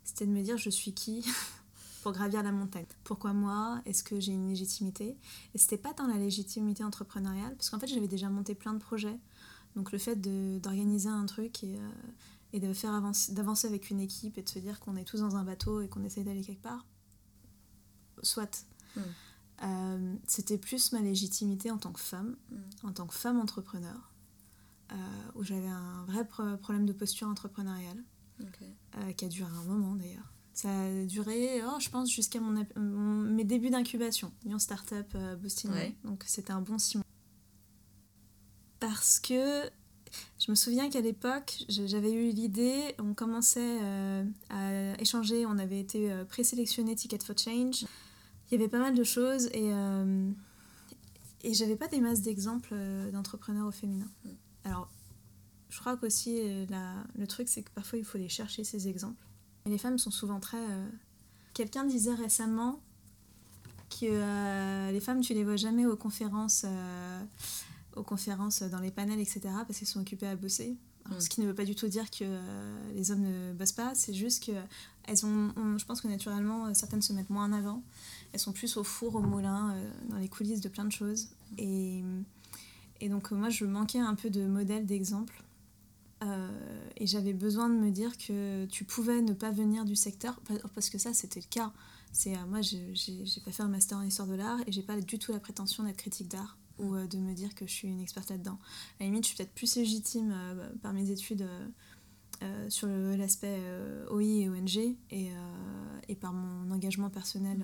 c'était 0.06 0.26
de 0.26 0.32
me 0.32 0.42
dire 0.42 0.58
je 0.58 0.70
suis 0.70 0.94
qui 0.94 1.26
pour 2.04 2.14
gravir 2.14 2.42
la 2.42 2.54
montagne? 2.54 2.86
Pourquoi 3.04 3.34
moi? 3.34 3.82
Est-ce 3.86 4.02
que 4.02 4.20
j'ai 4.20 4.32
une 4.32 4.48
légitimité? 4.48 5.18
Et 5.54 5.58
c'était 5.58 5.78
pas 5.78 5.94
tant 5.94 6.08
la 6.08 6.18
légitimité 6.18 6.86
entrepreneuriale, 6.86 7.54
parce 7.58 7.70
qu'en 7.70 7.80
fait 7.80 7.88
j'avais 7.88 8.08
déjà 8.08 8.30
monté 8.30 8.56
plein 8.56 8.74
de 8.74 8.80
projets. 8.80 9.20
Donc 9.76 9.92
le 9.92 9.98
fait 9.98 10.16
d'organiser 10.16 11.10
un 11.10 11.26
truc 11.26 11.64
et, 11.64 11.78
euh, 11.78 11.90
et 12.54 12.60
de 12.60 12.74
faire 12.74 12.94
avancer, 12.94 13.34
d'avancer 13.34 13.68
avec 13.68 13.90
une 13.90 14.00
équipe 14.00 14.38
et 14.38 14.44
de 14.44 14.50
se 14.50 14.60
dire 14.60 14.80
qu'on 14.80 14.96
est 14.96 15.04
tous 15.04 15.20
dans 15.20 15.36
un 15.36 15.44
bateau 15.44 15.82
et 15.82 15.88
qu'on 15.88 16.04
essaie 16.04 16.24
d'aller 16.24 16.42
quelque 16.42 16.62
part, 16.62 16.86
soit. 18.24 18.66
Hmm. 18.96 19.02
Euh, 19.64 20.16
c'était 20.28 20.58
plus 20.58 20.92
ma 20.92 21.02
légitimité 21.02 21.72
en 21.72 21.78
tant 21.78 21.92
que 21.92 22.00
femme, 22.00 22.38
hmm. 22.52 22.88
en 22.88 22.92
tant 22.92 23.08
que 23.08 23.16
femme 23.16 23.40
entrepreneur, 23.40 24.12
euh, 24.92 24.96
où 25.36 25.44
j'avais 25.44 25.68
un 25.68 26.06
vrai 26.06 26.26
problème 26.26 26.86
de 26.86 26.94
posture 26.94 27.28
entrepreneuriale, 27.28 28.04
qui 29.18 29.26
a 29.26 29.30
duré 29.30 29.52
un 29.52 29.64
moment 29.64 29.96
d'ailleurs. 29.96 30.32
Ça 30.58 30.70
a 30.72 31.06
duré, 31.06 31.62
oh, 31.64 31.80
je 31.80 31.88
pense, 31.90 32.12
jusqu'à 32.12 32.40
mon, 32.40 32.66
mes 32.80 33.44
débuts 33.44 33.70
d'incubation, 33.70 34.34
Lyon 34.44 34.58
Startup 34.58 35.06
euh, 35.14 35.36
Boosting. 35.36 35.70
Donc 36.04 36.24
c'était 36.26 36.50
un 36.52 36.62
bon 36.62 36.80
six 36.80 36.98
mois. 36.98 37.06
Parce 38.80 39.20
que 39.20 39.70
je 40.40 40.52
me 40.52 40.56
souviens 40.56 40.90
qu'à 40.90 41.02
l'époque, 41.02 41.64
j'avais 41.70 42.12
eu 42.12 42.32
l'idée, 42.32 42.96
on 43.00 43.14
commençait 43.14 43.80
euh, 43.82 44.24
à 44.50 45.02
échanger, 45.02 45.46
on 45.46 45.58
avait 45.58 45.80
été 45.80 46.12
euh, 46.12 46.26
présélectionné 46.26 46.96
Ticket 46.96 47.20
for 47.24 47.38
Change. 47.38 47.86
Il 48.50 48.52
y 48.52 48.56
avait 48.56 48.70
pas 48.70 48.80
mal 48.80 48.96
de 48.96 49.04
choses 49.04 49.48
et, 49.48 49.74
euh, 49.74 50.30
et 51.44 51.54
j'avais 51.54 51.76
pas 51.76 51.88
des 51.88 52.00
masses 52.00 52.22
d'exemples 52.22 52.76
d'entrepreneurs 53.12 53.68
au 53.68 53.72
féminin. 53.72 54.08
Alors, 54.64 54.90
je 55.70 55.80
crois 55.80 55.98
qu'aussi, 55.98 56.40
le 56.70 57.28
truc, 57.28 57.50
c'est 57.50 57.64
que 57.64 57.72
parfois, 57.72 58.00
il 58.00 58.06
faut 58.06 58.18
les 58.18 58.30
chercher, 58.30 58.64
ces 58.64 58.88
exemples 58.88 59.28
les 59.68 59.78
femmes 59.78 59.98
sont 59.98 60.12
souvent 60.12 60.40
très. 60.40 60.58
Euh, 60.58 60.88
quelqu'un 61.54 61.84
disait 61.84 62.14
récemment 62.14 62.80
que 63.90 64.06
euh, 64.06 64.92
les 64.92 65.00
femmes, 65.00 65.22
tu 65.22 65.34
les 65.34 65.44
vois 65.44 65.56
jamais 65.56 65.86
aux 65.86 65.96
conférences, 65.96 66.66
euh, 66.66 67.24
aux 67.98 68.04
conférences 68.04 68.62
dans 68.64 68.80
les 68.80 68.92
panels, 68.92 69.20
etc., 69.20 69.42
parce 69.66 69.80
qu'elles 69.80 69.88
sont 69.88 70.02
occupées 70.02 70.28
à 70.28 70.36
bosser. 70.36 70.76
Mm. 71.10 71.20
Ce 71.20 71.30
qui 71.30 71.42
ne 71.42 71.48
veut 71.48 71.56
pas 71.56 71.66
du 71.66 71.76
tout 71.76 71.88
dire 71.88 72.10
que 72.12 72.26
les 72.96 73.12
hommes 73.12 73.22
ne 73.22 73.54
bossent 73.54 73.72
pas, 73.72 73.94
c'est 73.96 74.14
juste 74.14 74.46
que 74.46 74.52
elles 75.06 75.26
ont, 75.26 75.54
je 75.78 75.86
pense 75.86 76.02
que 76.02 76.08
naturellement, 76.08 76.74
certaines 76.74 77.02
se 77.02 77.14
mettent 77.14 77.30
moins 77.30 77.46
en 77.46 77.54
avant. 77.54 77.82
Elles 78.34 78.40
sont 78.40 78.52
plus 78.52 78.76
au 78.76 78.84
four, 78.84 79.16
au 79.16 79.22
moulin, 79.22 79.74
dans 80.10 80.18
les 80.18 80.28
coulisses 80.28 80.60
de 80.60 80.68
plein 80.68 80.84
de 80.84 80.92
choses. 80.92 81.30
Et, 81.58 82.04
et 83.00 83.08
donc, 83.08 83.32
moi, 83.32 83.50
je 83.50 83.64
manquais 83.64 84.00
un 84.00 84.16
peu 84.16 84.30
de 84.30 84.46
modèles, 84.46 84.86
d'exemples. 84.86 85.44
Euh, 86.24 86.50
et 86.96 87.06
j'avais 87.06 87.34
besoin 87.34 87.70
de 87.70 87.76
me 87.76 87.92
dire 87.92 88.18
que 88.18 88.66
tu 88.66 88.84
pouvais 88.84 89.22
ne 89.22 89.34
pas 89.34 89.52
venir 89.52 89.86
du 89.86 89.96
secteur, 89.96 90.40
parce 90.74 90.90
que 90.90 90.98
ça 90.98 91.14
c'était 91.14 91.42
le 91.42 91.46
cas. 91.50 91.72
C'est 92.12 92.36
euh, 92.36 92.46
moi 92.48 92.62
j'ai 92.62 93.42
pas 93.46 93.52
fait 93.52 93.64
un 93.64 93.68
master 93.68 94.00
en 94.00 94.02
histoire 94.02 94.28
de 94.28 94.34
l'art 94.34 94.60
et 94.66 94.72
j'ai 94.72 94.82
pas 94.82 95.00
du 95.00 95.20
tout 95.20 95.32
la 95.32 95.40
prétention 95.40 95.84
d'être 95.84 95.98
critique 95.98 96.30
d'art 96.30 96.58
ou 96.80 96.96
euh, 96.96 97.08
de 97.08 97.18
me 97.18 97.34
dire 97.34 97.54
que 97.56 97.66
je 97.66 97.72
suis 97.72 97.88
une 97.88 98.02
experte 98.02 98.30
là-dedans. 98.30 98.60
À 99.00 99.04
la 99.04 99.06
limite, 99.08 99.24
je 99.24 99.30
suis 99.30 99.38
peut-être 99.38 99.54
plus 99.54 99.76
légitime 99.76 100.34
par 100.82 100.94
mes 100.94 101.10
études 101.12 101.48
sur 102.70 102.88
l'aspect 102.88 103.60
OI 104.12 104.24
et 104.24 104.50
ONG 104.50 104.96
et, 105.10 105.32
et, 106.08 106.16
par 106.16 106.34
mon 106.34 106.72
engagement 106.72 107.10
personnel 107.10 107.64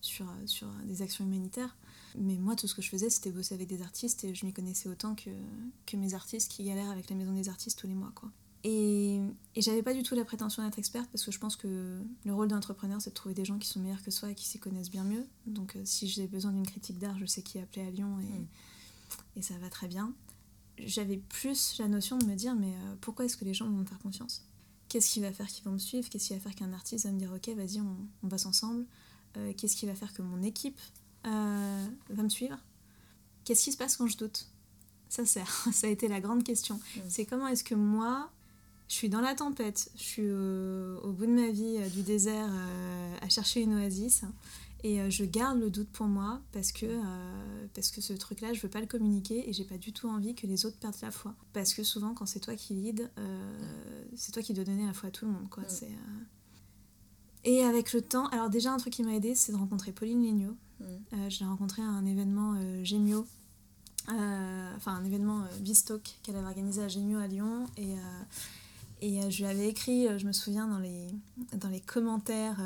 sur, 0.00 0.26
sur 0.46 0.68
des 0.84 1.02
actions 1.02 1.24
humanitaires. 1.24 1.76
Mais 2.16 2.36
moi, 2.36 2.54
tout 2.54 2.68
ce 2.68 2.74
que 2.74 2.82
je 2.82 2.88
faisais, 2.88 3.10
c'était 3.10 3.32
bosser 3.32 3.54
avec 3.54 3.68
des 3.68 3.82
artistes 3.82 4.22
et 4.24 4.34
je 4.34 4.46
m'y 4.46 4.52
connaissais 4.52 4.88
autant 4.88 5.16
que, 5.16 5.30
que 5.86 5.96
mes 5.96 6.14
artistes 6.14 6.50
qui 6.50 6.62
galèrent 6.62 6.90
avec 6.90 7.10
la 7.10 7.16
maison 7.16 7.32
des 7.32 7.48
artistes 7.48 7.78
tous 7.78 7.88
les 7.88 7.94
mois. 7.94 8.12
Quoi. 8.14 8.30
Et, 8.66 9.20
et 9.54 9.60
j'avais 9.60 9.82
pas 9.82 9.92
du 9.92 10.02
tout 10.02 10.14
la 10.14 10.24
prétention 10.24 10.64
d'être 10.64 10.78
experte 10.78 11.08
parce 11.10 11.22
que 11.22 11.30
je 11.30 11.38
pense 11.38 11.54
que 11.54 12.02
le 12.24 12.34
rôle 12.34 12.48
d'entrepreneur, 12.48 13.00
c'est 13.00 13.10
de 13.10 13.14
trouver 13.14 13.34
des 13.34 13.44
gens 13.44 13.58
qui 13.58 13.68
sont 13.68 13.78
meilleurs 13.78 14.02
que 14.02 14.10
soi 14.10 14.30
et 14.30 14.34
qui 14.34 14.46
s'y 14.46 14.58
connaissent 14.58 14.90
bien 14.90 15.04
mieux. 15.04 15.26
Donc, 15.46 15.76
euh, 15.76 15.82
si 15.84 16.08
j'ai 16.08 16.26
besoin 16.26 16.50
d'une 16.50 16.66
critique 16.66 16.98
d'art, 16.98 17.18
je 17.18 17.26
sais 17.26 17.42
qui 17.42 17.58
appeler 17.58 17.86
à 17.86 17.90
Lyon 17.90 18.18
et, 18.20 18.38
mm. 18.38 18.46
et 19.36 19.42
ça 19.42 19.58
va 19.58 19.68
très 19.68 19.86
bien. 19.86 20.14
J'avais 20.78 21.18
plus 21.18 21.76
la 21.78 21.88
notion 21.88 22.16
de 22.16 22.24
me 22.24 22.34
dire, 22.34 22.54
mais 22.54 22.72
euh, 22.72 22.94
pourquoi 23.02 23.26
est-ce 23.26 23.36
que 23.36 23.44
les 23.44 23.52
gens 23.52 23.66
vont 23.66 23.76
me 23.76 23.84
faire 23.84 23.98
confiance? 23.98 24.46
Qu'est-ce 24.88 25.12
qui 25.12 25.20
va 25.20 25.30
faire 25.30 25.46
qu'ils 25.46 25.64
vont 25.64 25.72
me 25.72 25.78
suivre? 25.78 26.08
Qu'est-ce 26.08 26.28
qui 26.28 26.34
va 26.34 26.40
faire 26.40 26.54
qu'un 26.54 26.72
artiste 26.72 27.04
va 27.04 27.12
me 27.12 27.18
dire, 27.18 27.32
ok, 27.32 27.50
vas-y, 27.50 27.80
on, 27.80 27.96
on 28.22 28.26
bosse 28.26 28.46
ensemble? 28.46 28.86
Euh, 29.36 29.52
Qu'est-ce 29.54 29.76
qui 29.76 29.84
va 29.84 29.94
faire 29.94 30.14
que 30.14 30.22
mon 30.22 30.42
équipe 30.42 30.80
va 31.24 32.22
me 32.22 32.28
suivre? 32.28 32.58
Qu'est-ce 33.44 33.64
qui 33.64 33.72
se 33.72 33.76
passe 33.76 33.96
quand 33.96 34.06
je 34.06 34.16
doute? 34.16 34.48
Ça, 35.10 35.24
ça 35.26 35.86
a 35.86 35.90
été 35.90 36.08
la 36.08 36.20
grande 36.20 36.44
question. 36.44 36.76
Mm. 36.76 37.00
C'est 37.08 37.26
comment 37.26 37.46
est-ce 37.48 37.64
que 37.64 37.74
moi, 37.74 38.30
je 38.94 38.98
suis 39.00 39.08
dans 39.08 39.20
la 39.20 39.34
tempête, 39.34 39.90
je 39.96 40.02
suis 40.02 40.30
au, 40.30 41.12
bout 41.12 41.26
de 41.26 41.32
ma 41.32 41.50
vie 41.50 41.78
euh, 41.78 41.88
du 41.88 42.02
désert 42.02 42.48
euh, 42.48 43.16
à 43.20 43.28
chercher 43.28 43.62
une 43.62 43.74
oasis 43.74 44.22
et 44.84 45.10
je 45.10 45.24
garde 45.24 45.58
le 45.58 45.68
doute 45.68 45.88
pour 45.88 46.06
moi 46.06 46.40
parce 46.52 46.70
que, 46.70 47.00
parce 47.74 47.90
que 47.90 48.02
ce 48.02 48.12
truc-là, 48.12 48.52
je 48.52 48.60
veux 48.60 48.68
pas 48.68 48.82
le 48.82 48.86
communiquer 48.86 49.48
et 49.48 49.52
j'ai 49.54 49.64
pas 49.64 49.78
du 49.78 49.94
tout 49.94 50.08
envie 50.08 50.34
que 50.34 50.46
les 50.46 50.66
autres 50.66 50.76
perdent 50.76 50.94
la 51.00 51.10
foi. 51.10 51.34
Parce 51.54 51.72
que 51.72 51.82
souvent, 51.82 52.12
quand 52.12 52.26
c'est 52.26 52.38
toi 52.38 52.54
qui 52.54 52.74
lead, 52.74 53.10
c'est 54.14 54.32
toi 54.32 54.42
qui 54.42 54.52
dois 54.52 54.64
donner 54.64 54.84
la 54.84 54.92
foi 54.92 55.08
à 55.08 55.10
tout 55.10 55.24
le 55.24 55.32
monde. 55.32 55.48
Quoi. 55.48 55.62
Et 57.44 57.64
avec 57.64 57.94
le 57.94 58.02
temps, 58.02 58.26
alors 58.26 58.50
déjà 58.50 58.74
un 58.74 58.76
truc 58.76 58.92
qui 58.92 59.02
m'a 59.02 59.14
aidé, 59.14 59.34
c'est 59.34 59.52
de 59.52 59.56
rencontrer 59.56 59.90
Pauline 59.90 60.22
Lignot, 60.22 60.54
euh, 60.82 61.30
je 61.30 61.40
l'ai 61.40 61.46
rencontrée 61.46 61.80
à 61.80 61.86
un 61.86 62.04
événement 62.04 62.54
euh, 62.58 62.84
Gémio, 62.84 63.26
euh, 64.10 64.72
enfin 64.76 64.92
un 64.92 65.04
événement 65.06 65.44
Bistock 65.60 66.18
qu'elle 66.22 66.36
avait 66.36 66.46
organisé 66.46 66.82
à 66.82 66.88
Gémio 66.88 67.18
à 67.18 67.26
Lyon. 67.26 67.64
Et, 67.78 67.94
et 69.04 69.30
je 69.30 69.38
lui 69.38 69.46
avais 69.46 69.68
écrit, 69.68 70.06
je 70.18 70.26
me 70.26 70.32
souviens, 70.32 70.66
dans 70.66 70.78
les, 70.78 71.06
dans 71.58 71.68
les 71.68 71.80
commentaires 71.80 72.60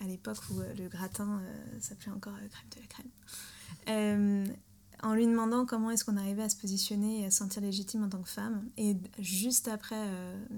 à 0.00 0.04
l'époque 0.04 0.38
où 0.50 0.60
le 0.60 0.88
gratin 0.88 1.40
s'appelait 1.80 2.12
encore 2.12 2.34
crème 2.34 2.68
de 2.74 2.80
la 2.80 2.86
crème 2.86 4.56
en 5.04 5.14
lui 5.14 5.26
demandant 5.26 5.66
comment 5.66 5.90
est-ce 5.90 6.04
qu'on 6.04 6.16
arrivait 6.16 6.44
à 6.44 6.48
se 6.48 6.56
positionner 6.56 7.22
et 7.22 7.26
à 7.26 7.30
se 7.32 7.38
sentir 7.38 7.60
légitime 7.60 8.04
en 8.04 8.08
tant 8.08 8.22
que 8.22 8.28
femme. 8.28 8.68
Et 8.76 8.96
juste 9.18 9.66
après 9.66 10.00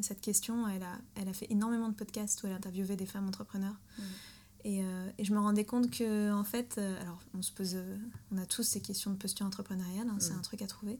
cette 0.02 0.20
question, 0.20 0.68
elle 0.68 0.82
a, 0.82 0.98
elle 1.14 1.30
a 1.30 1.32
fait 1.32 1.46
énormément 1.48 1.88
de 1.88 1.94
podcasts 1.94 2.42
où 2.42 2.46
elle 2.46 2.52
interviewait 2.52 2.96
des 2.96 3.06
femmes 3.06 3.26
entrepreneurs. 3.26 3.80
Mmh. 3.98 4.02
Euh, 4.66 5.10
et, 5.18 5.24
je 5.24 5.32
me 5.32 5.38
rendais 5.38 5.64
compte 5.64 5.90
que, 5.90 6.32
en 6.32 6.44
fait, 6.44 6.76
euh, 6.78 7.00
alors 7.02 7.18
on 7.36 7.42
se 7.42 7.52
pose, 7.52 7.74
euh, 7.74 7.96
on 8.32 8.38
a 8.38 8.46
tous 8.46 8.62
ces 8.62 8.80
questions 8.80 9.10
de 9.10 9.16
posture 9.16 9.44
entrepreneuriale, 9.44 10.08
hein, 10.08 10.16
c'est 10.20 10.32
mm. 10.32 10.38
un 10.38 10.42
truc 10.42 10.62
à 10.62 10.66
trouver. 10.66 10.98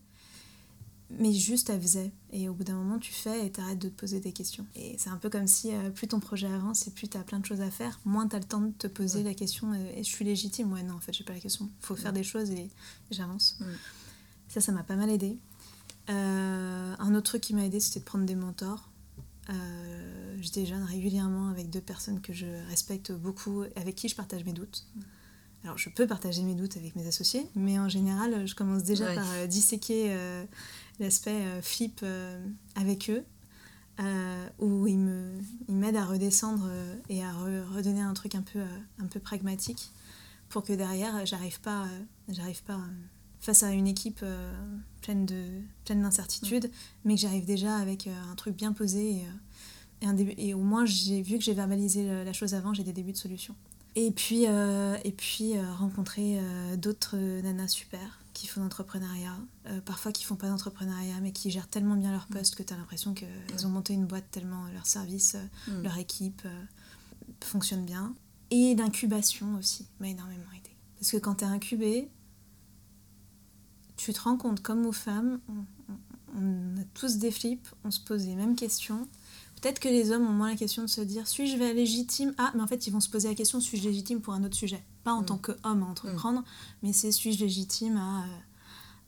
Mais 1.10 1.32
juste, 1.32 1.70
elle 1.70 1.80
faisait. 1.80 2.12
Et 2.32 2.48
au 2.48 2.54
bout 2.54 2.64
d'un 2.64 2.74
moment, 2.74 2.98
tu 2.98 3.12
fais 3.12 3.46
et 3.46 3.50
t'arrêtes 3.50 3.78
de 3.78 3.88
te 3.88 3.94
poser 3.94 4.20
des 4.20 4.32
questions. 4.32 4.66
Et 4.74 4.96
c'est 4.98 5.10
un 5.10 5.16
peu 5.16 5.30
comme 5.30 5.46
si 5.46 5.70
plus 5.94 6.08
ton 6.08 6.18
projet 6.18 6.46
avance 6.46 6.86
et 6.88 6.90
plus 6.90 7.08
t'as 7.08 7.22
plein 7.22 7.38
de 7.38 7.46
choses 7.46 7.60
à 7.60 7.70
faire, 7.70 8.00
moins 8.04 8.26
t'as 8.26 8.38
le 8.38 8.44
temps 8.44 8.60
de 8.60 8.72
te 8.72 8.86
poser 8.86 9.22
la 9.22 9.34
question 9.34 9.74
et 9.74 9.98
je 9.98 10.08
suis 10.08 10.24
légitime 10.24 10.72
Ouais, 10.72 10.82
non, 10.82 10.94
en 10.94 11.00
fait, 11.00 11.12
j'ai 11.12 11.24
pas 11.24 11.34
la 11.34 11.40
question. 11.40 11.70
Faut 11.80 11.94
faire 11.94 12.12
des 12.12 12.24
choses 12.24 12.50
et, 12.50 12.70
j'avance. 13.10 13.58
Ça, 14.48 14.60
ça 14.60 14.72
m'a 14.72 14.82
pas 14.82 14.96
mal 14.96 15.10
aidé. 15.10 15.38
un 16.08 17.14
autre 17.14 17.30
truc 17.30 17.42
qui 17.42 17.54
m'a 17.54 17.64
aidé, 17.64 17.80
c'était 17.80 18.00
de 18.00 18.04
prendre 18.04 18.24
des 18.24 18.36
mentors. 18.36 18.88
Euh, 19.50 20.36
je 20.40 20.50
déjeune 20.50 20.82
régulièrement 20.82 21.48
avec 21.48 21.70
deux 21.70 21.80
personnes 21.80 22.20
que 22.20 22.32
je 22.32 22.46
respecte 22.68 23.12
beaucoup, 23.12 23.64
avec 23.76 23.94
qui 23.94 24.08
je 24.08 24.16
partage 24.16 24.44
mes 24.44 24.52
doutes. 24.52 24.86
alors 25.64 25.76
je 25.76 25.90
peux 25.90 26.06
partager 26.06 26.42
mes 26.42 26.54
doutes 26.54 26.76
avec 26.76 26.96
mes 26.96 27.06
associés, 27.06 27.46
mais 27.54 27.78
en 27.78 27.88
général, 27.88 28.46
je 28.46 28.54
commence 28.54 28.82
déjà 28.84 29.14
par 29.14 29.30
euh, 29.32 29.46
disséquer 29.46 30.12
euh, 30.12 30.44
l'aspect 31.00 31.30
euh, 31.46 31.62
flip 31.62 32.00
euh, 32.02 32.44
avec 32.74 33.10
eux, 33.10 33.24
euh, 34.00 34.48
où 34.58 34.86
ils 34.86 34.98
me- 34.98 35.38
ils 35.68 35.74
m'aident 35.76 35.96
à 35.96 36.04
redescendre 36.04 36.68
et 37.08 37.22
à 37.22 37.32
re- 37.32 37.64
redonner 37.74 38.00
un 38.00 38.14
truc 38.14 38.34
un 38.34 38.42
peu, 38.42 38.60
un 38.98 39.06
peu 39.06 39.20
pragmatique, 39.20 39.90
pour 40.48 40.62
que 40.64 40.72
derrière, 40.72 41.24
j'arrive 41.26 41.60
pas, 41.60 41.86
j'arrive 42.28 42.62
pas 42.64 42.80
face 43.40 43.62
à 43.62 43.72
une 43.72 43.86
équipe 43.86 44.24
pleine 45.02 45.26
de 45.26 45.46
pleine 45.84 46.02
d'incertitudes, 46.02 46.70
mais 47.04 47.14
que 47.14 47.20
j'arrive 47.20 47.44
déjà 47.44 47.76
avec 47.76 48.06
un 48.08 48.34
truc 48.36 48.56
bien 48.56 48.72
posé 48.72 49.24
et, 50.00 50.06
un 50.06 50.12
début, 50.14 50.34
et 50.38 50.54
au 50.54 50.60
moins 50.60 50.84
j'ai 50.86 51.22
vu 51.22 51.38
que 51.38 51.44
j'ai 51.44 51.54
verbalisé 51.54 52.06
la 52.06 52.32
chose 52.32 52.54
avant, 52.54 52.72
j'ai 52.74 52.84
des 52.84 52.92
débuts 52.92 53.12
de 53.12 53.16
solution. 53.16 53.54
Et 53.96 54.10
puis, 54.10 54.44
et 54.44 55.12
puis 55.16 55.58
rencontrer 55.78 56.40
d'autres 56.78 57.16
nanas 57.42 57.68
super 57.68 58.20
qui 58.34 58.46
font 58.48 58.60
d'entrepreneuriat, 58.60 59.36
euh, 59.68 59.80
parfois 59.80 60.12
qui 60.12 60.24
font 60.24 60.36
pas 60.36 60.48
d'entrepreneuriat, 60.48 61.20
mais 61.22 61.32
qui 61.32 61.50
gèrent 61.50 61.68
tellement 61.68 61.94
bien 61.96 62.10
leur 62.12 62.26
poste 62.26 62.56
que 62.56 62.62
tu 62.62 62.74
as 62.74 62.76
l'impression 62.76 63.14
qu'elles 63.14 63.66
ont 63.66 63.70
monté 63.70 63.94
une 63.94 64.04
boîte 64.06 64.30
tellement 64.30 64.66
leur 64.74 64.86
service, 64.86 65.36
euh, 65.36 65.72
Mm. 65.72 65.82
leur 65.84 65.96
équipe 65.98 66.42
euh, 66.44 66.64
fonctionne 67.42 67.84
bien. 67.86 68.14
Et 68.50 68.74
l'incubation 68.74 69.54
aussi 69.56 69.86
m'a 70.00 70.08
énormément 70.08 70.50
aidé. 70.56 70.70
Parce 70.98 71.10
que 71.12 71.16
quand 71.16 71.36
tu 71.36 71.44
es 71.44 71.46
incubé, 71.46 72.10
tu 73.96 74.12
te 74.12 74.20
rends 74.20 74.36
compte, 74.36 74.60
comme 74.60 74.84
aux 74.86 74.92
femmes, 74.92 75.40
on- 75.48 75.64
on 76.36 76.76
a 76.80 76.84
tous 76.94 77.18
des 77.18 77.30
flips, 77.30 77.68
on 77.84 77.90
se 77.90 78.00
pose 78.00 78.26
les 78.26 78.34
mêmes 78.34 78.56
questions. 78.56 79.08
Peut-être 79.60 79.78
que 79.78 79.88
les 79.88 80.10
hommes 80.10 80.26
ont 80.26 80.32
moins 80.32 80.50
la 80.50 80.56
question 80.56 80.82
de 80.82 80.88
se 80.88 81.00
dire 81.00 81.26
suis-je 81.28 81.56
légitime? 81.56 82.34
Ah, 82.38 82.52
mais 82.54 82.62
en 82.62 82.66
fait, 82.66 82.86
ils 82.86 82.90
vont 82.90 83.00
se 83.00 83.08
poser 83.08 83.28
la 83.28 83.34
question 83.34 83.60
suis-je 83.60 83.84
légitime 83.84 84.20
pour 84.20 84.34
un 84.34 84.42
autre 84.44 84.56
sujet? 84.56 84.82
Pas 85.04 85.12
en 85.12 85.22
Mm. 85.22 85.26
tant 85.26 85.38
qu'homme 85.38 85.82
à 85.82 85.86
entreprendre, 85.86 86.42
mais 86.82 86.92
c'est 86.92 87.12
suis-je 87.12 87.38
légitime 87.40 87.96
à. 87.96 88.24
euh, 88.24 88.26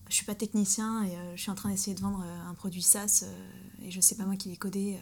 je 0.08 0.14
suis 0.14 0.24
pas 0.26 0.36
technicien 0.36 1.02
et 1.02 1.16
euh, 1.16 1.34
je 1.36 1.40
suis 1.42 1.50
en 1.50 1.56
train 1.56 1.68
d'essayer 1.68 1.96
de 1.96 2.00
vendre 2.00 2.22
euh, 2.24 2.48
un 2.48 2.54
produit 2.54 2.80
SaaS 2.82 3.24
euh, 3.24 3.48
et 3.82 3.90
je 3.90 4.00
sais 4.00 4.14
pas 4.14 4.24
moi 4.24 4.36
qui 4.36 4.48
l'ai 4.48 4.56
codé, 4.56 5.00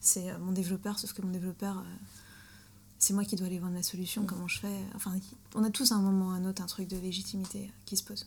c'est 0.00 0.36
mon 0.38 0.52
développeur, 0.52 0.98
sauf 0.98 1.14
que 1.14 1.22
mon 1.22 1.30
développeur, 1.30 1.82
c'est 2.98 3.14
moi 3.14 3.24
qui 3.24 3.36
dois 3.36 3.46
aller 3.46 3.58
vendre 3.58 3.72
la 3.74 3.82
solution, 3.82 4.22
Mm. 4.22 4.26
comment 4.26 4.46
je 4.48 4.58
fais 4.60 4.80
Enfin, 4.94 5.12
on 5.54 5.64
a 5.64 5.70
tous 5.70 5.92
à 5.92 5.94
un 5.94 6.02
moment 6.02 6.26
ou 6.26 6.30
à 6.30 6.34
un 6.34 6.44
autre 6.44 6.60
un 6.62 6.66
truc 6.66 6.88
de 6.88 6.98
légitimité 6.98 7.72
qui 7.86 7.96
se 7.96 8.04
pose. 8.04 8.26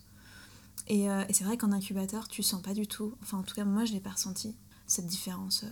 Et, 0.88 1.04
et 1.06 1.34
c'est 1.34 1.44
vrai 1.44 1.58
qu'en 1.58 1.72
incubateur, 1.72 2.28
tu 2.30 2.42
sens 2.42 2.62
pas 2.64 2.74
du 2.74 2.88
tout, 2.88 3.14
enfin 3.22 3.38
en 3.40 3.44
tout 3.44 3.54
cas 3.54 3.66
moi 3.66 3.84
je 3.86 3.92
l'ai 3.94 4.00
pas 4.00 4.12
ressenti, 4.12 4.56
cette 4.88 5.06
différence 5.08 5.66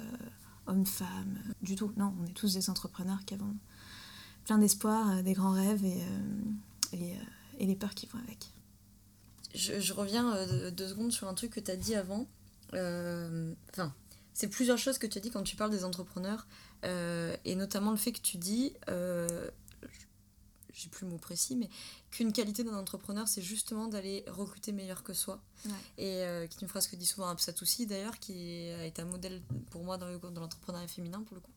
homme-femme, 0.67 1.39
du 1.61 1.75
tout. 1.75 1.91
Non, 1.97 2.13
on 2.21 2.25
est 2.25 2.33
tous 2.33 2.53
des 2.53 2.69
entrepreneurs 2.69 3.23
qui 3.25 3.33
avons 3.33 3.55
plein 4.45 4.57
d'espoir, 4.57 5.09
euh, 5.11 5.21
des 5.21 5.33
grands 5.33 5.51
rêves 5.51 5.83
et, 5.83 6.01
euh, 6.01 6.93
et, 6.93 7.13
euh, 7.13 7.19
et 7.59 7.65
les 7.65 7.75
peurs 7.75 7.93
qui 7.95 8.05
vont 8.07 8.19
avec. 8.19 8.47
Je, 9.53 9.79
je 9.79 9.93
reviens 9.93 10.45
deux 10.71 10.87
secondes 10.87 11.11
sur 11.11 11.27
un 11.27 11.33
truc 11.33 11.51
que 11.51 11.59
tu 11.59 11.71
as 11.71 11.77
dit 11.77 11.95
avant. 11.95 12.27
Enfin, 12.73 13.93
c'est 14.33 14.49
plusieurs 14.49 14.77
choses 14.77 14.97
que 14.97 15.07
tu 15.07 15.17
as 15.17 15.21
dit 15.21 15.31
quand 15.31 15.43
tu 15.43 15.55
parles 15.55 15.71
des 15.71 15.85
entrepreneurs, 15.85 16.45
euh, 16.83 17.35
et 17.45 17.55
notamment 17.55 17.91
le 17.91 17.97
fait 17.97 18.11
que 18.11 18.19
tu 18.19 18.35
dis, 18.37 18.73
euh, 18.89 19.49
j'ai 20.73 20.89
plus 20.89 21.05
le 21.05 21.11
mot 21.11 21.17
précis, 21.17 21.55
mais 21.55 21.69
qu'une 22.11 22.33
qualité 22.33 22.65
d'un 22.65 22.75
entrepreneur, 22.75 23.29
c'est 23.29 23.41
justement 23.41 23.87
d'aller 23.87 24.25
recruter 24.27 24.73
meilleur 24.73 25.03
que 25.03 25.13
soi. 25.13 25.41
Ouais. 25.65 25.71
Et 25.97 26.23
euh, 26.25 26.47
qui 26.47 26.57
est 26.57 26.61
une 26.63 26.67
phrase 26.67 26.87
que 26.87 26.97
dit 26.97 27.05
souvent 27.05 27.29
Absatoussi 27.29 27.85
d'ailleurs, 27.85 28.19
qui 28.19 28.67
été 28.83 29.01
un 29.01 29.05
modèle 29.05 29.41
pour 29.71 29.85
moi 29.85 29.97
dans 29.97 30.07
le- 30.07 30.19
dans 30.19 30.41
l'entrepreneuriat 30.41 30.89
féminin 30.89 31.21
pour 31.23 31.35
le 31.35 31.41
coup. 31.41 31.53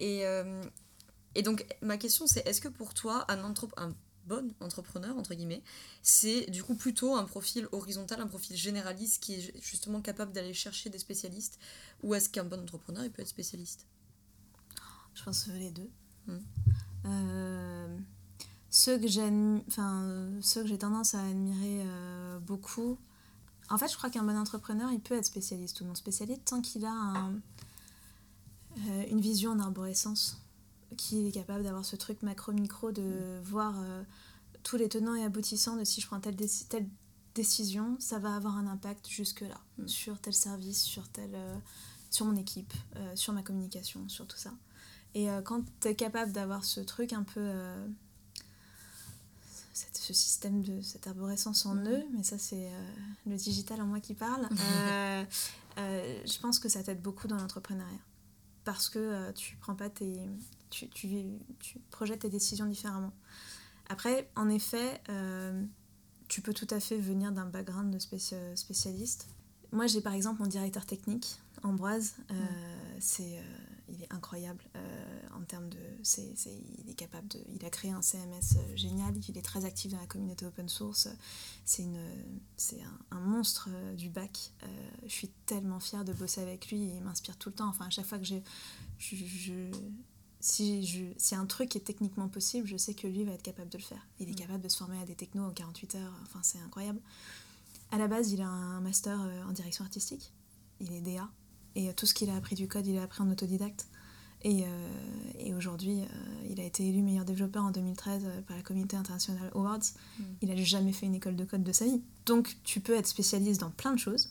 Et, 0.00 0.24
et 1.38 1.42
donc, 1.42 1.64
ma 1.82 1.96
question, 1.96 2.26
c'est 2.26 2.44
est-ce 2.48 2.60
que 2.60 2.66
pour 2.66 2.94
toi, 2.94 3.24
un, 3.28 3.54
bon 4.26 4.52
entrepreneur, 4.60 5.16
entre 5.16 5.34
guillemets, 5.34 5.62
c'est 6.02 6.50
du 6.50 6.64
coup 6.64 6.74
plutôt 6.74 7.14
un 7.14 7.24
profil 7.24 7.68
horizontal, 7.70 8.20
un 8.20 8.26
profil 8.26 8.56
généraliste 8.56 9.22
qui 9.22 9.34
est 9.34 9.62
justement 9.62 10.00
capable 10.00 10.32
d'aller 10.32 10.52
chercher 10.52 10.90
des 10.90 10.98
spécialistes 10.98 11.60
Ou 12.02 12.16
est-ce 12.16 12.28
qu'un 12.28 12.42
bon 12.42 12.60
entrepreneur, 12.60 13.04
il 13.04 13.12
peut 13.12 13.22
être 13.22 13.28
spécialiste? 13.28 13.86
Je 15.14 15.22
pense 15.22 15.46
les 15.46 15.70
deux. 15.70 15.90
Euh, 17.06 17.98
ceux 18.68 18.98
que 18.98 19.06
j'aime, 19.06 19.62
enfin 19.68 20.30
ceux 20.42 20.62
que 20.62 20.68
j'ai 20.68 20.78
tendance 20.78 21.14
à 21.14 21.20
admirer 21.24 21.84
euh, 21.86 22.40
beaucoup. 22.40 22.98
En 23.70 23.78
fait, 23.78 23.86
je 23.86 23.96
crois 23.96 24.10
qu'un 24.10 24.24
bon 24.24 24.36
entrepreneur, 24.36 24.90
il 24.90 25.00
peut 25.00 25.14
être 25.14 25.24
spécialiste 25.24 25.80
ou 25.82 25.84
non 25.84 25.94
spécialiste 25.94 26.46
tant 26.46 26.60
qu'il 26.60 26.84
a 26.84 26.90
un- 26.90 27.40
euh, 28.88 29.04
une 29.08 29.20
vision 29.20 29.52
en 29.52 29.60
arborescence, 29.60 30.40
qu'il 30.96 31.26
est 31.26 31.32
capable 31.32 31.62
d'avoir 31.64 31.84
ce 31.84 31.96
truc 31.96 32.22
macro-micro 32.22 32.92
de 32.92 33.40
voir 33.44 33.74
euh, 33.80 34.02
tous 34.62 34.76
les 34.76 34.88
tenants 34.88 35.14
et 35.14 35.24
aboutissants 35.24 35.76
de 35.76 35.84
si 35.84 36.00
je 36.00 36.06
prends 36.06 36.20
telle, 36.20 36.34
déci- 36.36 36.66
telle 36.68 36.88
décision, 37.34 37.96
ça 38.00 38.18
va 38.18 38.34
avoir 38.34 38.56
un 38.56 38.66
impact 38.66 39.06
jusque-là, 39.08 39.60
Mm. 39.78 39.86
sur 39.88 40.20
tel 40.20 40.34
service, 40.34 40.82
sur, 40.82 41.08
tel, 41.08 41.30
euh, 41.34 41.56
sur 42.10 42.26
mon 42.26 42.34
équipe, 42.36 42.72
euh, 42.96 43.14
sur 43.16 43.32
ma 43.32 43.42
communication, 43.42 44.08
sur 44.08 44.26
tout 44.26 44.36
ça. 44.38 44.52
Et 45.14 45.26
quand 45.44 45.62
tu 45.80 45.88
es 45.88 45.94
capable 45.94 46.32
d'avoir 46.32 46.64
ce 46.64 46.80
truc 46.80 47.12
un 47.12 47.22
peu. 47.22 47.50
cette- 49.72 49.96
ce 49.96 50.12
système 50.12 50.62
de 50.62 50.80
cette 50.80 51.06
arborescence 51.06 51.64
en 51.64 51.76
Mhm. 51.76 51.88
eux, 51.88 52.02
mais 52.12 52.22
ça 52.24 52.36
c'est 52.36 52.68
le 53.26 53.36
digital 53.36 53.80
en 53.80 53.86
moi 53.86 54.00
qui 54.00 54.12
parle, 54.14 54.48
je 55.76 56.38
pense 56.40 56.58
que 56.58 56.68
ça 56.68 56.82
t'aide 56.82 57.00
beaucoup 57.00 57.28
dans 57.28 57.36
l'entrepreneuriat. 57.36 58.00
Parce 58.64 58.88
que 58.88 59.30
tu 59.32 59.56
prends 59.60 59.76
pas 59.76 59.88
tes. 59.88 60.18
Tu, 60.70 60.88
tu, 60.88 61.08
tu 61.60 61.78
projettes 61.90 62.20
tes 62.20 62.30
décisions 62.30 62.66
différemment. 62.66 63.12
Après, 63.88 64.30
en 64.36 64.48
effet, 64.50 65.00
euh, 65.08 65.64
tu 66.28 66.42
peux 66.42 66.52
tout 66.52 66.66
à 66.70 66.80
fait 66.80 66.98
venir 66.98 67.32
d'un 67.32 67.46
background 67.46 67.92
de 67.92 67.98
spéci- 67.98 68.56
spécialiste. 68.56 69.28
Moi, 69.72 69.86
j'ai 69.86 70.00
par 70.00 70.12
exemple 70.14 70.42
mon 70.42 70.48
directeur 70.48 70.84
technique, 70.86 71.38
Ambroise. 71.62 72.14
euh, 72.30 72.34
c'est, 73.00 73.38
euh, 73.38 73.42
il 73.88 74.02
est 74.02 74.12
incroyable 74.12 74.62
en 75.34 75.42
termes 75.42 75.68
de. 75.68 75.78
C'est, 76.02 76.36
c'est- 76.36 76.62
il 76.78 76.88
est 76.90 76.94
capable 76.94 77.28
de. 77.28 77.38
Il 77.54 77.64
a 77.64 77.70
créé 77.70 77.90
un 77.90 78.00
CMS 78.02 78.56
génial. 78.76 79.14
Il 79.28 79.36
est 79.38 79.42
très 79.42 79.64
actif 79.64 79.90
dans 79.92 80.00
la 80.00 80.06
communauté 80.06 80.46
open 80.46 80.68
source. 80.68 81.08
C'est, 81.64 81.82
une, 81.82 81.98
c'est 82.56 82.80
un, 82.82 83.16
un 83.16 83.20
monstre 83.20 83.68
du 83.96 84.08
bac. 84.10 84.52
Je 85.04 85.12
suis 85.12 85.28
tellement 85.46 85.80
fière 85.80 86.04
de 86.04 86.12
bosser 86.12 86.40
avec 86.42 86.70
lui. 86.70 86.78
Il 86.96 87.02
m'inspire 87.02 87.36
tout 87.36 87.48
le 87.50 87.54
temps. 87.56 87.68
Enfin, 87.68 87.86
à 87.86 87.90
chaque 87.90 88.06
fois 88.06 88.18
que 88.18 88.24
j'ai. 88.24 88.42
Je, 88.98 89.16
je- 89.16 89.70
si, 90.40 90.86
je, 90.86 91.04
si 91.16 91.34
un 91.34 91.46
truc 91.46 91.74
est 91.76 91.80
techniquement 91.80 92.28
possible, 92.28 92.66
je 92.66 92.76
sais 92.76 92.94
que 92.94 93.06
lui 93.06 93.24
va 93.24 93.32
être 93.32 93.42
capable 93.42 93.68
de 93.70 93.78
le 93.78 93.82
faire. 93.82 94.06
Il 94.20 94.28
est 94.28 94.32
Mm. 94.32 94.36
capable 94.36 94.62
de 94.62 94.68
se 94.68 94.76
former 94.76 94.98
à 95.00 95.04
des 95.04 95.14
technos 95.14 95.44
en 95.44 95.50
48 95.50 95.94
heures. 95.96 96.12
Enfin, 96.22 96.40
c'est 96.42 96.58
incroyable. 96.60 97.00
À 97.90 97.98
la 97.98 98.06
base, 98.08 98.32
il 98.32 98.40
a 98.42 98.46
un 98.48 98.80
master 98.80 99.20
euh, 99.20 99.42
en 99.48 99.52
direction 99.52 99.84
artistique. 99.84 100.32
Il 100.80 100.92
est 100.92 101.00
DA. 101.00 101.28
Et 101.74 101.88
euh, 101.88 101.92
tout 101.92 102.06
ce 102.06 102.14
qu'il 102.14 102.30
a 102.30 102.36
appris 102.36 102.54
du 102.54 102.68
code, 102.68 102.86
il 102.86 102.94
l'a 102.94 103.02
appris 103.02 103.22
en 103.22 103.30
autodidacte. 103.30 103.86
Et, 104.42 104.62
euh, 104.64 104.88
et 105.40 105.52
aujourd'hui, 105.54 106.02
euh, 106.02 106.06
il 106.48 106.60
a 106.60 106.64
été 106.64 106.86
élu 106.86 107.02
meilleur 107.02 107.24
développeur 107.24 107.64
en 107.64 107.72
2013 107.72 108.22
euh, 108.24 108.40
par 108.42 108.56
la 108.56 108.62
Communauté 108.62 108.96
International 108.96 109.50
Awards. 109.54 109.80
Mm. 110.18 110.22
Il 110.42 110.48
n'a 110.50 110.56
jamais 110.56 110.92
fait 110.92 111.06
une 111.06 111.16
école 111.16 111.34
de 111.34 111.44
code 111.44 111.64
de 111.64 111.72
sa 111.72 111.86
vie. 111.86 112.00
Donc, 112.26 112.56
tu 112.62 112.80
peux 112.80 112.94
être 112.94 113.08
spécialiste 113.08 113.60
dans 113.60 113.70
plein 113.70 113.92
de 113.92 113.98
choses. 113.98 114.30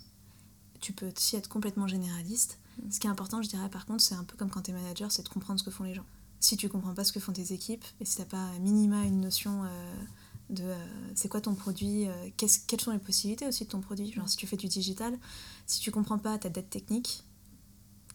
Tu 0.79 0.93
peux 0.93 1.07
aussi 1.13 1.35
être 1.35 1.49
complètement 1.49 1.87
généraliste. 1.87 2.59
Ce 2.89 2.99
qui 2.99 3.07
est 3.07 3.09
important, 3.09 3.41
je 3.41 3.49
dirais, 3.49 3.69
par 3.69 3.85
contre, 3.85 4.01
c'est 4.01 4.15
un 4.15 4.23
peu 4.23 4.35
comme 4.37 4.49
quand 4.49 4.61
tu 4.61 4.71
es 4.71 4.73
manager, 4.73 5.11
c'est 5.11 5.23
de 5.23 5.29
comprendre 5.29 5.59
ce 5.59 5.65
que 5.65 5.71
font 5.71 5.83
les 5.83 5.93
gens. 5.93 6.05
Si 6.39 6.55
tu 6.57 6.69
comprends 6.69 6.93
pas 6.93 7.03
ce 7.03 7.11
que 7.11 7.19
font 7.19 7.33
tes 7.33 7.53
équipes, 7.53 7.83
et 7.99 8.05
si 8.05 8.17
t'as 8.17 8.25
pas 8.25 8.45
à 8.49 8.59
minima 8.59 9.03
une 9.03 9.21
notion 9.21 9.63
euh, 9.65 9.93
de 10.49 10.63
euh, 10.63 10.75
c'est 11.15 11.27
quoi 11.27 11.41
ton 11.41 11.55
produit, 11.55 12.07
euh, 12.07 12.29
quelles 12.37 12.81
sont 12.81 12.91
les 12.91 12.99
possibilités 12.99 13.47
aussi 13.47 13.65
de 13.65 13.69
ton 13.69 13.81
produit. 13.81 14.11
Genre, 14.11 14.29
si 14.29 14.37
tu 14.37 14.45
fais 14.45 14.57
du 14.57 14.67
digital, 14.67 15.17
si 15.65 15.79
tu 15.79 15.91
comprends 15.91 16.19
pas 16.19 16.37
ta 16.37 16.49
dette 16.49 16.69
technique, 16.69 17.23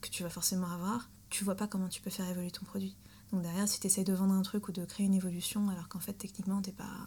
que 0.01 0.09
tu 0.09 0.23
vas 0.23 0.31
forcément 0.31 0.71
avoir, 0.71 1.11
tu 1.31 1.45
vois 1.45 1.55
pas 1.55 1.67
comment 1.67 1.89
tu 1.89 2.01
peux 2.01 2.11
faire 2.11 2.29
évoluer 2.29 2.51
ton 2.51 2.65
produit. 2.65 2.97
Donc 3.33 3.43
derrière, 3.43 3.69
si 3.69 3.81
tu 3.81 3.87
essayes 3.87 4.05
de 4.05 4.13
vendre 4.13 4.35
un 4.35 4.43
truc 4.43 4.69
ou 4.69 4.73
de 4.73 4.85
créer 4.85 5.07
une 5.07 5.15
évolution, 5.15 5.69
alors 5.71 5.89
qu'en 5.89 6.01
fait, 6.01 6.13
techniquement, 6.13 6.61
t'es 6.61 6.73
pas 6.73 7.07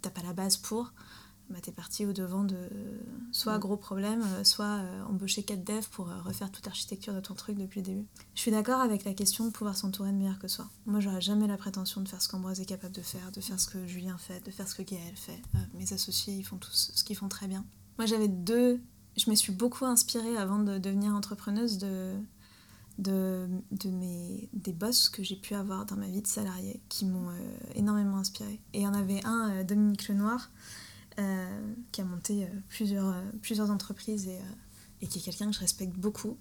t'as 0.00 0.10
pas 0.10 0.22
la 0.22 0.32
base 0.32 0.56
pour, 0.56 0.92
bah, 1.54 1.60
t'es 1.62 1.72
parti 1.72 2.04
au 2.04 2.12
devant 2.12 2.42
de 2.42 2.56
soit 3.30 3.56
Mm. 3.56 3.60
gros 3.60 3.76
problème, 3.76 4.22
euh, 4.22 4.44
soit 4.44 4.80
euh, 4.80 5.04
embaucher 5.04 5.44
4 5.44 5.62
devs 5.62 5.88
pour 5.92 6.10
euh, 6.10 6.20
refaire 6.22 6.50
toute 6.50 6.66
l'architecture 6.66 7.14
de 7.14 7.20
ton 7.20 7.34
truc 7.34 7.56
depuis 7.56 7.80
le 7.80 7.86
début. 7.86 8.06
Je 8.34 8.40
suis 8.40 8.50
d'accord 8.50 8.80
avec 8.80 9.04
la 9.04 9.14
question 9.14 9.46
de 9.46 9.50
pouvoir 9.50 9.76
s'entourer 9.76 10.10
de 10.10 10.16
meilleurs 10.16 10.40
que 10.40 10.48
soi. 10.48 10.68
Moi, 10.86 10.98
j'aurais 11.00 11.20
jamais 11.20 11.46
la 11.46 11.56
prétention 11.56 12.00
de 12.00 12.08
faire 12.08 12.20
ce 12.20 12.28
qu'Ambroise 12.28 12.60
est 12.60 12.64
capable 12.64 12.92
de 12.94 13.02
faire, 13.02 13.30
de 13.32 13.40
faire 13.40 13.60
ce 13.60 13.68
que 13.68 13.86
Julien 13.86 14.18
fait, 14.18 14.44
de 14.44 14.50
faire 14.50 14.68
ce 14.68 14.74
que 14.74 14.82
Gaël 14.82 15.14
fait. 15.14 15.40
Euh, 15.54 15.58
mes 15.74 15.92
associés, 15.92 16.34
ils 16.34 16.44
font 16.44 16.56
tous 16.56 16.90
ce 16.92 17.04
qu'ils 17.04 17.16
font 17.16 17.28
très 17.28 17.46
bien. 17.46 17.64
Moi, 17.98 18.06
j'avais 18.06 18.28
deux. 18.28 18.80
Je 19.16 19.30
me 19.30 19.36
suis 19.36 19.52
beaucoup 19.52 19.84
inspirée 19.84 20.36
avant 20.36 20.58
de 20.58 20.78
devenir 20.78 21.14
entrepreneuse 21.14 21.78
de, 21.78 22.14
de, 22.98 23.48
de 23.70 23.88
mes, 23.90 24.48
des 24.52 24.72
boss 24.72 25.08
que 25.08 25.22
j'ai 25.22 25.36
pu 25.36 25.54
avoir 25.54 25.86
dans 25.86 25.96
ma 25.96 26.08
vie 26.08 26.22
de 26.22 26.26
salarié 26.26 26.80
qui 26.88 27.06
m'ont 27.06 27.30
euh, 27.30 27.56
énormément 27.74 28.18
inspirée. 28.18 28.60
Et 28.72 28.80
il 28.80 28.82
y 28.82 28.86
en 28.86 28.94
avait 28.94 29.24
un, 29.24 29.50
euh, 29.52 29.64
Dominique 29.64 30.08
Lenoir, 30.08 30.50
qui 31.92 32.00
a 32.00 32.04
monté 32.04 32.44
euh, 32.44 32.46
plusieurs, 32.68 33.08
euh, 33.08 33.22
plusieurs 33.40 33.70
entreprises 33.70 34.26
et, 34.26 34.36
euh, 34.36 35.02
et 35.02 35.06
qui 35.06 35.18
est 35.18 35.22
quelqu'un 35.22 35.46
que 35.46 35.54
je 35.54 35.60
respecte 35.60 35.94
beaucoup, 35.96 36.36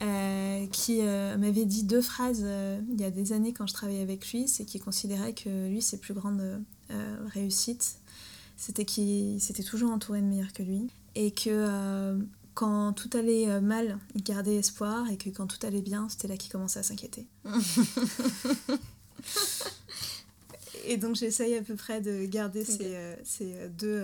euh, 0.00 0.66
qui 0.68 1.00
euh, 1.02 1.36
m'avait 1.36 1.64
dit 1.64 1.84
deux 1.84 2.00
phrases 2.00 2.42
euh, 2.44 2.80
il 2.90 3.00
y 3.00 3.04
a 3.04 3.10
des 3.10 3.32
années 3.32 3.52
quand 3.52 3.66
je 3.66 3.74
travaillais 3.74 4.02
avec 4.02 4.32
lui, 4.32 4.48
c'est 4.48 4.64
qu'il 4.64 4.80
considérait 4.80 5.34
que 5.34 5.68
lui, 5.68 5.82
ses 5.82 5.98
plus 5.98 6.14
grandes 6.14 6.62
réussite, 7.32 7.96
c'était 8.58 8.84
qu'il 8.84 9.40
s'était 9.40 9.62
toujours 9.62 9.90
entouré 9.90 10.20
de 10.20 10.26
meilleurs 10.26 10.52
que 10.52 10.62
lui. 10.62 10.90
Et 11.14 11.30
que 11.30 12.18
quand 12.52 12.92
tout 12.92 13.08
allait 13.14 13.62
mal, 13.62 13.98
il 14.14 14.22
gardait 14.22 14.56
espoir. 14.56 15.08
Et 15.10 15.16
que 15.16 15.30
quand 15.30 15.46
tout 15.46 15.66
allait 15.66 15.80
bien, 15.80 16.10
c'était 16.10 16.28
là 16.28 16.36
qu'il 16.36 16.52
commençait 16.52 16.80
à 16.80 16.82
s'inquiéter. 16.82 17.26
et 20.84 20.96
donc 20.96 21.16
j'essaye 21.16 21.56
à 21.56 21.62
peu 21.62 21.74
près 21.76 22.00
de 22.00 22.24
garder 22.26 22.64
ces, 22.64 23.16
ces 23.24 23.68
deux, 23.70 24.02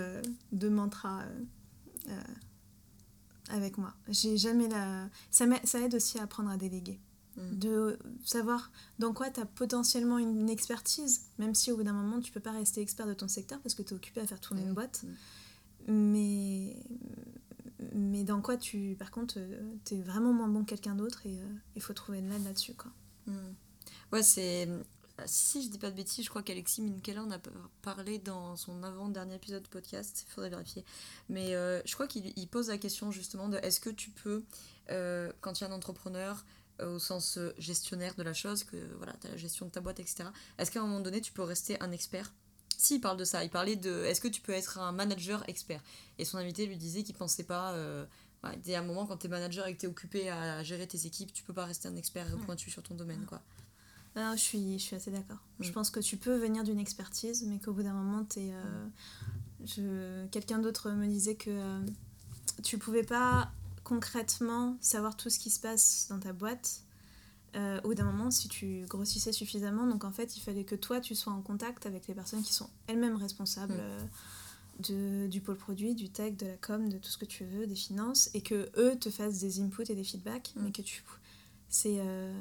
deux, 0.53 0.70
mantras 0.70 1.24
avec 3.51 3.79
moi. 3.79 3.95
J'ai 4.09 4.37
jamais 4.37 4.68
la. 4.68 5.09
Ça, 5.31 5.47
ça 5.64 5.81
aide 5.81 5.95
aussi 5.95 6.18
à 6.18 6.24
apprendre 6.24 6.51
à 6.51 6.57
déléguer. 6.57 7.01
Mm. 7.39 7.59
De 7.59 7.99
savoir 8.24 8.72
dans 8.99 9.12
quoi 9.12 9.31
tu 9.31 9.41
as 9.41 9.47
potentiellement 9.47 10.18
une 10.18 10.51
expertise, 10.51 11.26
même 11.39 11.55
si 11.55 11.70
au 11.70 11.76
bout 11.76 11.85
d'un 11.85 11.93
moment 11.93 12.20
tu 12.20 12.33
peux 12.33 12.41
pas 12.41 12.53
rester 12.53 12.81
expert 12.81 13.07
de 13.07 13.14
ton 13.14 13.29
secteur 13.29 13.61
parce 13.61 13.74
que 13.74 13.83
tu 13.83 13.95
es 13.95 13.97
occupé 13.97 14.20
à 14.20 14.26
faire 14.26 14.41
tourner 14.41 14.62
une 14.62 14.74
boîte. 14.74 15.05
Mm. 15.05 15.93
Mais, 15.93 16.76
mais 17.95 18.24
dans 18.24 18.43
quoi 18.43 18.57
tu. 18.57 18.97
Par 18.99 19.11
contre, 19.11 19.37
euh, 19.39 19.74
tu 19.85 19.95
es 19.95 20.03
vraiment 20.03 20.33
moins 20.33 20.49
bon 20.49 20.64
que 20.64 20.70
quelqu'un 20.70 20.95
d'autre 20.95 21.26
et 21.26 21.39
euh, 21.39 21.47
il 21.76 21.83
faut 21.83 21.95
trouver 21.95 22.20
de 22.20 22.29
l'aide 22.29 22.45
là-dessus. 22.45 22.74
quoi. 22.74 22.91
Ouais, 24.12 24.22
c'est 24.22 24.68
si 25.26 25.62
je 25.62 25.68
dis 25.68 25.78
pas 25.78 25.90
de 25.90 25.96
bêtises, 25.96 26.24
je 26.24 26.30
crois 26.30 26.42
qu'Alexis 26.42 26.82
Minkela 26.82 27.22
en 27.22 27.30
a 27.30 27.38
parlé 27.82 28.18
dans 28.18 28.56
son 28.56 28.82
avant-dernier 28.82 29.34
épisode 29.34 29.62
de 29.62 29.68
podcast, 29.68 30.24
il 30.26 30.32
faudrait 30.32 30.50
vérifier. 30.50 30.84
Mais 31.28 31.54
euh, 31.54 31.80
je 31.84 31.94
crois 31.94 32.06
qu'il 32.06 32.48
pose 32.48 32.68
la 32.68 32.78
question 32.78 33.10
justement 33.10 33.48
de 33.48 33.58
est-ce 33.58 33.80
que 33.80 33.90
tu 33.90 34.10
peux, 34.10 34.44
euh, 34.90 35.32
quand 35.40 35.54
tu 35.54 35.64
es 35.64 35.66
un 35.66 35.72
entrepreneur, 35.72 36.44
euh, 36.80 36.94
au 36.94 36.98
sens 36.98 37.38
gestionnaire 37.58 38.14
de 38.14 38.22
la 38.22 38.34
chose, 38.34 38.64
que 38.64 38.76
voilà, 38.96 39.14
tu 39.20 39.26
as 39.26 39.30
la 39.30 39.36
gestion 39.36 39.66
de 39.66 39.70
ta 39.70 39.80
boîte, 39.80 40.00
etc., 40.00 40.24
est-ce 40.58 40.70
qu'à 40.70 40.80
un 40.80 40.86
moment 40.86 41.00
donné, 41.00 41.20
tu 41.20 41.32
peux 41.32 41.42
rester 41.42 41.80
un 41.82 41.90
expert? 41.90 42.32
Si, 42.78 42.94
il 42.94 43.00
parle 43.00 43.16
de 43.16 43.24
ça. 43.24 43.42
Il 43.42 43.50
parlait 43.50 43.74
de 43.74 44.04
est-ce 44.04 44.20
que 44.20 44.28
tu 44.28 44.40
peux 44.40 44.52
être 44.52 44.78
un 44.78 44.92
manager 44.92 45.42
expert? 45.48 45.82
Et 46.18 46.24
son 46.24 46.38
invité 46.38 46.64
lui 46.64 46.76
disait 46.76 47.02
qu'il 47.02 47.16
pensait 47.16 47.42
pas. 47.42 47.72
Euh, 47.72 48.06
a 48.44 48.52
un 48.52 48.82
moment, 48.82 49.04
quand 49.04 49.16
tu 49.16 49.26
es 49.26 49.28
manager 49.28 49.66
et 49.66 49.74
que 49.74 49.80
tu 49.80 49.86
es 49.86 49.88
occupé 49.88 50.30
à 50.30 50.62
gérer 50.62 50.86
tes 50.86 51.04
équipes, 51.04 51.32
tu 51.32 51.42
peux 51.42 51.52
pas 51.52 51.64
rester 51.64 51.88
un 51.88 51.96
expert 51.96 52.28
pointu 52.46 52.70
sur 52.70 52.84
ton 52.84 52.94
domaine. 52.94 53.26
quoi. 53.26 53.42
Ah, 54.16 54.34
je, 54.36 54.40
suis, 54.40 54.78
je 54.78 54.84
suis 54.84 54.96
assez 54.96 55.11
d'accord. 55.11 55.38
Je 55.61 55.70
mm. 55.70 55.72
pense 55.72 55.90
que 55.90 56.00
tu 56.00 56.16
peux 56.16 56.36
venir 56.36 56.64
d'une 56.64 56.78
expertise, 56.78 57.44
mais 57.46 57.59
qu'au 57.59 57.72
bout 57.72 57.82
d'un 57.82 57.92
moment, 57.92 58.26
es, 58.36 58.52
euh, 59.78 60.26
quelqu'un 60.30 60.59
d'autre 60.59 60.90
me 60.90 61.06
disait 61.06 61.34
que 61.34 61.50
euh, 61.50 61.80
tu 62.62 62.78
pouvais 62.78 63.02
pas 63.02 63.50
concrètement 63.84 64.76
savoir 64.80 65.16
tout 65.16 65.30
ce 65.30 65.38
qui 65.38 65.50
se 65.50 65.61
passe 65.61 66.06
dans 66.11 66.18
ta 66.18 66.32
boîte 66.32 66.82
euh, 67.56 67.80
au 67.82 67.88
bout 67.88 67.94
d'un 67.94 68.04
moment 68.04 68.30
si 68.30 68.48
tu 68.48 68.84
grossissais 68.88 69.32
suffisamment. 69.32 69.86
Donc 69.86 70.04
en 70.04 70.12
fait, 70.12 70.36
il 70.36 70.40
fallait 70.40 70.64
que 70.64 70.74
toi, 70.74 71.00
tu 71.00 71.14
sois 71.14 71.32
en 71.32 71.40
contact 71.40 71.86
avec 71.86 72.06
les 72.06 72.14
personnes 72.14 72.42
qui 72.42 72.52
sont 72.52 72.68
elles-mêmes 72.86 73.16
responsables. 73.16 73.74
Mm. 73.74 73.80
Euh, 73.80 73.98
de, 74.78 75.26
du 75.26 75.40
pôle 75.40 75.56
produit, 75.56 75.96
du 75.96 76.09
tech, 76.09 76.36
de 76.36 76.46
la 76.46 76.56
com, 76.56 76.88
de 76.88 76.98
tout 76.98 77.11
ce 77.11 77.18
que 77.18 77.24
tu 77.24 77.44
veux, 77.44 77.66
des 77.66 77.74
finances, 77.74 78.30
et 78.32 78.42
que 78.42 78.70
eux 78.76 78.96
te 78.96 79.11
fassent 79.11 79.40
des 79.40 79.61
inputs 79.61 79.90
et 79.90 79.96
des 79.96 80.04
feedbacks, 80.04 80.52
mm. 80.54 80.62
mais 80.62 80.70
que 80.70 80.82
tu 80.82 81.02
c'est 81.70 81.98
euh, 81.98 82.32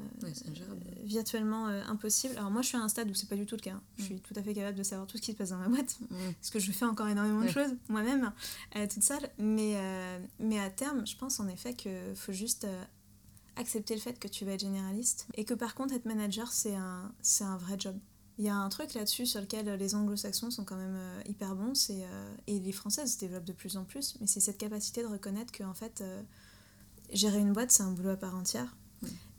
virtuellement 1.03 1.67
euh, 1.67 1.83
impossible. 1.87 2.37
Alors 2.37 2.49
moi 2.49 2.61
je 2.61 2.67
suis 2.67 2.77
à 2.77 2.81
un 2.81 2.87
stade 2.87 3.09
où 3.09 3.13
c'est 3.13 3.27
pas 3.27 3.35
du 3.35 3.45
tout 3.45 3.55
le 3.55 3.61
cas. 3.61 3.71
Hein. 3.71 3.81
Je 3.97 4.03
mm. 4.03 4.05
suis 4.05 4.19
tout 4.21 4.33
à 4.37 4.41
fait 4.41 4.53
capable 4.53 4.77
de 4.77 4.83
savoir 4.83 5.05
tout 5.05 5.17
ce 5.17 5.21
qui 5.21 5.33
se 5.33 5.37
passe 5.37 5.49
dans 5.49 5.57
ma 5.57 5.67
boîte, 5.67 5.99
mm. 5.99 6.33
parce 6.39 6.49
que 6.49 6.59
je 6.59 6.71
fais 6.71 6.85
encore 6.85 7.07
énormément 7.07 7.41
de 7.41 7.49
choses 7.49 7.75
moi-même, 7.89 8.31
euh, 8.77 8.87
toute 8.87 9.03
seule. 9.03 9.29
Mais, 9.37 9.75
mais 10.39 10.59
à 10.59 10.69
terme, 10.69 11.05
je 11.05 11.15
pense 11.17 11.39
en 11.39 11.47
effet 11.47 11.73
qu'il 11.73 12.15
faut 12.15 12.31
juste 12.31 12.65
accepter 13.55 13.95
le 13.95 14.01
fait 14.01 14.17
que 14.17 14.27
tu 14.27 14.45
vas 14.45 14.53
être 14.53 14.61
généraliste 14.61 15.27
et 15.33 15.43
que 15.43 15.53
par 15.53 15.75
contre 15.75 15.93
être 15.93 16.05
manager 16.05 16.51
c'est 16.51 16.75
un, 16.75 17.11
un 17.41 17.57
vrai 17.57 17.75
job. 17.77 17.97
Il 18.39 18.45
y 18.45 18.49
a 18.49 18.55
un 18.55 18.69
truc 18.69 18.93
là-dessus 18.93 19.25
sur 19.25 19.41
lequel 19.41 19.65
les 19.65 19.95
anglo-saxons 19.95 20.51
sont 20.51 20.63
quand 20.63 20.75
même 20.75 20.99
hyper 21.25 21.55
bons, 21.55 21.73
c'est, 21.73 22.05
et 22.45 22.59
les 22.59 22.71
françaises 22.71 23.15
se 23.15 23.19
développent 23.19 23.45
de 23.45 23.53
plus 23.53 23.77
en 23.77 23.83
plus, 23.83 24.15
mais 24.21 24.27
c'est 24.27 24.39
cette 24.39 24.59
capacité 24.59 25.01
de 25.01 25.07
reconnaître 25.07 25.51
que 25.51 25.63
en 25.63 25.73
fait, 25.73 26.03
gérer 27.11 27.39
une 27.39 27.51
boîte 27.51 27.71
c'est 27.71 27.81
un 27.81 27.91
boulot 27.91 28.11
à 28.11 28.15
part 28.15 28.35
entière 28.35 28.75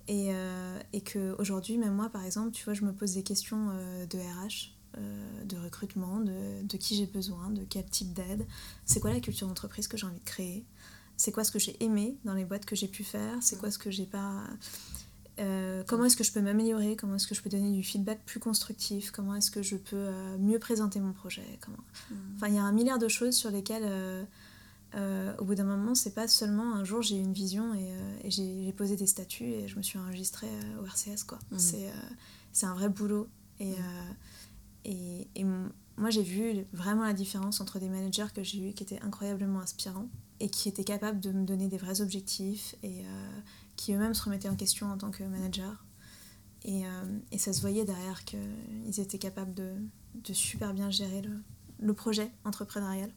et, 0.08 0.28
euh, 0.30 0.78
et 0.94 1.02
qu'aujourd'hui, 1.02 1.76
même 1.76 1.94
moi, 1.94 2.08
par 2.08 2.24
exemple, 2.24 2.50
tu 2.52 2.64
vois, 2.64 2.72
je 2.72 2.82
me 2.82 2.92
pose 2.92 3.12
des 3.12 3.22
questions 3.22 3.68
euh, 3.70 4.06
de 4.06 4.18
RH, 4.18 4.72
euh, 4.96 5.44
de 5.44 5.56
recrutement, 5.58 6.20
de, 6.20 6.62
de 6.62 6.76
qui 6.78 6.96
j'ai 6.96 7.06
besoin, 7.06 7.50
de 7.50 7.62
quel 7.68 7.84
type 7.84 8.14
d'aide. 8.14 8.46
C'est 8.86 9.00
quoi 9.00 9.12
la 9.12 9.20
culture 9.20 9.46
d'entreprise 9.46 9.86
que 9.86 9.98
j'ai 9.98 10.06
envie 10.06 10.18
de 10.18 10.24
créer? 10.24 10.64
C'est 11.18 11.30
quoi 11.30 11.44
ce 11.44 11.52
que 11.52 11.58
j'ai 11.58 11.76
aimé 11.84 12.16
dans 12.24 12.32
les 12.32 12.46
boîtes 12.46 12.64
que 12.64 12.74
j'ai 12.74 12.88
pu 12.88 13.04
faire? 13.04 13.36
C'est 13.42 13.58
quoi 13.58 13.70
ce 13.70 13.78
que 13.78 13.90
j'ai 13.90 14.06
pas... 14.06 14.44
comment 15.86 16.04
est-ce 16.04 16.16
que 16.16 16.24
je 16.24 16.32
peux 16.32 16.40
m'améliorer? 16.40 16.96
Comment 16.96 17.16
est-ce 17.16 17.26
que 17.26 17.34
je 17.34 17.42
peux 17.42 17.50
donner 17.50 17.72
du 17.72 17.82
feedback 17.82 18.24
plus 18.24 18.40
constructif? 18.40 19.10
Comment 19.10 19.34
est-ce 19.34 19.50
que 19.50 19.62
je 19.62 19.76
peux 19.76 20.10
mieux 20.38 20.58
présenter 20.58 21.00
mon 21.00 21.12
projet? 21.12 21.58
Comment... 21.60 21.76
Mm. 22.10 22.14
Enfin, 22.36 22.48
il 22.48 22.54
y 22.54 22.58
a 22.58 22.62
un 22.62 22.72
milliard 22.72 22.98
de 22.98 23.08
choses 23.08 23.34
sur 23.34 23.50
lesquelles 23.50 24.26
euh, 24.94 25.34
au 25.38 25.44
bout 25.44 25.54
d'un 25.54 25.64
moment, 25.64 25.94
c'est 25.94 26.14
pas 26.14 26.28
seulement 26.28 26.74
un 26.74 26.84
jour 26.84 27.02
j'ai 27.02 27.16
eu 27.16 27.20
une 27.20 27.34
vision 27.34 27.74
et, 27.74 27.92
euh, 27.92 28.18
j'ai 28.24 28.72
posé 28.72 28.96
des 28.96 29.06
statuts 29.06 29.44
et 29.44 29.68
je 29.68 29.76
me 29.76 29.82
suis 29.82 29.98
enregistrée 29.98 30.48
euh, 30.48 30.82
au 30.82 30.86
RCS. 30.86 31.24
quoi. 31.26 31.38
Mmh. 31.50 31.58
C'est 32.52 32.66
un 32.66 32.74
vrai 32.74 32.88
boulot. 32.88 33.28
Et, 33.60 33.74
et, 34.84 35.28
et, 35.34 35.44
moi, 35.44 36.10
j'ai 36.10 36.22
vu 36.22 36.64
vraiment 36.72 37.04
la 37.04 37.12
différence 37.12 37.60
entre 37.60 37.78
des 37.78 37.88
managers 37.88 38.28
que 38.34 38.42
j'ai 38.42 38.70
eu 38.70 38.72
qui 38.72 38.84
étaient 38.84 39.00
incroyablement 39.00 39.60
inspirants 39.60 40.08
et 40.40 40.48
qui 40.48 40.68
étaient 40.68 40.84
capables 40.84 41.20
de 41.20 41.32
me 41.32 41.44
donner 41.44 41.68
des 41.68 41.76
vrais 41.76 42.00
objectifs 42.00 42.76
et 42.82 43.04
qui 43.76 43.92
eux-mêmes 43.92 44.14
se 44.14 44.22
remettaient 44.22 44.48
en 44.48 44.56
question 44.56 44.90
en 44.90 44.96
tant 44.96 45.10
que 45.10 45.24
manager. 45.24 45.84
Et, 46.64 46.82
et 47.32 47.38
ça 47.38 47.52
se 47.52 47.60
voyait 47.60 47.84
derrière 47.84 48.24
qu'ils 48.24 48.98
étaient 48.98 49.18
capables 49.18 49.54
de, 49.54 49.72
de, 50.14 50.32
super 50.32 50.72
bien 50.72 50.88
gérer 50.90 51.22
le, 51.22 51.42
le 51.80 51.94
projet 51.94 52.30
entrepreneurial 52.44 53.10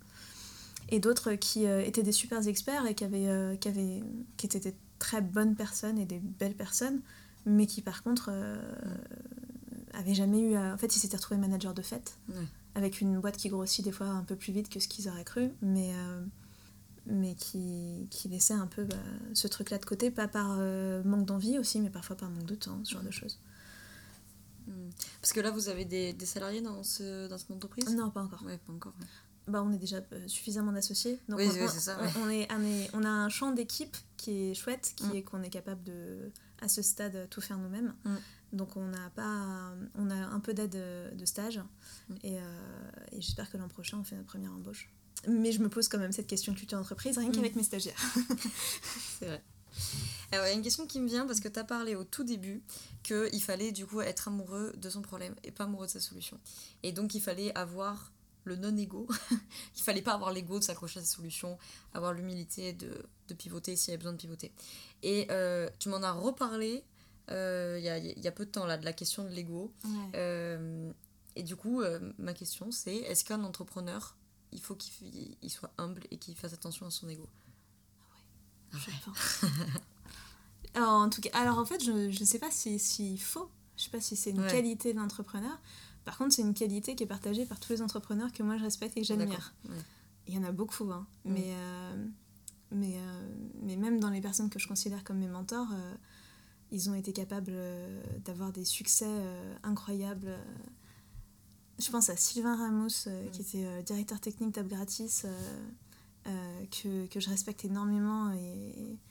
et 0.92 1.00
d'autres 1.00 1.34
qui 1.34 1.66
euh, 1.66 1.84
étaient 1.84 2.04
des 2.04 2.12
super 2.12 2.46
experts 2.48 2.86
et 2.86 2.94
qui, 2.94 3.06
avaient, 3.06 3.28
euh, 3.28 3.56
qui, 3.56 3.70
avaient, 3.70 4.04
qui 4.38 4.46
étaient 4.46 4.60
des 4.60 4.76
très 5.00 5.22
bonnes 5.22 5.56
personnes 5.56 5.98
et 5.98 6.06
des 6.06 6.20
belles 6.20 6.56
personnes, 6.56 7.02
mais 7.46 7.66
qui 7.66 7.82
par 7.82 8.04
contre 8.04 8.30
euh, 8.32 8.62
avaient 9.94 10.14
jamais 10.14 10.42
eu. 10.42 10.58
En 10.58 10.78
fait, 10.78 10.96
ils 10.96 11.00
s'étaient 11.00 11.16
retrouvés 11.16 11.39
managers 11.39 11.74
de 11.74 11.82
fête, 11.82 12.18
avec 12.76 13.02
une 13.02 13.20
boîte 13.20 13.38
qui 13.38 13.50
grossit 13.50 13.84
des 13.84 13.92
fois 13.92 14.08
un 14.08 14.24
peu 14.24 14.36
plus 14.36 14.54
vite 14.54 14.70
que 14.70 14.80
ce 14.80 14.88
qu'ils 14.88 15.08
auraient 15.10 15.24
cru, 15.24 15.50
mais, 15.62 15.92
mais 17.08 17.36
qui, 17.36 18.08
qui 18.10 18.30
laissait 18.30 18.54
un 18.54 18.68
peu 18.68 18.84
bah, 18.84 18.96
ce 19.34 19.48
truc-là 19.48 19.80
de 19.80 19.86
côté, 19.86 20.12
pas 20.12 20.28
par 20.28 20.58
manque 21.04 21.26
d'envie 21.26 21.58
aussi, 21.58 21.82
mais 21.82 21.89
parfois 21.89 22.16
par 22.16 22.30
manque 22.30 22.46
de 22.46 22.56
temps, 22.56 22.80
ce 22.84 22.94
genre 22.94 23.04
de 23.04 23.12
choses. 23.12 23.39
Hmm. 24.68 24.89
Parce 25.20 25.34
que 25.34 25.39
là, 25.39 25.52
vous 25.52 25.68
avez 25.68 25.84
des, 25.84 26.14
des 26.14 26.26
salariés 26.26 26.62
dans, 26.62 26.84
ce, 26.84 27.28
dans 27.28 27.38
cette 27.38 27.52
entreprise? 27.52 27.89
Non, 27.96 28.12
pas 28.12 28.22
encore. 28.22 28.44
Ouais, 28.44 28.60
pas 28.60 28.74
encore 28.74 28.94
bah, 29.52 29.64
on 29.64 29.72
est 29.72 29.78
déjà 29.78 29.97
euh, 29.97 30.28
suffisamment 30.28 30.72
d'associés. 30.72 31.20
Donc 31.30 31.39
oui, 31.39 31.47
on, 31.49 31.68
c'est 31.68 31.80
ça. 31.80 31.99
On, 32.24 32.30
est, 32.30 32.47
on, 32.93 33.04
a 33.04 33.10
un 33.10 33.30
champ 33.30 33.52
d'équipe 33.52 33.95
qui 34.18 34.49
est 34.49 34.54
chouette, 34.54 34.93
qui 34.95 35.06
mm. 35.06 35.16
est 35.16 35.22
qu'on 35.24 35.43
est 35.43 35.49
capable 35.49 35.84
de, 35.84 36.32
à 36.62 36.68
ce 36.68 36.82
stade, 36.82 37.28
tout 37.30 37.41
faire 37.41 37.58
nous-mêmes. 37.58 37.93
Mm. 38.04 38.16
Donc 38.54 38.76
on 38.76 38.93
a 38.93 39.10
pas, 39.12 39.74
on 39.95 40.10
a 40.10 40.16
un 40.16 40.39
peu 40.39 40.54
d'aide 40.54 40.78
de 41.16 41.26
stage 41.26 41.60
mm. 42.10 42.16
et, 42.24 42.38
euh, 42.38 42.41
et 43.12 43.22
j'espère 43.22 43.52
que 43.52 43.58
l'an 43.58 43.68
prochain 43.68 43.97
on 43.99 44.04
fait 44.04 44.16
notre 44.16 44.28
première 44.28 44.52
embauche. 44.52 44.89
Mais 45.28 45.52
je 45.52 45.62
me 45.62 45.70
pose 45.70 45.88
quand 45.88 45.99
même 45.99 46.12
cette 46.12 46.28
question 46.28 46.54
de 46.54 46.58
culture 46.58 46.80
d'entreprise, 46.80 47.18
rien 47.18 47.32
qu'avec 47.32 47.56
mes 47.56 47.64
stagiaires. 47.64 48.02
c'est 49.20 49.28
vrai. 49.28 49.43
Alors, 50.32 50.45
il 50.45 50.49
y 50.49 50.54
a 50.54 50.56
une 50.56 50.64
question 50.64 50.88
qui 50.88 50.99
me 50.99 51.08
vient 51.08 51.26
parce 51.26 51.39
que 51.39 51.47
tu 51.47 51.60
as 51.60 51.64
parlé 51.64 51.95
au 51.95 52.04
tout 52.04 52.24
début 52.24 52.62
qu'il 53.04 53.41
fallait 53.41 53.72
du 53.72 53.86
coup 53.86 54.02
être 54.02 54.30
amoureux 54.30 54.74
de 54.78 54.89
son 54.89 55.02
problème 55.02 55.36
et 55.43 55.52
pas 55.52 55.66
amoureux 55.66 55.88
de 55.88 55.91
sa 55.91 55.99
solution. 55.99 56.39
Et 56.84 56.91
donc 56.91 57.16
il 57.16 57.22
fallait 57.22 57.56
avoir 57.56 58.12
le 58.44 58.56
non-ego. 58.56 59.08
Il 59.78 59.82
fallait 59.82 60.02
pas 60.02 60.14
avoir 60.14 60.32
l'ego 60.32 60.60
de 60.60 60.64
s'accrocher 60.64 61.00
à 61.00 61.04
sa 61.04 61.16
solution, 61.16 61.58
avoir 61.94 62.14
l'humilité 62.14 62.74
de, 62.74 63.06
de, 63.28 63.34
pivoter 63.34 63.76
s'il 63.76 63.92
y 63.92 63.94
avait 63.94 64.00
besoin 64.00 64.14
de 64.14 64.18
pivoter. 64.18 64.52
Et 65.04 65.28
euh, 65.32 65.70
tu 65.80 65.89
m'en 65.89 66.02
as 66.04 66.12
reparlé 66.12 66.84
euh, 67.30 67.78
il 67.80 67.86
y, 67.86 67.89
a, 67.89 67.98
y, 67.98 68.28
a, 68.28 68.32
peu 68.32 68.46
de 68.46 68.52
temps 68.52 68.66
là, 68.66 68.78
de 68.78 68.86
la 68.86 68.94
question 68.94 69.24
de 69.24 69.30
l'ego. 69.30 69.72
Euh, 70.16 70.92
et 71.36 71.44
du 71.44 71.56
coup, 71.56 71.82
ma 72.18 72.34
question 72.34 72.72
c'est 72.72 72.96
est-ce 72.96 73.24
qu'un 73.24 73.44
entrepreneur, 73.44 74.18
il 74.52 74.60
faut 74.60 74.76
qu'il 74.76 75.50
soit 75.50 75.72
humble 75.78 76.04
et 76.12 76.18
qu'il 76.18 76.36
fasse 76.36 76.54
attention 76.54 76.86
à 76.86 76.92
son 76.92 77.08
ego? 77.08 77.30
Ah 78.74 78.78
ouais. 78.88 78.94
Ah 80.74 80.80
alors, 80.80 80.89
en 81.02 81.10
tout 81.10 81.22
cas, 81.22 81.30
alors 81.34 81.58
en 81.58 81.66
fait, 81.66 81.84
je 81.84 81.92
ne 81.92 82.26
sais 82.26 82.39
pas 82.39 82.52
s'il 82.52 82.80
si, 82.80 83.18
faut. 83.18 83.50
Je 83.78 83.84
sais 83.86 83.89
pas 83.89 84.02
si 84.02 84.16
c'est 84.16 84.32
une 84.32 84.46
qualité 84.48 84.94
de 84.94 85.00
l'entrepreneur. 85.00 85.58
Par 86.06 86.18
contre, 86.18 86.34
c'est 86.34 86.41
une 86.41 86.54
qualité 86.54 86.95
qui 86.95 87.04
est 87.04 87.08
partagée 87.08 87.45
par 87.45 87.60
tous 87.60 87.74
les 87.74 87.82
entrepreneurs 87.82 88.32
que 88.32 88.43
moi 88.43 88.58
je 88.58 88.64
respecte 88.64 88.97
et 88.97 89.02
que 89.02 89.08
j'admire. 89.08 89.54
Il 90.28 90.34
y 90.34 90.38
en 90.38 90.43
a 90.43 90.52
beaucoup, 90.52 90.91
hein. 90.91 91.06
Mm. 91.26 91.34
mais, 91.34 91.45
euh, 91.47 92.06
mais, 92.72 92.93
euh, 92.95 93.36
mais 93.64 93.76
même 93.76 93.99
dans 93.99 94.10
les 94.10 94.22
personnes 94.22 94.49
que 94.49 94.60
je 94.60 94.68
considère 94.68 95.04
comme 95.04 95.18
mes 95.18 95.28
mentors, 95.28 95.68
euh, 95.74 95.93
ils 96.72 96.89
ont 96.89 96.93
été 96.93 97.12
capables 97.12 97.54
d'avoir 98.24 98.52
des 98.52 98.64
succès 98.64 99.10
incroyables. 99.64 100.34
Je 101.80 101.91
pense 101.91 102.10
à 102.10 102.16
Sylvain 102.16 102.56
Ramos, 102.56 102.88
mm. 103.08 103.32
qui 103.32 103.41
était 103.41 103.84
directeur 103.84 104.20
technique 104.22 104.56
d'App 104.56 104.68
Gratis, 104.68 105.26
que, 106.24 107.08
que, 107.08 107.20
je 107.20 107.30
respecte 107.30 107.66
énormément 107.66 108.32
et 108.32 108.97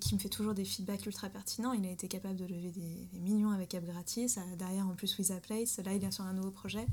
qui 0.00 0.14
me 0.14 0.20
fait 0.20 0.28
toujours 0.28 0.54
des 0.54 0.64
feedbacks 0.64 1.06
ultra 1.06 1.28
pertinents. 1.28 1.72
Il 1.72 1.86
a 1.86 1.90
été 1.90 2.08
capable 2.08 2.36
de 2.36 2.44
lever 2.44 2.70
des, 2.70 3.18
millions 3.20 3.50
avec 3.50 3.74
App 3.74 3.84
Gratis, 3.84 4.38
derrière 4.58 4.86
en 4.86 4.94
plus 4.94 5.16
With 5.18 5.30
a 5.30 5.40
Place, 5.40 5.78
là 5.78 5.94
il 5.94 6.02
est 6.04 6.10
sur 6.10 6.24
un 6.24 6.32
nouveau 6.32 6.50
projet. 6.50 6.86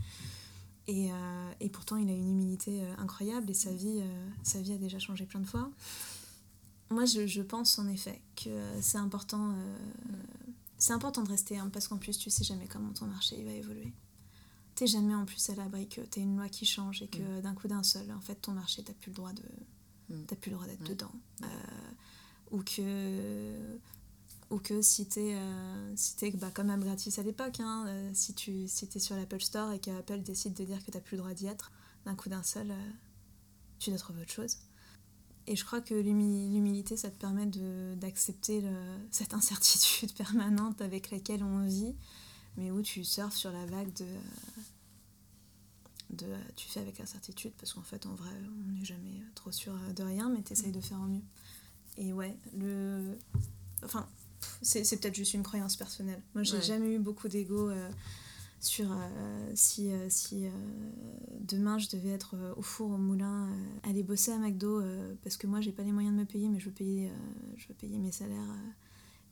Et, 0.88 1.10
et, 1.62 1.70
pourtant, 1.70 1.96
il 1.96 2.10
a 2.10 2.14
une 2.14 2.30
humilité 2.30 2.82
incroyable 2.98 3.50
et 3.50 3.54
sa 3.54 3.72
vie, 3.72 4.04
sa 4.44 4.60
vie 4.60 4.74
a 4.74 4.78
déjà 4.78 5.00
changé 5.00 5.26
plein 5.26 5.40
de 5.40 5.46
fois. 5.46 5.72
Moi, 6.90 7.06
je, 7.06 7.26
je 7.26 7.42
pense 7.42 7.80
en 7.80 7.88
effet 7.88 8.22
que 8.36 8.50
c'est 8.82 8.98
important, 8.98 9.56
c'est 10.84 10.92
important 10.92 11.24
de 11.24 11.30
rester, 11.30 11.58
hein, 11.58 11.70
parce 11.72 11.88
qu'en 11.88 11.98
plus, 11.98 12.18
tu 12.18 12.30
sais 12.30 12.44
jamais 12.44 12.68
comment 12.68 12.92
ton 12.92 13.06
marché 13.06 13.38
il 13.40 13.46
va 13.46 13.54
évoluer. 13.54 13.94
T'es 14.76 14.86
jamais 14.86 15.16
en 15.16 15.24
plus 15.24 15.50
à 15.50 15.56
l'abri 15.56 15.88
que 15.88 16.02
t'aies 16.02 16.20
une 16.20 16.36
loi 16.36 16.50
qui 16.50 16.66
change 16.66 17.02
et 17.02 17.08
que 17.08 17.22
mm. 17.22 17.42
d'un 17.42 17.54
coup 17.54 17.70
d'un 17.70 17.84
seul, 17.84 18.12
en 18.12 18.20
fait, 18.20 18.36
ton 18.36 18.52
marché, 18.52 18.84
t'as 18.84 18.92
plus 18.92 19.12
le 19.12 19.16
droit 19.16 19.32
de, 19.32 19.44
mm. 20.10 20.26
plus 20.42 20.50
le 20.50 20.58
droit 20.58 20.68
d'être 20.68 20.84
dedans. 20.84 21.12
Ou 22.54 22.62
que 22.64 23.80
ou 24.50 24.60
que 24.60 24.82
si 24.84 25.08
t'es 25.08 25.34
euh, 25.34 25.94
si 25.96 26.14
es, 26.26 26.32
bah, 26.32 26.52
comme 26.54 26.70
App 26.70 26.80
gratis 26.80 27.18
à 27.18 27.24
l'époque, 27.24 27.60
hein, 27.60 27.86
euh, 27.88 28.12
si 28.14 28.34
tu 28.34 28.68
si 28.68 28.88
es 28.94 29.00
sur 29.00 29.16
l'Apple 29.16 29.42
Store 29.42 29.72
et 29.72 29.80
qu'Apple 29.80 30.22
décide 30.22 30.54
de 30.54 30.64
dire 30.64 30.86
que 30.86 30.92
t'as 30.92 31.02
plus 31.02 31.18
le 31.18 31.24
droit 31.24 31.34
d'y 31.34 31.48
être, 31.48 31.72
d'un 32.06 32.16
coup 32.16 32.30
d'un 32.30 32.44
seul, 32.44 32.70
euh, 32.70 32.90
tu 33.80 33.90
dois 33.90 33.98
trouver 33.98 34.22
autre 34.22 34.32
chose. 34.32 34.60
Et 35.48 35.56
je 35.58 35.66
crois 35.66 35.82
que 35.82 35.96
l'humilité, 35.96 36.96
ça 36.96 37.10
te 37.10 37.20
permet 37.20 37.48
d'accepter 37.98 38.64
cette 39.12 39.34
incertitude 39.34 40.14
permanente 40.14 40.82
avec 40.82 41.12
laquelle 41.12 41.44
on 41.44 41.66
vit, 41.66 41.96
mais 42.56 42.72
où 42.72 42.82
tu 42.82 43.04
surfes 43.04 43.36
sur 43.36 43.52
la 43.52 43.66
vague 43.66 43.92
de, 43.94 44.06
de 46.12 46.28
tu 46.56 46.70
fais 46.70 46.80
avec 46.80 47.02
incertitude, 47.02 47.52
parce 47.58 47.74
qu'en 47.74 47.82
fait, 47.82 48.06
en 48.06 48.16
vrai, 48.16 48.32
on 48.68 48.72
n'est 48.72 48.86
jamais 48.86 49.22
trop 49.36 49.52
sûr 49.52 49.74
de 49.94 50.04
rien, 50.04 50.30
mais 50.30 50.44
tu 50.44 50.54
essayes 50.54 50.72
de 50.72 50.80
faire 50.80 51.02
au 51.02 51.08
mieux. 51.08 51.24
Et 51.98 52.14
ouais, 52.14 52.36
le. 52.58 53.18
Enfin, 53.84 54.08
c'est 54.62 55.00
peut-être 55.00 55.16
juste 55.16 55.34
une 55.34 55.44
croyance 55.44 55.76
personnelle. 55.76 56.22
Moi, 56.34 56.44
j'ai 56.44 56.62
jamais 56.62 56.96
eu 56.96 57.00
beaucoup 57.00 57.28
d'ego. 57.28 57.70
Euh, 57.70 57.90
sur 58.60 58.90
euh, 58.90 59.52
si, 59.56 59.92
euh, 59.92 60.06
si 60.08 60.46
demain 61.42 61.78
je 61.80 61.90
devais 61.90 62.12
être 62.12 62.38
au 62.56 62.62
four, 62.62 62.92
au 62.92 62.98
moulin, 62.98 63.50
aller 63.84 64.04
bosser 64.04 64.32
à 64.32 64.38
McDo, 64.38 64.82
parce 65.22 65.36
que 65.36 65.48
moi 65.48 65.60
j'ai 65.60 65.74
pas 65.74 65.84
les 65.84 65.92
moyens 65.92 66.16
de 66.16 66.20
me 66.22 66.26
payer, 66.26 66.48
mais 66.48 66.62
je 66.62 66.68
veux 66.68 66.72
payer, 66.72 67.12
je 67.58 67.68
veux 67.68 67.74
payer 67.74 67.98
mes 67.98 68.14
salaires, 68.14 68.56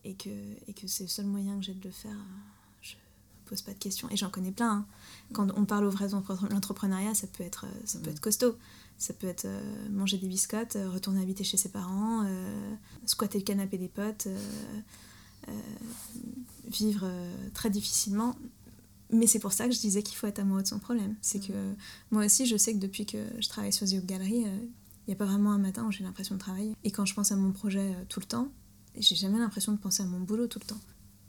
et 0.04 0.16
que, 0.16 0.30
et 0.68 0.74
que 0.74 0.86
c'est 0.86 1.06
le 1.06 1.10
seul 1.10 1.28
moyen 1.28 1.58
que 1.58 1.64
j'ai 1.64 1.74
de 1.74 1.82
le 1.82 1.94
faire, 1.94 2.18
je 2.82 2.96
pose 3.46 3.62
pas 3.62 3.72
de 3.72 3.80
questions. 3.80 4.10
Et 4.10 4.18
j'en 4.18 4.30
connais 4.30 4.52
plein. 4.52 4.80
Hein. 4.80 4.86
Quand 5.32 5.48
on 5.58 5.64
parle 5.64 5.86
au 5.86 5.92
vrai 5.92 6.10
l'entrepreneuriat, 6.50 7.16
ça 7.16 7.28
peut 7.28 7.46
être, 7.46 7.68
ça 7.86 8.00
peut 8.00 8.10
mm. 8.10 8.14
être 8.14 8.20
costaud. 8.20 8.58
Ça 9.02 9.14
peut 9.14 9.28
être 9.28 9.48
manger 9.90 10.18
des 10.18 10.28
biscottes, 10.28 10.78
retourner 10.94 11.22
habiter 11.22 11.44
chez 11.44 11.58
ses 11.58 11.70
parents, 11.70 12.24
squatter 13.06 13.40
le 13.40 13.44
canapé 13.44 13.80
des 13.80 13.88
potes, 13.88 14.28
vivre 16.68 17.10
très 17.54 17.72
difficilement 17.72 18.36
mais 19.12 19.28
c'est 19.28 19.40
pour 19.40 19.52
ça 19.52 19.68
que 19.68 19.74
je 19.74 19.80
disais 19.80 20.04
qu'il 20.04 20.16
faut 20.16 20.28
être 20.28 20.40
amoureux 20.40 20.64
de 20.64 20.68
son 20.68 20.80
problème. 20.80 21.16
C'est 21.22 21.40
mm. 21.40 21.48
que 21.48 21.74
moi 22.12 22.26
aussi, 22.26 22.46
je 22.46 22.58
sais 22.58 22.74
que 22.74 22.80
depuis 22.80 23.06
que 23.06 23.18
je 23.40 23.50
travaille 23.50 23.74
sur 23.74 23.86
The 23.86 24.06
Gallery, 24.06 24.42
il 24.42 24.48
euh, 24.48 24.68
n'y 25.08 25.14
a 25.14 25.18
pas 25.18 25.26
vraiment 25.26 25.52
un 25.52 25.58
matin 25.58 25.86
où 25.86 25.92
j'ai 25.92 26.04
l'impression 26.04 26.36
de 26.36 26.40
travailler. 26.40 26.76
Et 26.84 26.92
quand 26.92 27.06
je 27.06 27.14
pense 27.14 27.32
à 27.32 27.36
mon 27.36 27.52
projet 27.52 27.94
euh, 27.94 28.06
tout 28.08 28.20
le 28.20 28.26
temps, 28.26 28.50
j'ai 28.98 29.16
jamais 29.16 29.38
l'impression 29.38 29.74
de 29.74 29.78
penser 29.78 30.04
à 30.04 30.06
mon 30.06 30.20
boulot 30.20 30.48
tout 30.48 30.60
le 30.60 30.66
temps. 30.66 30.80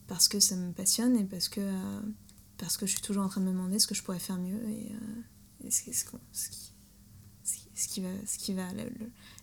Parce 0.07 0.29
que 0.29 0.41
ça 0.41 0.57
me 0.57 0.73
passionne 0.73 1.16
et 1.16 1.25
parce 1.25 1.49
que, 1.49 1.61
euh, 1.61 2.01
parce 2.59 2.77
que 2.77 2.87
je 2.87 2.93
suis 2.93 3.03
toujours 3.03 3.25
en 3.25 3.29
train 3.29 3.41
de 3.41 3.47
me 3.47 3.53
demander 3.53 3.79
ce 3.79 3.87
que 3.87 3.95
je 3.95 4.03
pourrais 4.03 4.18
faire 4.18 4.39
mieux 4.39 4.61
et, 4.68 5.70
ce, 5.70 5.93
ce, 5.93 6.05
ce, 6.33 6.49
qui, 6.51 6.72
ce, 7.75 7.89
qui 7.89 8.01
va, 8.01 8.09
ce 8.27 8.39
qui 8.39 8.55
va 8.55 8.64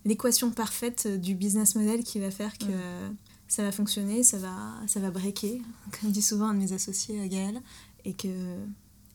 l'équation 0.06 0.52
parfaite 0.52 1.08
du 1.08 1.36
business 1.36 1.76
model 1.76 2.04
qui 2.04 2.20
va 2.20 2.32
faire 2.32 2.58
que 2.58 2.66
mm. 2.66 3.16
ça 3.48 3.64
va 3.64 3.72
fonctionner, 3.72 4.24
ça 4.24 4.38
va, 4.38 4.56
ça 4.88 5.00
va 5.00 5.12
breaker, 5.12 5.62
comme 6.00 6.12
dit 6.12 6.22
souvent 6.22 6.48
un 6.48 6.54
de 6.54 6.60
mes 6.60 6.74
associés, 6.74 7.28
Gaël, 7.28 7.62
et 8.06 8.14
que, 8.14 8.28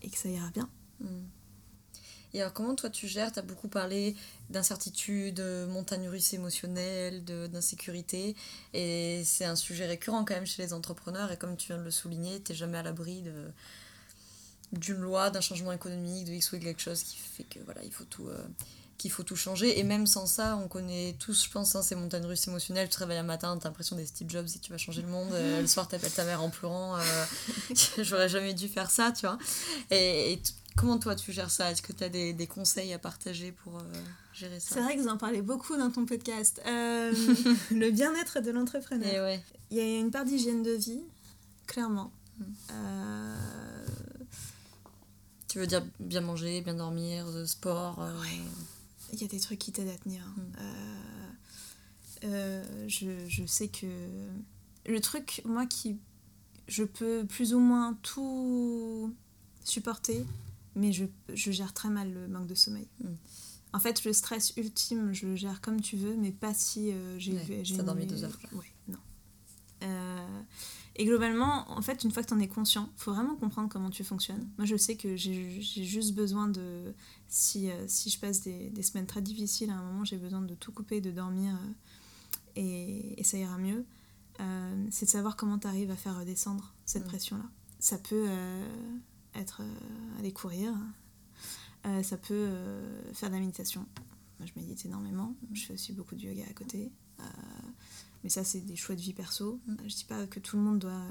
et 0.03 0.11
que 0.11 0.17
ça 0.17 0.29
ira 0.29 0.51
bien. 0.51 0.69
Hmm. 1.01 1.25
Et 2.35 2.41
alors, 2.41 2.53
comment 2.53 2.75
toi 2.75 2.91
tu 2.91 3.07
gères? 3.07 3.31
Tu 3.31 3.39
as 3.39 3.43
beaucoup 3.43 3.69
parlé 3.69 4.17
d'incertitude, 4.51 5.37
de 5.37 5.67
montagne 5.71 6.09
russe 6.09 6.35
émotionnelle, 6.35 7.25
d'insécurité. 7.25 8.35
Et 8.73 9.23
c'est 9.25 9.45
un 9.45 9.55
sujet 9.55 9.87
récurrent 9.87 10.25
quand 10.25 10.35
même 10.35 10.45
chez 10.45 10.61
les 10.61 10.73
entrepreneurs. 10.73 11.31
Et 11.31 11.37
comme 11.37 11.57
tu 11.57 11.69
viens 11.69 11.79
de 11.79 11.85
le 11.85 11.93
souligner, 11.93 12.43
tu 12.43 12.51
n'es 12.51 12.59
jamais 12.59 12.79
à 12.79 12.83
l'abri 12.83 13.23
d'une 14.73 14.97
loi, 14.97 15.31
d'un 15.31 15.41
changement 15.41 15.71
économique, 15.71 16.25
de 16.25 16.33
X 16.33 16.53
ou 16.53 16.59
quelque 16.59 16.83
chose 16.83 17.05
qui 17.05 17.19
fait 17.19 17.45
que 17.45 17.61
voilà, 17.61 17.85
il 17.85 17.93
faut 17.93 18.05
tout, 18.05 18.27
euh, 18.27 18.45
qu'il 18.99 19.11
faut 19.11 19.23
tout 19.23 19.37
changer. 19.37 19.79
Et 19.79 19.83
même 19.83 20.07
sans 20.07 20.27
ça, 20.27 20.57
on 20.63 20.69
connaît 20.69 21.17
tous, 21.19 21.45
je 21.45 21.51
pense, 21.51 21.75
hein, 21.75 21.83
ces 21.83 21.95
montagnes 21.95 22.27
russes 22.27 22.47
émotionnelles. 22.49 22.89
Tu 22.89 22.95
te 22.95 23.01
réveilles 23.01 23.19
un 23.19 23.23
matin, 23.23 23.57
t'as 23.61 23.69
l'impression 23.69 23.97
des 23.97 24.07
Steve 24.07 24.29
Jobs 24.31 24.47
et 24.55 24.59
tu 24.59 24.71
vas 24.71 24.79
changer 24.79 25.03
le 25.03 25.09
monde. 25.09 25.33
Euh, 25.33 25.61
le 25.61 25.67
soir, 25.67 25.89
t'appelles 25.89 26.13
ta 26.13 26.25
mère 26.25 26.43
en 26.43 26.51
pleurant. 26.51 26.97
Euh, 26.97 27.01
j'aurais 27.99 28.29
jamais 28.29 28.55
dû 28.55 28.69
faire 28.69 28.91
ça, 28.91 29.13
tu 29.13 29.27
vois. 29.27 29.39
Et, 29.91 30.41
comment 30.77 30.99
toi, 30.99 31.15
tu 31.15 31.33
gères 31.33 31.51
ça? 31.51 31.71
Est-ce 31.71 31.83
que 31.83 31.93
tu 31.93 32.05
as 32.05 32.09
des, 32.09 32.33
des, 32.33 32.47
conseils 32.47 32.93
à 32.93 32.99
partager 32.99 33.53
pour 33.53 33.77
euh, 33.79 33.83
gérer 34.33 34.61
ça? 34.61 34.75
C'est 34.75 34.81
vrai 34.81 34.97
que 34.97 35.03
vous 35.03 35.09
en 35.09 35.19
parlez 35.19 35.43
beaucoup 35.43 35.77
dans 35.77 35.91
ton 35.91 36.07
podcast. 36.07 36.61
le 36.67 37.91
bien-être 37.91 38.41
de 38.41 38.51
l'entrepreneur. 38.51 39.25
Ouais. 39.25 39.43
Il 39.71 39.77
y 39.79 39.81
a 39.81 39.99
une 39.99 40.11
part 40.11 40.25
d'hygiène 40.25 40.63
de 40.63 40.73
vie, 40.73 41.03
clairement. 41.67 42.13
Mm. 42.39 42.45
Tu 45.49 45.61
veux 45.61 45.67
dire 45.69 45.85
bien 46.01 46.21
manger, 46.21 46.63
bien 46.63 46.75
dormir, 46.75 47.27
sport 47.47 48.05
il 49.15 49.23
y 49.23 49.25
a 49.25 49.29
des 49.29 49.41
trucs 49.41 49.59
qui 49.59 49.73
t'aident 49.73 49.89
à 49.89 49.99
tenir. 49.99 50.23
Mm. 50.27 50.41
Euh, 50.59 51.31
euh, 52.25 52.89
je, 52.89 53.27
je, 53.29 53.45
sais 53.47 53.69
que 53.69 53.87
le 54.87 55.01
truc, 55.01 55.43
moi, 55.45 55.67
qui. 55.67 55.99
Je 56.67 56.85
peux 56.85 57.27
plus 57.27 57.53
ou 57.53 57.59
moins 57.59 57.93
tout 58.01 59.15
supporter, 59.65 60.25
mais 60.75 60.93
je, 60.93 61.05
je 61.35 61.51
gère 61.51 61.75
très 61.75 61.91
mal 61.91 62.13
le 62.13 62.27
manque 62.27 62.47
de 62.47 62.55
sommeil. 62.55 62.89
Mm. 63.03 63.09
En 63.75 63.81
fait, 63.81 64.05
le 64.05 64.13
stress 64.13 64.53
ultime, 64.57 65.13
je 65.13 65.27
le 65.27 65.37
gère 65.37 65.61
comme 65.61 65.81
tu 65.81 65.97
veux, 65.97 66.15
mais 66.15 66.31
pas 66.31 66.55
si 66.55 66.93
euh, 66.93 67.19
j'ai. 67.19 67.33
Ouais, 67.33 67.83
dormi 67.83 68.07
deux 68.07 68.23
heures. 68.25 68.39
Ouais, 68.53 68.73
non. 68.89 68.99
Euh, 69.83 70.43
et 70.97 71.05
globalement, 71.07 71.69
en 71.73 71.83
fait, 71.83 72.05
une 72.05 72.13
fois 72.13 72.23
que 72.23 72.29
tu 72.29 72.35
en 72.35 72.39
es 72.39 72.47
conscient, 72.47 72.89
il 72.97 73.01
faut 73.01 73.13
vraiment 73.13 73.35
comprendre 73.35 73.69
comment 73.69 73.91
tu 73.91 74.05
fonctionnes. 74.05 74.49
Moi, 74.59 74.65
je 74.65 74.77
sais 74.77 74.97
que 74.97 75.17
j'ai 75.17 75.61
juste 75.61 76.15
besoin 76.15 76.47
de... 76.47 76.95
Si, 77.27 77.69
euh, 77.69 77.85
si 77.89 78.11
je 78.11 78.19
passe 78.21 78.43
des, 78.43 78.71
des, 78.71 78.83
semaines 78.83 79.07
très 79.07 79.21
difficiles, 79.21 79.71
à 79.71 79.75
un 79.75 79.83
moment, 79.83 80.05
j'ai 80.05 80.19
besoin 80.19 80.41
de 80.41 80.55
tout 80.55 80.71
couper, 80.71 81.01
de 81.01 81.11
dormir, 81.11 81.53
euh, 81.53 81.73
et, 82.55 83.21
et, 83.21 83.25
ça 83.25 83.39
ira 83.39 83.59
mieux. 83.59 83.85
Euh, 84.39 84.87
c'est 84.91 85.07
de 85.07 85.11
savoir 85.11 85.35
comment 85.35 85.59
tu 85.59 85.67
arrives 85.67 85.91
à 85.91 85.97
faire 85.97 86.17
redescendre 86.17 86.73
cette 86.85 87.05
pression-là. 87.05 87.45
Ça 87.81 87.99
peut 87.99 88.29
être 89.35 89.63
aller 90.19 90.33
courir, 90.33 90.73
ça 92.03 92.17
peut 92.17 92.49
faire 93.13 93.29
de 93.29 93.35
la 93.35 93.41
méditation. 93.41 93.85
Moi, 94.39 94.47
je 94.47 94.59
médite 94.59 94.87
énormément. 94.87 95.35
Je 95.53 95.67
fais 95.67 95.75
aussi 95.75 95.93
beaucoup 95.93 96.15
de 96.15 96.23
yoga 96.23 96.45
à 96.49 96.55
côté. 96.55 96.91
Mais 98.25 98.31
ça, 98.31 98.43
c'est 98.43 98.61
des 98.61 98.75
choix 98.75 98.97
de 98.97 99.01
vie 99.01 99.13
perso. 99.13 99.61
Mm. 99.67 99.75
Je 99.87 99.95
dis 99.95 100.05
pas 100.05 100.27
que 100.27 100.41
tout 100.41 100.57
le 100.57 100.63
monde 100.63 100.81
doit. 100.81 101.03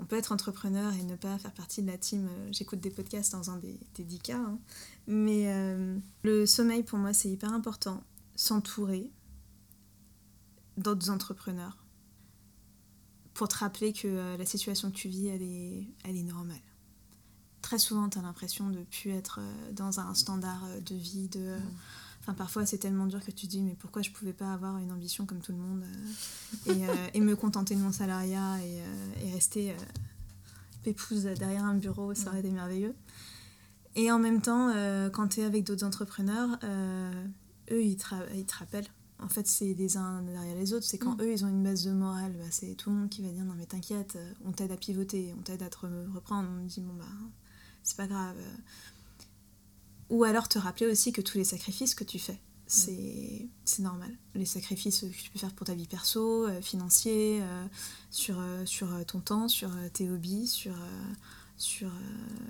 On 0.00 0.04
peut 0.04 0.16
être 0.16 0.32
entrepreneur 0.32 0.92
et 0.94 1.02
ne 1.04 1.14
pas 1.14 1.38
faire 1.38 1.52
partie 1.52 1.82
de 1.82 1.86
la 1.86 1.96
team. 1.96 2.26
Euh, 2.26 2.48
j'écoute 2.50 2.80
des 2.80 2.90
podcasts 2.90 3.34
en 3.34 3.38
faisant 3.38 3.56
des, 3.56 3.78
des 3.94 4.04
10 4.04 4.18
cas. 4.18 4.38
Hein. 4.38 4.58
Mais 5.06 5.52
euh, 5.52 5.98
le 6.22 6.46
sommeil, 6.46 6.82
pour 6.82 6.98
moi, 6.98 7.12
c'est 7.12 7.30
hyper 7.30 7.52
important. 7.52 8.02
S'entourer 8.34 9.10
d'autres 10.76 11.10
entrepreneurs 11.10 11.84
pour 13.34 13.48
te 13.48 13.56
rappeler 13.58 13.92
que 13.92 14.08
euh, 14.08 14.36
la 14.36 14.46
situation 14.46 14.90
que 14.90 14.96
tu 14.96 15.08
vis, 15.08 15.28
elle 15.28 15.42
est, 15.42 15.86
elle 16.04 16.16
est 16.16 16.22
normale. 16.22 16.56
Très 17.62 17.78
souvent, 17.78 18.08
tu 18.08 18.18
as 18.18 18.22
l'impression 18.22 18.70
de 18.70 18.78
ne 18.78 18.84
plus 18.84 19.10
être 19.10 19.40
dans 19.72 20.00
un 20.00 20.14
standard 20.14 20.66
de 20.84 20.94
vie, 20.96 21.28
de. 21.28 21.58
Mm. 21.58 21.76
Enfin, 22.20 22.34
parfois, 22.34 22.66
c'est 22.66 22.78
tellement 22.78 23.06
dur 23.06 23.20
que 23.20 23.30
tu 23.30 23.46
te 23.46 23.50
dis, 23.50 23.62
mais 23.62 23.74
pourquoi 23.78 24.02
je 24.02 24.10
pouvais 24.10 24.34
pas 24.34 24.52
avoir 24.52 24.78
une 24.78 24.92
ambition 24.92 25.24
comme 25.24 25.40
tout 25.40 25.52
le 25.52 25.58
monde 25.58 25.84
euh, 25.84 26.72
et, 26.72 26.88
euh, 26.88 26.94
et, 27.14 27.20
me 27.20 27.34
contenter 27.34 27.74
de 27.74 27.80
mon 27.80 27.92
salariat 27.92 28.58
et, 28.62 28.80
euh, 28.80 29.24
et 29.24 29.32
rester 29.32 29.74
pépouse 30.82 31.24
derrière 31.24 31.64
un 31.64 31.74
bureau, 31.74 32.14
ça 32.14 32.28
aurait 32.28 32.40
été 32.40 32.50
merveilleux. 32.50 32.94
Et 33.96 34.12
en 34.12 34.18
même 34.18 34.40
temps, 34.40 34.72
quand 35.12 35.28
tu 35.28 35.40
es 35.40 35.44
avec 35.44 35.64
d'autres 35.64 35.84
entrepreneurs, 35.84 36.58
eux, 37.70 37.82
ils 37.82 37.96
te, 37.96 38.14
ils 38.34 38.46
te, 38.46 38.56
rappellent. 38.56 38.88
En 39.18 39.28
fait, 39.28 39.46
c'est 39.46 39.74
les 39.74 39.96
uns 39.96 40.22
derrière 40.22 40.54
les 40.54 40.72
autres. 40.72 40.86
C'est 40.86 40.96
quand 40.96 41.16
mm. 41.16 41.22
eux, 41.22 41.32
ils 41.32 41.44
ont 41.44 41.48
une 41.48 41.62
base 41.62 41.84
de 41.84 41.90
morale, 41.90 42.32
bah, 42.38 42.44
c'est 42.50 42.74
tout 42.76 42.88
le 42.88 42.96
monde 42.96 43.10
qui 43.10 43.20
va 43.20 43.28
dire 43.28 43.44
Non, 43.44 43.54
mais 43.58 43.66
t'inquiète, 43.66 44.16
on 44.44 44.52
t'aide 44.52 44.72
à 44.72 44.76
pivoter, 44.76 45.34
on 45.38 45.42
t'aide 45.42 45.62
à 45.62 45.68
te 45.68 45.78
reprendre. 46.14 46.48
On 46.50 46.62
me 46.62 46.68
dit 46.68 46.80
Bon, 46.80 46.94
bah, 46.94 47.04
c'est 47.82 47.96
pas 47.96 48.06
grave 48.06 48.36
ou 50.10 50.24
alors 50.24 50.48
te 50.48 50.58
rappeler 50.58 50.86
aussi 50.86 51.12
que 51.12 51.20
tous 51.20 51.38
les 51.38 51.44
sacrifices 51.44 51.94
que 51.94 52.04
tu 52.04 52.18
fais, 52.18 52.38
c'est 52.70 53.48
normal. 53.80 54.10
Les 54.34 54.44
sacrifices 54.44 55.00
que 55.00 55.06
tu 55.06 55.30
peux 55.30 55.38
faire 55.38 55.52
pour 55.52 55.66
ta 55.66 55.74
vie 55.74 55.86
perso, 55.86 56.46
euh, 56.46 56.60
financier, 56.60 57.40
euh, 57.42 57.66
sur, 58.10 58.38
euh, 58.38 58.64
sur 58.64 58.88
ton 59.06 59.20
temps, 59.20 59.48
sur 59.48 59.70
tes 59.92 60.08
hobbies, 60.08 60.46
sur, 60.46 60.74
sur 61.56 61.90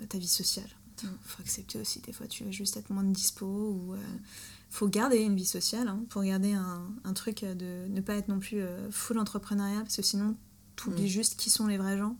ta 0.09 0.17
vie 0.17 0.27
sociale. 0.27 0.69
Il 1.03 1.09
mm. 1.09 1.17
faut 1.25 1.41
accepter 1.41 1.79
aussi, 1.79 1.99
des 2.01 2.13
fois 2.13 2.27
tu 2.27 2.43
veux 2.43 2.51
juste 2.51 2.77
être 2.77 2.91
moins 2.91 3.03
de 3.03 3.13
dispo 3.13 3.45
ou 3.45 3.95
faut 4.69 4.87
garder 4.87 5.17
une 5.17 5.35
vie 5.35 5.45
sociale 5.45 5.87
hein, 5.87 6.03
pour 6.09 6.23
garder 6.23 6.53
un, 6.53 6.87
un, 7.03 7.13
truc 7.13 7.43
de 7.43 7.87
ne 7.89 8.01
pas 8.01 8.15
être 8.15 8.27
non 8.27 8.39
plus 8.39 8.61
full 8.91 9.17
entrepreneuriat 9.17 9.81
parce 9.81 9.95
que 9.95 10.01
sinon 10.03 10.35
tu 10.75 10.89
oublies 10.89 11.05
mm. 11.05 11.07
juste 11.07 11.39
qui 11.39 11.49
sont 11.49 11.65
les 11.65 11.77
vrais 11.77 11.97
gens 11.97 12.15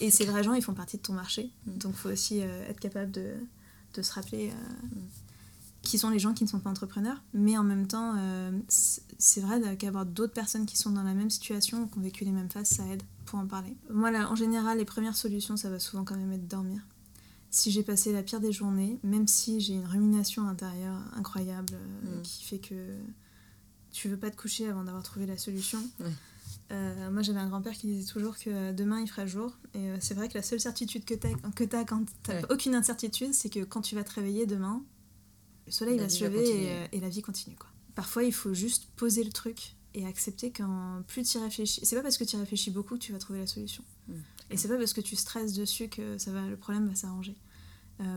et 0.00 0.10
ces 0.10 0.24
vrais 0.24 0.44
gens 0.44 0.54
ils 0.54 0.62
font 0.62 0.74
partie 0.74 0.96
de 0.96 1.02
ton 1.02 1.12
marché 1.12 1.50
donc 1.66 1.92
il 1.94 1.98
faut 1.98 2.08
aussi 2.08 2.38
être 2.38 2.80
capable 2.80 3.10
de 3.10 3.34
de 3.94 4.02
se 4.02 4.12
rappeler 4.12 4.50
euh, 4.50 4.98
qui 5.82 5.98
sont 5.98 6.10
les 6.10 6.18
gens 6.18 6.34
qui 6.34 6.44
ne 6.44 6.48
sont 6.48 6.60
pas 6.60 6.70
entrepreneurs. 6.70 7.22
Mais 7.32 7.56
en 7.56 7.64
même 7.64 7.86
temps, 7.86 8.14
euh, 8.16 8.50
c'est 8.68 9.40
vrai 9.40 9.76
qu'avoir 9.76 10.06
d'autres 10.06 10.32
personnes 10.32 10.66
qui 10.66 10.76
sont 10.76 10.90
dans 10.90 11.02
la 11.02 11.14
même 11.14 11.30
situation, 11.30 11.86
qui 11.86 11.98
ont 11.98 12.02
vécu 12.02 12.24
les 12.24 12.32
mêmes 12.32 12.50
phases, 12.50 12.68
ça 12.68 12.86
aide 12.86 13.02
pour 13.26 13.38
en 13.38 13.46
parler. 13.46 13.76
Moi, 13.90 14.10
là, 14.10 14.30
en 14.30 14.36
général, 14.36 14.78
les 14.78 14.84
premières 14.84 15.16
solutions, 15.16 15.56
ça 15.56 15.70
va 15.70 15.78
souvent 15.78 16.04
quand 16.04 16.16
même 16.16 16.32
être 16.32 16.48
dormir. 16.48 16.82
Si 17.50 17.70
j'ai 17.70 17.84
passé 17.84 18.12
la 18.12 18.22
pire 18.22 18.40
des 18.40 18.50
journées, 18.50 18.98
même 19.04 19.28
si 19.28 19.60
j'ai 19.60 19.74
une 19.74 19.86
rumination 19.86 20.48
intérieure 20.48 20.98
incroyable 21.16 21.74
euh, 21.74 22.18
mm. 22.18 22.22
qui 22.22 22.44
fait 22.44 22.58
que 22.58 22.96
tu 23.92 24.08
veux 24.08 24.16
pas 24.16 24.30
te 24.30 24.36
coucher 24.36 24.68
avant 24.68 24.82
d'avoir 24.82 25.04
trouvé 25.04 25.24
la 25.24 25.38
solution. 25.38 25.78
Euh, 26.72 27.10
moi, 27.10 27.22
j'avais 27.22 27.38
un 27.38 27.48
grand-père 27.48 27.72
qui 27.72 27.86
disait 27.86 28.10
toujours 28.10 28.38
que 28.38 28.72
demain 28.72 29.00
il 29.00 29.08
fera 29.08 29.26
jour. 29.26 29.56
Et 29.74 29.78
euh, 29.78 29.96
c'est 30.00 30.14
vrai 30.14 30.28
que 30.28 30.34
la 30.34 30.42
seule 30.42 30.60
certitude 30.60 31.04
que 31.04 31.14
tu 31.14 31.26
as, 31.26 31.78
as, 31.78 31.84
quand 31.84 32.04
tu 32.22 32.30
aucune 32.50 32.74
incertitude, 32.74 33.34
c'est 33.34 33.50
que 33.50 33.64
quand 33.64 33.82
tu 33.82 33.94
vas 33.94 34.04
te 34.04 34.12
réveiller 34.12 34.46
demain, 34.46 34.82
le 35.66 35.72
soleil 35.72 35.98
va 35.98 36.08
se 36.08 36.24
lever 36.24 36.70
euh, 36.70 36.86
et, 36.92 37.00
la 37.00 37.08
vie 37.08 37.22
continue. 37.22 37.56
Quoi. 37.56 37.70
Parfois, 37.94 38.24
il 38.24 38.32
faut 38.32 38.54
juste 38.54 38.88
poser 38.96 39.24
le 39.24 39.32
truc 39.32 39.76
et 39.94 40.06
accepter 40.06 40.50
quand 40.50 41.02
plus 41.06 41.22
tu 41.22 41.38
réfléchis. 41.38 41.80
C'est 41.84 41.96
pas 41.96 42.02
parce 42.02 42.18
que 42.18 42.24
tu 42.24 42.36
réfléchis 42.36 42.70
beaucoup 42.70 42.94
que 42.94 43.00
tu 43.00 43.12
vas 43.12 43.18
trouver 43.18 43.40
la 43.40 43.46
solution. 43.46 43.84
Mmh. 44.08 44.14
Et 44.50 44.56
c'est 44.56 44.68
pas 44.68 44.76
parce 44.76 44.92
que 44.92 45.00
tu 45.00 45.16
stresses 45.16 45.54
dessus 45.54 45.88
que 45.88 46.18
ça 46.18 46.32
va, 46.32 46.46
le 46.48 46.56
problème 46.56 46.88
va 46.88 46.94
s'arranger. 46.94 47.36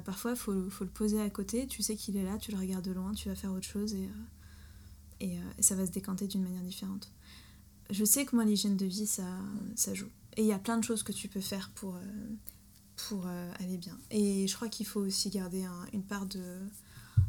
parfois, 0.03 0.31
il 0.31 0.37
faut, 0.37 0.69
faut, 0.69 0.83
le 0.83 0.89
poser 0.89 1.21
à 1.21 1.29
côté. 1.29 1.67
Tu 1.67 1.83
sais 1.83 1.95
qu'il 1.95 2.17
est 2.17 2.23
là, 2.23 2.37
tu 2.37 2.51
le 2.51 2.57
regardes 2.57 2.83
de 2.83 2.91
loin, 2.91 3.13
tu 3.13 3.29
vas 3.29 3.35
faire 3.35 3.51
autre 3.51 3.67
chose 3.67 3.93
et, 3.93 4.09
et 5.19 5.37
ça 5.59 5.75
va 5.75 5.85
se 5.85 5.91
décanter 5.91 6.27
d'une 6.27 6.43
manière 6.43 6.63
différente 6.63 7.11
je 7.89 8.05
sais 8.05 8.25
que 8.25 8.35
moi, 8.35 8.45
l'hygiène 8.45 8.77
de 8.77 8.85
vie, 8.85 9.07
ça, 9.07 9.27
ça 9.75 9.93
joue. 9.93 10.09
Et 10.35 10.41
il 10.41 10.47
y 10.47 10.53
a 10.53 10.59
plein 10.59 10.77
de 10.77 10.83
choses 10.83 11.03
que 11.03 11.11
tu 11.11 11.27
peux 11.27 11.41
faire 11.41 11.71
pour, 11.71 11.95
euh, 11.95 12.01
pour 13.07 13.25
euh, 13.25 13.51
aller 13.59 13.77
bien. 13.77 13.97
Et 14.11 14.47
je 14.47 14.55
crois 14.55 14.69
qu'il 14.69 14.85
faut 14.85 15.01
aussi 15.01 15.29
garder 15.29 15.65
une 15.93 16.03
part 16.03 16.25
de... 16.25 16.59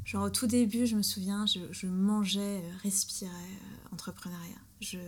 Genre 0.05 0.25
au 0.25 0.31
tout 0.31 0.47
début, 0.47 0.87
je 0.87 0.97
me 0.97 1.03
souviens, 1.03 1.47
je, 1.47 1.61
je 1.71 1.87
mangeais, 1.87 2.63
respirais 2.83 3.31
euh, 3.31 3.95
entrepreneuriat. 3.95 4.59
Je, 4.81 4.99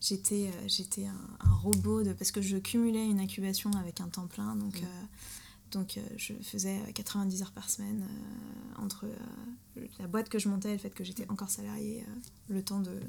j'étais, 0.00 0.50
j'étais 0.66 1.06
un, 1.06 1.54
robot 1.62 2.02
de, 2.02 2.12
parce 2.12 2.32
que 2.32 2.42
je 2.42 2.56
cumulais 2.56 3.06
une 3.06 3.20
incubation 3.20 3.70
avec 3.72 4.00
un 4.00 4.08
temps 4.08 4.26
plein. 4.26 4.56
Donc, 4.56 4.80
mm. 4.80 4.86
donc 5.70 6.00
je 6.16 6.34
faisais 6.42 6.80
90 6.94 7.42
heures 7.42 7.52
par 7.52 7.70
semaine 7.70 8.04
entre 8.78 9.06
la 10.00 10.08
boîte 10.08 10.28
que 10.28 10.40
je 10.40 10.48
montais 10.48 10.70
et 10.70 10.72
le 10.72 10.78
fait 10.78 10.90
que 10.90 11.04
j'étais 11.04 11.28
encore 11.30 11.50
salariée, 11.50 12.04
le 12.48 12.62
temps 12.64 12.80
de 12.80 13.00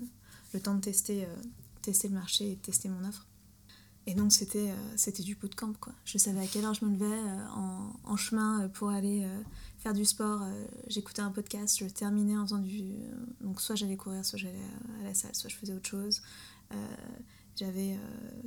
le 0.53 0.61
temps 0.61 0.75
de 0.75 0.81
tester, 0.81 1.25
euh, 1.25 1.35
tester 1.81 2.07
le 2.07 2.13
marché 2.13 2.51
et 2.51 2.55
de 2.55 2.61
tester 2.61 2.89
mon 2.89 3.07
offre. 3.07 3.25
Et 4.05 4.15
donc 4.15 4.33
c'était 4.33 4.69
euh, 4.69 4.97
c'était 4.97 5.23
du 5.23 5.35
bootcamp 5.35 5.73
quoi. 5.79 5.93
Je 6.03 6.17
savais 6.17 6.41
à 6.41 6.47
quelle 6.47 6.65
heure 6.65 6.73
je 6.73 6.83
me 6.85 6.91
levais 6.91 7.05
euh, 7.05 7.45
en, 8.03 8.17
chemin 8.17 8.67
pour 8.69 8.89
aller 8.89 9.27
faire 9.79 9.93
du 9.93 10.05
sport. 10.05 10.41
J'écoutais 10.87 11.21
un 11.21 11.31
podcast, 11.31 11.77
je 11.79 11.85
terminais 11.85 12.37
en 12.37 12.45
faisant 12.45 12.59
du... 12.59 12.83
donc 13.41 13.59
soit 13.59 13.75
j'allais 13.75 13.97
courir, 13.97 14.23
soit 14.23 14.37
j'allais 14.37 14.61
à 15.01 15.03
la 15.03 15.13
salle, 15.13 15.33
soit 15.33 15.49
je 15.49 15.55
faisais 15.55 15.73
autre 15.73 15.89
chose. 15.89 16.21
J'avais 17.55 17.97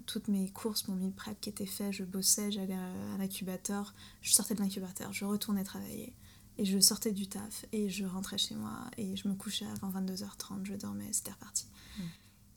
toutes 0.06 0.28
mes 0.28 0.48
courses, 0.50 0.88
mon 0.88 0.94
meal 0.94 1.12
prep 1.12 1.40
qui 1.40 1.48
était 1.48 1.66
fait, 1.66 1.92
je 1.92 2.04
bossais, 2.04 2.50
j'allais 2.52 2.74
à, 2.74 3.18
l'incubateur, 3.18 3.94
je 4.22 4.32
sortais 4.32 4.54
de 4.54 4.60
l'incubateur, 4.60 5.12
je 5.12 5.24
retournais 5.24 5.64
travailler. 5.64 6.14
Et 6.58 6.64
je 6.64 6.78
sortais 6.78 7.12
du 7.12 7.26
taf 7.26 7.66
et 7.72 7.90
je 7.90 8.04
rentrais 8.04 8.38
chez 8.38 8.54
moi 8.54 8.90
et 8.96 9.14
je 9.16 9.28
me 9.28 9.34
couchais 9.34 9.66
avant 9.66 9.90
22h30, 9.90 10.64
je 10.64 10.74
dormais, 10.74 11.08
c'était 11.12 11.32
reparti. 11.32 11.66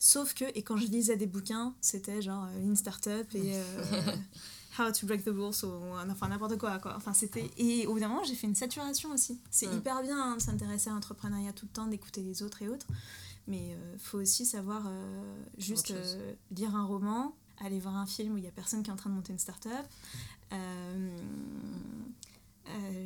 Sauf 0.02 0.32
que, 0.32 0.46
et 0.54 0.62
quand 0.62 0.78
je 0.78 0.86
lisais 0.86 1.18
des 1.18 1.26
bouquins, 1.26 1.74
c'était 1.82 2.22
genre 2.22 2.44
euh, 2.44 2.66
Lean 2.66 2.74
Startup 2.74 3.26
et 3.34 3.58
euh, 3.58 4.16
How 4.78 4.90
to 4.92 5.06
Break 5.06 5.24
the 5.24 5.28
Rules, 5.28 5.62
ou 5.62 5.94
enfin 6.10 6.28
n'importe 6.28 6.56
quoi, 6.56 6.78
quoi. 6.78 6.94
Enfin, 6.96 7.12
c'était... 7.12 7.50
Et 7.58 7.86
au 7.86 7.92
bout 7.92 8.00
d'un 8.00 8.08
moment, 8.08 8.24
j'ai 8.24 8.34
fait 8.34 8.46
une 8.46 8.54
saturation 8.54 9.12
aussi. 9.12 9.38
C'est 9.50 9.66
hyper 9.66 10.02
bien 10.02 10.18
hein, 10.18 10.36
de 10.36 10.40
s'intéresser 10.40 10.88
à 10.88 10.94
l'entrepreneuriat 10.94 11.52
tout 11.52 11.66
le 11.66 11.72
temps, 11.72 11.86
d'écouter 11.86 12.22
les 12.22 12.42
autres 12.42 12.62
et 12.62 12.68
autres. 12.68 12.86
Mais 13.46 13.58
il 13.58 13.74
euh, 13.74 13.98
faut 13.98 14.16
aussi 14.16 14.46
savoir 14.46 14.90
juste 15.58 15.92
lire 16.50 16.74
un 16.74 16.86
roman, 16.86 17.34
aller 17.58 17.78
voir 17.78 17.96
un 17.96 18.06
film 18.06 18.32
où 18.32 18.38
il 18.38 18.42
n'y 18.42 18.48
a 18.48 18.52
personne 18.52 18.82
qui 18.82 18.88
est 18.88 18.92
en 18.94 18.96
train 18.96 19.10
de 19.10 19.16
monter 19.16 19.34
une 19.34 19.38
startup. 19.38 19.70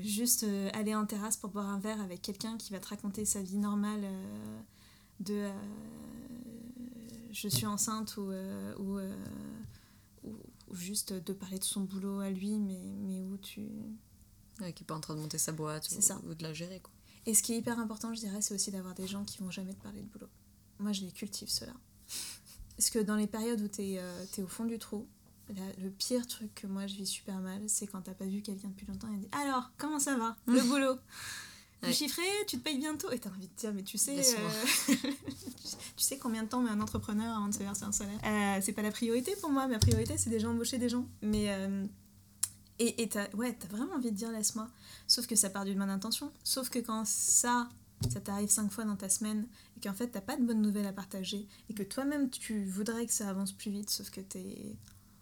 juste 0.04 0.46
aller 0.74 0.94
en 0.94 1.06
terrasse 1.06 1.36
pour 1.36 1.50
boire 1.50 1.68
un 1.68 1.80
verre 1.80 2.00
avec 2.00 2.22
quelqu'un 2.22 2.56
qui 2.56 2.72
va 2.72 2.78
te 2.78 2.86
raconter 2.86 3.24
sa 3.24 3.42
vie 3.42 3.58
normale 3.58 4.04
de 5.18 5.50
je 7.34 7.48
suis 7.48 7.66
enceinte 7.66 8.16
ou, 8.16 8.30
euh, 8.30 8.74
euh, 8.78 9.16
ou, 10.22 10.30
ou, 10.68 10.74
juste 10.74 11.12
de 11.12 11.32
parler 11.32 11.58
de 11.58 11.64
son 11.64 11.80
boulot 11.80 12.20
à 12.20 12.30
lui, 12.30 12.58
mais, 12.58 12.80
mais 13.00 13.22
où 13.22 13.36
tu. 13.36 13.68
qui 14.58 14.64
n'est 14.64 14.72
pas 14.86 14.94
en 14.94 15.00
train 15.00 15.14
de 15.14 15.20
monter 15.20 15.38
sa 15.38 15.52
boîte 15.52 15.88
ou, 15.90 16.28
ou, 16.30 16.34
de 16.34 16.42
la 16.42 16.54
gérer. 16.54 16.80
Quoi. 16.80 16.92
Et 17.26 17.34
ce 17.34 17.42
qui 17.42 17.52
est 17.52 17.58
hyper 17.58 17.78
important, 17.78 18.14
je 18.14 18.20
dirais, 18.20 18.40
c'est 18.40 18.54
aussi 18.54 18.70
d'avoir 18.70 18.94
des 18.94 19.06
gens 19.06 19.24
qui 19.24 19.38
vont 19.38 19.50
jamais 19.50 19.74
te 19.74 19.82
parler 19.82 20.00
de 20.00 20.06
boulot. 20.06 20.28
Moi, 20.78 20.92
je 20.92 21.02
les 21.02 21.10
cultive, 21.10 21.48
ceux-là. 21.48 21.74
Parce 22.76 22.90
que 22.90 22.98
dans 22.98 23.16
les 23.16 23.26
périodes 23.26 23.60
où 23.60 23.68
tu 23.68 23.82
es, 23.82 23.98
euh, 23.98 24.24
au 24.38 24.46
fond 24.46 24.64
du 24.64 24.78
trou, 24.78 25.08
le 25.48 25.90
pire 25.90 26.26
truc 26.26 26.54
que 26.54 26.66
moi 26.66 26.86
je 26.86 26.94
vis 26.94 27.06
super 27.06 27.38
mal, 27.40 27.62
c'est 27.68 27.86
quand 27.86 28.00
t'as 28.00 28.14
pas 28.14 28.24
vu 28.24 28.40
quelqu'un 28.40 28.68
depuis 28.68 28.86
longtemps 28.86 29.12
et 29.12 29.18
dit 29.18 29.28
Alors, 29.32 29.70
comment 29.76 29.98
ça 29.98 30.16
va? 30.16 30.36
Le 30.46 30.60
boulot? 30.62 30.98
Ouais. 31.86 31.92
chiffré, 31.92 32.22
tu 32.46 32.58
te 32.58 32.62
payes 32.62 32.78
bientôt. 32.78 33.10
Et 33.10 33.18
t'as 33.18 33.30
envie 33.30 33.48
de 33.48 33.54
dire, 33.54 33.72
mais 33.72 33.82
tu 33.82 33.98
sais, 33.98 34.18
euh, 34.18 34.94
tu 35.96 36.04
sais 36.04 36.18
combien 36.18 36.42
de 36.42 36.48
temps 36.48 36.60
met 36.60 36.70
un 36.70 36.80
entrepreneur 36.80 37.36
avant 37.36 37.48
de 37.48 37.54
se 37.54 37.58
verser 37.58 37.84
un 37.84 37.92
salaire 37.92 38.18
euh, 38.24 38.60
C'est 38.62 38.72
pas 38.72 38.82
la 38.82 38.90
priorité 38.90 39.34
pour 39.40 39.50
moi. 39.50 39.66
Ma 39.66 39.78
priorité, 39.78 40.16
c'est 40.18 40.30
déjà 40.30 40.48
embaucher 40.48 40.78
des 40.78 40.88
gens. 40.88 41.06
Mais. 41.22 41.46
Euh, 41.48 41.86
et 42.80 43.08
t'as 43.08 43.30
ouais, 43.34 43.56
as 43.62 43.66
vraiment 43.68 43.94
envie 43.94 44.10
de 44.10 44.16
dire 44.16 44.32
laisse-moi. 44.32 44.68
Sauf 45.06 45.28
que 45.28 45.36
ça 45.36 45.48
part 45.48 45.64
d'une 45.64 45.78
bonne 45.78 45.90
intention. 45.90 46.32
Sauf 46.42 46.70
que 46.70 46.80
quand 46.80 47.04
ça, 47.06 47.68
ça 48.10 48.20
t'arrive 48.20 48.50
cinq 48.50 48.72
fois 48.72 48.84
dans 48.84 48.96
ta 48.96 49.08
semaine 49.08 49.46
et 49.76 49.80
qu'en 49.80 49.94
fait 49.94 50.08
t'as 50.08 50.20
pas 50.20 50.36
de 50.36 50.44
bonnes 50.44 50.60
nouvelles 50.60 50.86
à 50.86 50.92
partager 50.92 51.46
et 51.68 51.74
que 51.74 51.84
toi-même 51.84 52.30
tu 52.30 52.64
voudrais 52.64 53.06
que 53.06 53.12
ça 53.12 53.28
avance 53.28 53.52
plus 53.52 53.70
vite, 53.70 53.90
sauf 53.90 54.10
que 54.10 54.20
t'es 54.20 54.76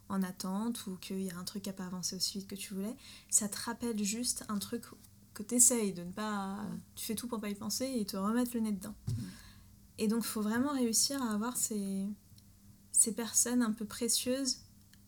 en 0.08 0.22
attente 0.22 0.86
ou 0.86 0.96
qu'il 0.96 1.22
y 1.22 1.30
a 1.30 1.38
un 1.38 1.44
truc 1.44 1.62
qui 1.62 1.68
n'a 1.68 1.74
pas 1.74 1.86
avancé 1.86 2.16
aussi 2.16 2.38
vite 2.38 2.48
que 2.48 2.54
tu 2.54 2.74
voulais, 2.74 2.94
ça 3.30 3.48
te 3.48 3.56
rappelle 3.58 4.02
juste 4.02 4.44
un 4.48 4.58
truc 4.58 4.84
que 5.34 5.42
tu 5.42 5.54
essayes 5.54 5.92
de 5.92 6.02
ne 6.02 6.12
pas. 6.12 6.58
Tu 6.94 7.06
fais 7.06 7.14
tout 7.14 7.28
pour 7.28 7.40
pas 7.40 7.48
y 7.48 7.54
penser 7.54 7.90
et 7.96 8.04
te 8.04 8.16
remettre 8.16 8.52
le 8.54 8.60
nez 8.60 8.72
dedans. 8.72 8.94
Et 9.98 10.08
donc, 10.08 10.24
il 10.24 10.28
faut 10.28 10.42
vraiment 10.42 10.72
réussir 10.72 11.22
à 11.22 11.32
avoir 11.32 11.56
ces, 11.56 12.06
ces 12.92 13.14
personnes 13.14 13.62
un 13.62 13.72
peu 13.72 13.84
précieuses, 13.84 14.58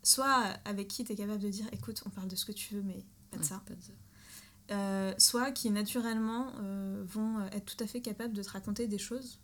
soit 0.02 0.44
avec 0.64 0.88
qui 0.88 1.04
tu 1.04 1.12
es 1.12 1.16
capable 1.16 1.42
de 1.42 1.48
dire 1.48 1.66
écoute, 1.72 2.02
on 2.06 2.10
parle 2.10 2.28
de 2.28 2.36
ce 2.36 2.44
que 2.44 2.52
tu 2.52 2.74
veux, 2.74 2.82
mais 2.82 3.04
pas 3.30 3.38
de 3.38 3.44
ça. 3.44 3.62
Euh, 4.70 5.12
soit 5.18 5.52
qui 5.52 5.70
naturellement 5.70 6.52
euh, 6.60 7.04
vont 7.06 7.44
être 7.52 7.66
tout 7.66 7.84
à 7.84 7.86
fait 7.86 8.00
capables 8.00 8.32
de 8.32 8.42
te 8.42 8.50
raconter 8.50 8.88
des 8.88 8.98
choses 8.98 9.38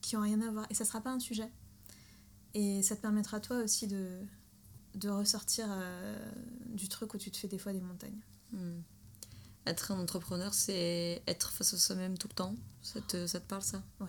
qui 0.00 0.16
ont 0.16 0.22
rien 0.22 0.40
à 0.42 0.50
voir. 0.50 0.66
Et 0.70 0.74
ça 0.74 0.84
sera 0.84 1.00
pas 1.00 1.10
un 1.10 1.20
sujet. 1.20 1.50
Et 2.54 2.82
ça 2.82 2.96
te 2.96 3.02
permettra 3.02 3.40
toi 3.40 3.58
aussi 3.58 3.86
de, 3.86 4.20
de 4.94 5.08
ressortir 5.08 5.66
euh, 5.68 6.32
du 6.68 6.88
truc 6.88 7.14
où 7.14 7.18
tu 7.18 7.30
te 7.30 7.36
fais 7.36 7.48
des 7.48 7.58
fois 7.58 7.72
des 7.72 7.80
montagnes. 7.80 8.20
Hmm 8.52 8.80
être 9.66 9.92
un 9.92 9.98
entrepreneur, 9.98 10.52
c'est 10.52 11.22
être 11.26 11.52
face 11.52 11.74
à 11.74 11.78
soi-même 11.78 12.18
tout 12.18 12.28
le 12.28 12.34
temps. 12.34 12.56
Ça 12.82 13.00
te, 13.00 13.26
ça 13.26 13.40
te 13.40 13.46
parle, 13.46 13.62
ça? 13.62 13.82
Ouais. 14.00 14.08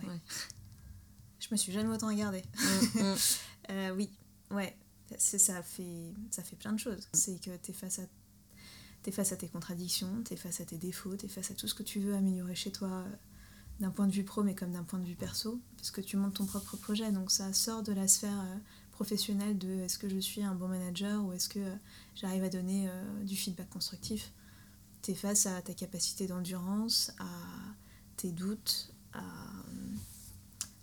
Je 1.40 1.48
me 1.50 1.56
suis 1.56 1.72
jamais 1.72 1.94
autant 1.94 2.08
regardée. 2.08 2.42
Mm, 2.58 3.00
mm. 3.00 3.16
euh, 3.70 3.90
oui, 3.94 4.10
ouais. 4.50 4.76
Ça 5.18 5.62
fait, 5.62 6.12
ça 6.30 6.42
fait 6.42 6.56
plein 6.56 6.72
de 6.72 6.80
choses. 6.80 7.08
C'est 7.12 7.40
que 7.40 7.56
tu 7.56 7.70
es 7.70 7.74
face 7.74 8.00
à 8.00 8.02
es 9.06 9.12
face 9.12 9.30
à 9.30 9.36
tes 9.36 9.46
contradictions, 9.46 10.24
tu 10.26 10.34
es 10.34 10.36
face 10.36 10.60
à 10.60 10.64
tes 10.64 10.78
défauts, 10.78 11.16
tu 11.16 11.26
es 11.26 11.28
face 11.28 11.52
à 11.52 11.54
tout 11.54 11.68
ce 11.68 11.74
que 11.74 11.84
tu 11.84 12.00
veux 12.00 12.16
améliorer 12.16 12.56
chez 12.56 12.72
toi 12.72 12.88
euh, 12.88 13.08
d'un 13.78 13.90
point 13.90 14.08
de 14.08 14.12
vue 14.12 14.24
pro 14.24 14.42
mais 14.42 14.56
comme 14.56 14.72
d'un 14.72 14.82
point 14.82 14.98
de 14.98 15.06
vue 15.06 15.14
perso, 15.14 15.60
parce 15.76 15.92
que 15.92 16.00
tu 16.00 16.16
montes 16.16 16.34
ton 16.34 16.44
propre 16.44 16.76
projet, 16.76 17.12
donc 17.12 17.30
ça 17.30 17.52
sort 17.52 17.84
de 17.84 17.92
la 17.92 18.08
sphère 18.08 18.40
euh, 18.40 18.56
professionnelle 18.90 19.56
de 19.58 19.68
est-ce 19.82 19.96
que 19.96 20.08
je 20.08 20.18
suis 20.18 20.42
un 20.42 20.56
bon 20.56 20.66
manager 20.66 21.24
ou 21.24 21.32
est-ce 21.32 21.48
que 21.48 21.60
j'arrive 22.16 22.42
à 22.42 22.48
donner 22.48 22.90
du 23.22 23.36
feedback 23.36 23.70
constructif 23.70 24.32
tu 25.06 25.12
es 25.12 25.14
face 25.14 25.46
à 25.46 25.62
ta 25.62 25.72
capacité 25.72 26.26
d'endurance, 26.26 27.12
à 27.20 27.28
tes 28.16 28.32
doutes, 28.32 28.92
à, 29.12 29.22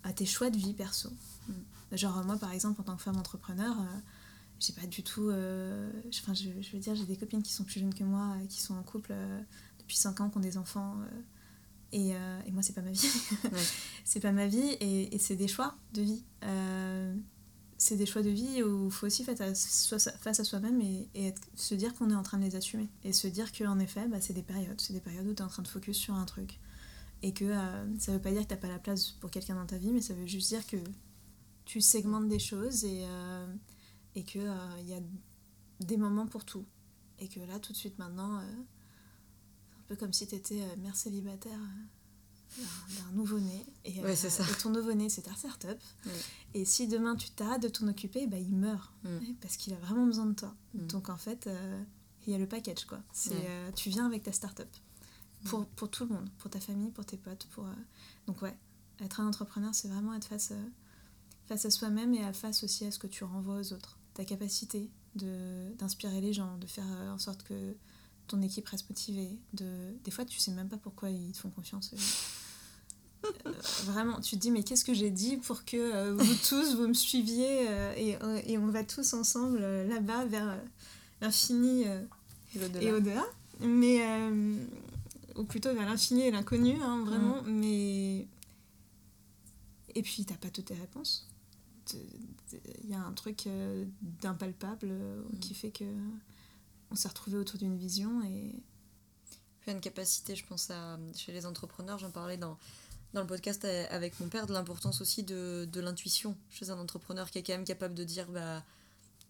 à, 0.02 0.12
tes 0.12 0.24
choix 0.24 0.48
de 0.48 0.56
vie 0.56 0.72
perso. 0.72 1.10
Mm. 1.48 1.52
Genre 1.96 2.24
moi 2.24 2.36
par 2.36 2.52
exemple 2.52 2.80
en 2.80 2.84
tant 2.84 2.96
que 2.96 3.02
femme 3.02 3.18
entrepreneur, 3.18 3.78
euh, 3.78 3.84
j'ai 4.58 4.72
pas 4.72 4.86
du 4.86 5.02
tout... 5.02 5.28
Euh, 5.28 5.90
enfin 6.08 6.32
je, 6.32 6.48
je, 6.62 6.72
veux 6.72 6.78
dire 6.78 6.94
j'ai 6.94 7.04
des 7.04 7.16
copines 7.16 7.42
qui 7.42 7.52
sont 7.52 7.64
plus 7.64 7.80
jeunes 7.80 7.94
que 7.94 8.04
moi, 8.04 8.34
euh, 8.40 8.46
qui 8.46 8.60
sont 8.60 8.74
en 8.74 8.82
couple 8.82 9.14
depuis 9.78 9.96
5 9.96 10.20
ans, 10.22 10.30
qui 10.30 10.38
ont 10.38 10.40
des 10.40 10.56
enfants. 10.56 10.96
Et, 11.92 12.08
et, 12.08 12.50
moi 12.50 12.62
c'est 12.62 12.72
pas 12.72 12.82
ma 12.82 12.92
vie. 12.92 13.10
c'est 14.04 14.20
pas 14.20 14.32
ma 14.32 14.46
vie 14.46 14.70
et, 14.80 15.14
et 15.14 15.18
c'est 15.18 15.36
des 15.36 15.48
choix 15.48 15.76
de 15.92 16.02
vie 16.02 16.24
c'est 17.84 17.96
des 17.96 18.06
choix 18.06 18.22
de 18.22 18.30
vie 18.30 18.62
où 18.62 18.86
il 18.86 18.90
faut 18.90 19.06
aussi 19.06 19.24
faire 19.24 19.36
face 19.36 20.40
à 20.40 20.44
soi-même 20.44 20.80
et, 20.80 21.34
se 21.54 21.74
dire 21.74 21.94
qu'on 21.94 22.08
est 22.08 22.14
en 22.14 22.22
train 22.22 22.38
de 22.38 22.44
les 22.44 22.56
assumer. 22.56 22.88
Et 23.04 23.12
se 23.12 23.26
dire 23.28 23.52
qu'en 23.52 23.78
effet, 23.78 24.08
bah, 24.08 24.22
c'est 24.22 24.32
des 24.32 24.42
périodes. 24.42 24.80
C'est 24.80 24.94
des 24.94 25.00
périodes 25.00 25.26
où 25.26 25.34
tu 25.34 25.42
es 25.42 25.44
en 25.44 25.48
train 25.48 25.62
de 25.62 25.68
focus 25.68 25.98
sur 25.98 26.14
un 26.14 26.24
truc. 26.24 26.58
Et 27.20 27.34
que 27.34 27.44
euh, 27.44 27.98
ça 27.98 28.12
veut 28.12 28.22
pas 28.22 28.30
dire 28.30 28.46
que 28.46 28.54
tu 28.54 28.58
pas 28.58 28.68
la 28.68 28.78
place 28.78 29.10
pour 29.10 29.30
quelqu'un 29.30 29.56
dans 29.56 29.66
ta 29.66 29.76
vie, 29.76 29.92
mais 29.92 30.00
ça 30.00 30.14
veut 30.14 30.26
juste 30.26 30.48
dire 30.48 30.66
que 30.66 30.78
tu 31.66 31.82
segmentes 31.82 32.26
des 32.26 32.38
choses 32.38 32.86
et, 32.86 33.04
euh, 33.04 33.54
et 34.14 34.24
qu'il 34.24 34.40
euh, 34.40 34.80
y 34.86 34.94
a 34.94 35.00
des 35.80 35.98
moments 35.98 36.26
pour 36.26 36.46
tout. 36.46 36.64
Et 37.18 37.28
que 37.28 37.40
là, 37.40 37.58
tout 37.58 37.72
de 37.72 37.76
suite 37.76 37.98
maintenant, 37.98 38.38
un 38.38 39.82
peu 39.88 39.96
comme 39.96 40.14
si 40.14 40.26
tu 40.26 40.36
étais 40.36 40.74
mère 40.78 40.96
célibataire 40.96 41.60
d'un 42.58 43.12
nouveau-né. 43.16 43.66
Et, 43.84 44.00
Ouais, 44.00 44.14
ça. 44.16 44.44
et 44.44 44.54
ton 44.62 44.70
nouveau-né, 44.70 45.08
c'est 45.08 45.22
ta 45.22 45.34
start-up. 45.34 45.78
Ouais. 46.06 46.12
Et 46.54 46.64
si 46.64 46.86
demain 46.88 47.16
tu 47.16 47.30
t'arrêtes 47.30 47.62
de 47.62 47.68
t'en 47.68 47.88
occuper, 47.88 48.26
bah, 48.26 48.38
il 48.38 48.54
meurt. 48.54 48.92
Mm. 49.04 49.34
Parce 49.40 49.56
qu'il 49.56 49.72
a 49.72 49.76
vraiment 49.76 50.06
besoin 50.06 50.26
de 50.26 50.34
toi. 50.34 50.54
Mm. 50.74 50.86
Donc 50.86 51.08
en 51.08 51.16
fait, 51.16 51.46
euh, 51.46 51.82
il 52.26 52.32
y 52.32 52.36
a 52.36 52.38
le 52.38 52.46
package, 52.46 52.84
quoi. 52.86 53.00
Euh, 53.32 53.70
tu 53.72 53.90
viens 53.90 54.06
avec 54.06 54.22
ta 54.22 54.32
start-up. 54.32 54.68
Pour, 55.44 55.66
pour 55.66 55.90
tout 55.90 56.04
le 56.06 56.14
monde. 56.14 56.30
Pour 56.38 56.50
ta 56.50 56.58
famille, 56.60 56.90
pour 56.90 57.04
tes 57.04 57.18
potes. 57.18 57.46
Pour, 57.50 57.66
euh, 57.66 57.72
Donc 58.26 58.40
ouais, 58.42 58.56
être 59.00 59.20
un 59.20 59.26
entrepreneur, 59.28 59.74
c'est 59.74 59.88
vraiment 59.88 60.14
être 60.14 60.26
face, 60.26 60.52
euh, 60.52 60.68
face 61.46 61.66
à 61.66 61.70
soi-même 61.70 62.14
et 62.14 62.24
à 62.24 62.32
face 62.32 62.64
aussi 62.64 62.86
à 62.86 62.90
ce 62.90 62.98
que 62.98 63.06
tu 63.06 63.24
renvoies 63.24 63.56
aux 63.58 63.72
autres. 63.72 63.98
Ta 64.14 64.24
capacité 64.24 64.90
d'inspirer 65.16 66.20
les 66.20 66.32
gens, 66.32 66.56
de 66.58 66.66
faire 66.66 66.86
euh, 66.90 67.12
en 67.12 67.18
sorte 67.18 67.42
que 67.44 67.76
ton 68.26 68.40
équipe 68.42 68.66
reste 68.68 68.88
motivée. 68.88 69.38
De... 69.52 69.94
Des 70.02 70.10
fois, 70.10 70.24
tu 70.24 70.38
sais 70.38 70.50
même 70.50 70.68
pas 70.68 70.78
pourquoi 70.78 71.10
ils 71.10 71.32
te 71.32 71.38
font 71.38 71.50
confiance. 71.50 71.94
Euh, 73.46 73.52
vraiment, 73.84 74.20
tu 74.20 74.36
te 74.36 74.40
dis, 74.40 74.50
mais 74.50 74.62
qu'est-ce 74.62 74.84
que 74.84 74.94
j'ai 74.94 75.10
dit 75.10 75.36
pour 75.36 75.64
que 75.64 75.76
euh, 75.76 76.14
vous 76.14 76.34
tous, 76.48 76.74
vous 76.76 76.88
me 76.88 76.94
suiviez 76.94 77.68
euh, 77.68 77.94
et, 77.96 78.52
et 78.52 78.58
on 78.58 78.66
va 78.68 78.84
tous 78.84 79.14
ensemble 79.14 79.60
là-bas 79.60 80.24
vers 80.26 80.58
l'infini 81.20 81.84
Et 82.80 82.92
au-delà. 82.92 83.24
Mais, 83.60 84.00
ou 85.36 85.44
plutôt 85.44 85.72
vers 85.74 85.88
l'infini 85.88 86.22
et 86.22 86.30
l'inconnu, 86.30 86.76
hein, 86.82 87.04
vraiment. 87.04 87.42
Mais. 87.46 88.26
Et 89.96 90.02
puis, 90.02 90.24
t'as 90.24 90.34
pas 90.34 90.50
toutes 90.50 90.66
tes 90.66 90.74
réponses. 90.74 91.28
Il 91.92 92.90
y 92.90 92.94
a 92.94 93.00
un 93.00 93.12
truc 93.12 93.46
euh, 93.46 93.84
d'impalpable 94.22 94.88
euh, 94.90 95.22
Mm. 95.32 95.38
qui 95.40 95.54
fait 95.54 95.70
que 95.70 95.84
on 96.90 96.94
s'est 96.94 97.08
retrouvés 97.08 97.38
autour 97.38 97.58
d'une 97.58 97.76
vision 97.76 98.22
et. 98.24 98.52
Une 99.66 99.80
capacité, 99.80 100.36
je 100.36 100.44
pense, 100.44 100.70
à, 100.70 100.98
chez 101.16 101.32
les 101.32 101.46
entrepreneurs, 101.46 101.98
j'en 101.98 102.10
parlais 102.10 102.36
dans, 102.36 102.58
dans 103.14 103.20
le 103.22 103.26
podcast 103.26 103.64
a- 103.64 103.86
avec 103.94 104.18
mon 104.20 104.28
père, 104.28 104.46
de 104.46 104.52
l'importance 104.52 105.00
aussi 105.00 105.22
de, 105.22 105.66
de 105.72 105.80
l'intuition 105.80 106.36
chez 106.50 106.68
un 106.70 106.78
entrepreneur 106.78 107.30
qui 107.30 107.38
est 107.38 107.42
quand 107.42 107.54
même 107.54 107.64
capable 107.64 107.94
de 107.94 108.04
dire, 108.04 108.26
bah, 108.28 108.62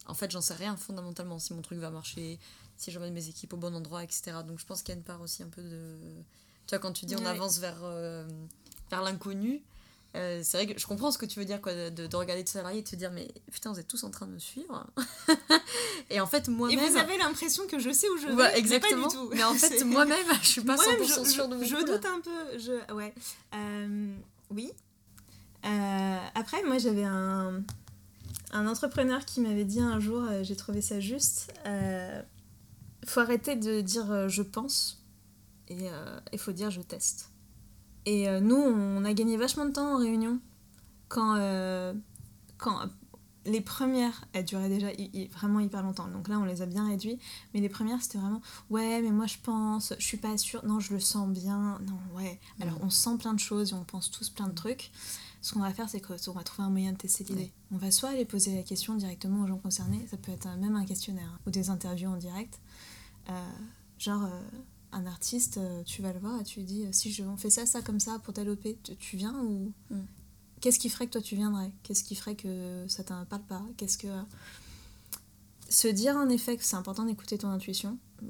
en 0.07 0.15
fait, 0.15 0.31
j'en 0.31 0.41
sais 0.41 0.55
rien 0.55 0.77
fondamentalement 0.77 1.39
si 1.39 1.55
mon 1.55 1.63
truc 1.63 1.79
va 1.79 1.91
marcher, 1.91 2.39
si 2.77 2.91
j'emmène 2.91 3.13
mes 3.15 3.29
équipes 3.29 3.53
au 3.53 3.57
bon 3.57 3.75
endroit, 3.75 4.03
etc. 4.03 4.33
Donc 4.47 4.59
je 4.59 4.67
pense 4.67 4.83
qu'il 4.83 4.91
y 4.95 4.97
a 4.97 4.99
une 4.99 5.05
part 5.05 5.21
aussi 5.21 5.43
un 5.43 5.49
peu 5.49 5.63
de... 5.63 5.97
Tu 6.67 6.71
vois, 6.71 6.79
quand 6.79 6.93
tu 6.93 7.07
dis 7.07 7.15
on 7.15 7.21
Ouais. 7.21 7.27
avance 7.27 7.59
vers, 7.59 7.79
euh, 7.83 8.27
vers 8.91 9.03
l'inconnu, 9.03 9.63
euh, 10.17 10.41
c'est 10.45 10.57
vrai 10.63 10.73
que 10.73 10.81
je 10.81 10.87
comprends 10.87 11.11
ce 11.11 11.19
que 11.19 11.27
tu 11.27 11.39
veux 11.41 11.45
dire, 11.45 11.61
quoi, 11.61 11.75
de, 11.75 12.07
de 12.07 12.17
regarder 12.17 12.45
tes 12.45 12.53
salariés 12.53 12.79
et 12.81 12.83
de 12.83 12.89
te 12.89 12.95
dire, 12.95 13.11
mais 13.11 13.29
putain, 13.51 13.73
vous 13.73 13.81
êtes 13.81 13.89
tous 13.89 14.05
en 14.05 14.11
train 14.11 14.27
de 14.27 14.33
me 14.33 14.39
suivre. 14.39 14.87
et 16.11 16.21
en 16.21 16.27
fait, 16.27 16.47
Et 16.47 16.51
moi-même... 16.51 16.79
vous 16.89 16.97
avez 16.97 17.19
l'impression 17.19 17.67
que 17.67 17.79
je 17.81 17.91
sais 17.91 18.09
où 18.09 18.17
je 18.19 18.29
vais, 18.29 18.35
Ouais, 18.35 18.51
mais 18.53 18.59
exactement. 18.59 19.09
pas 19.09 19.09
du 19.09 19.15
tout. 19.17 19.31
Mais 19.35 19.43
en 19.43 19.55
fait, 19.55 19.85
moi-même, 19.85 20.27
je 20.43 20.49
suis 20.49 20.61
pas 20.61 20.77
Moi-même, 20.77 21.03
100% 21.03 21.25
je, 21.25 21.31
sûre 21.31 21.49
de 21.49 21.57
mon 21.57 21.65
je 21.65 21.75
coup, 21.75 21.85
là. 21.85 21.93
doute 21.93 22.07
un 22.07 22.21
peu. 22.21 22.59
Je, 22.59 22.95
ouais. 22.95 23.13
Euh, 23.55 24.15
oui. 24.51 24.71
Euh, 25.65 26.19
après, 26.35 26.63
moi, 26.63 26.79
j'avais 26.79 27.05
un, 27.05 27.63
un 28.53 28.67
entrepreneur 28.69 29.25
qui 29.25 29.41
m'avait 29.41 29.65
dit 29.65 29.81
un 29.81 29.99
jour, 29.99 30.23
j'ai 30.43 30.55
trouvé 30.57 30.81
ça 30.81 31.01
juste, 31.01 31.53
faut 33.07 33.21
arrêter 33.21 33.57
de 33.57 33.81
dire 33.81 34.29
je 34.29 34.43
pense 34.43 35.03
et 35.69 35.89
il 36.33 36.39
faut 36.39 36.53
dire 36.53 36.71
je 36.71 36.81
teste. 36.83 37.31
Et 38.07 38.29
euh, 38.29 38.41
nous, 38.41 38.57
on 38.57 39.05
a 39.05 39.13
gagné 39.15 39.37
vachement 39.37 39.65
de 39.65 39.73
temps 39.73 39.95
en 39.95 39.99
réunion 39.99 40.39
quand, 41.09 41.37
euh, 41.37 41.95
quand 42.59 42.79
les 43.47 43.61
premières, 43.61 44.25
elles 44.33 44.45
duraient 44.45 44.69
déjà 44.69 44.89
vraiment 45.33 45.61
hyper 45.61 45.83
longtemps. 45.83 46.09
Donc 46.09 46.29
là, 46.29 46.39
on 46.39 46.45
les 46.45 46.63
a 46.63 46.67
bien 46.67 46.87
réduits. 46.87 47.19
Mais 47.53 47.61
les 47.61 47.69
premières, 47.69 48.03
c'était 48.03 48.19
vraiment 48.19 48.41
ouais, 48.71 49.03
mais 49.03 49.11
moi 49.11 49.27
je 49.27 49.37
pense, 49.43 49.93
je 49.99 50.05
suis 50.05 50.17
pas 50.17 50.37
sûre, 50.39 50.65
non, 50.65 50.81
je 50.81 50.95
le 50.95 51.01
sens 51.01 51.29
bien, 51.29 51.79
non, 51.87 51.99
ouais. 52.17 52.41
Alors 52.61 52.79
on 52.83 52.91
sent 52.91 53.17
plein 53.19 53.35
de 53.35 53.41
choses 53.41 53.73
et 53.73 53.75
on 53.75 53.85
pense 53.85 54.11
tous 54.11 54.31
plein 54.31 54.49
de 54.49 54.55
trucs. 54.55 54.91
Ce 55.43 55.53
qu'on 55.53 55.61
va 55.61 55.75
faire, 55.75 55.91
c'est 55.91 56.01
qu'on 56.01 56.33
va 56.33 56.43
trouver 56.43 56.67
un 56.67 56.71
moyen 56.71 56.93
de 56.93 56.97
tester 56.97 57.23
l'idée. 57.25 57.43
Ouais. 57.43 57.53
On 57.73 57.77
va 57.77 57.91
soit 57.91 58.11
aller 58.11 58.25
poser 58.25 58.57
la 58.57 58.63
question 58.63 58.95
directement 58.95 59.43
aux 59.43 59.47
gens 59.47 59.59
concernés, 59.59 60.07
ça 60.11 60.17
peut 60.17 60.33
être 60.33 60.47
euh, 60.47 60.57
même 60.57 60.75
un 60.75 60.87
questionnaire 60.87 61.29
hein, 61.35 61.39
ou 61.47 61.51
des 61.51 61.69
interviews 61.69 62.09
en 62.09 62.17
direct. 62.17 62.61
Euh, 63.29 63.33
genre, 63.99 64.25
euh, 64.25 64.41
un 64.95 65.07
artiste, 65.07 65.59
euh, 65.59 65.83
tu 65.85 66.01
vas 66.03 66.13
le 66.13 66.19
voir 66.21 66.41
et 66.41 66.45
tu 66.45 66.61
lui 66.61 66.67
dis 66.67 66.85
euh, 66.85 66.89
si 66.93 67.13
je, 67.13 67.23
on 67.25 67.37
fait 67.37 67.51
ça, 67.51 67.67
ça, 67.67 67.83
comme 67.83 68.01
ça 68.01 68.19
pour 68.21 68.33
telle 68.35 68.49
OP, 68.49 68.63
tu, 68.83 68.97
tu 68.97 69.17
viens 69.17 69.35
ou. 69.43 69.73
Mm. 69.91 69.97
Qu'est-ce 70.61 70.79
qui 70.79 70.89
ferait 70.89 71.07
que 71.07 71.13
toi 71.13 71.21
tu 71.21 71.37
viendrais? 71.37 71.71
Qu'est-ce 71.83 72.03
qui 72.05 72.15
ferait 72.15 72.37
que 72.37 72.85
ça 72.89 73.05
t'en 73.05 73.25
parle 73.27 73.43
pas? 73.43 73.63
Qu'est-ce 73.77 73.99
que. 73.99 74.09
Se 75.69 75.89
dire 75.89 76.17
en 76.17 76.29
effet 76.29 76.57
que 76.57 76.65
c'est 76.65 76.77
important 76.77 77.05
d'écouter 77.05 77.37
ton 77.39 77.49
intuition, 77.49 77.99
euh, 78.23 78.27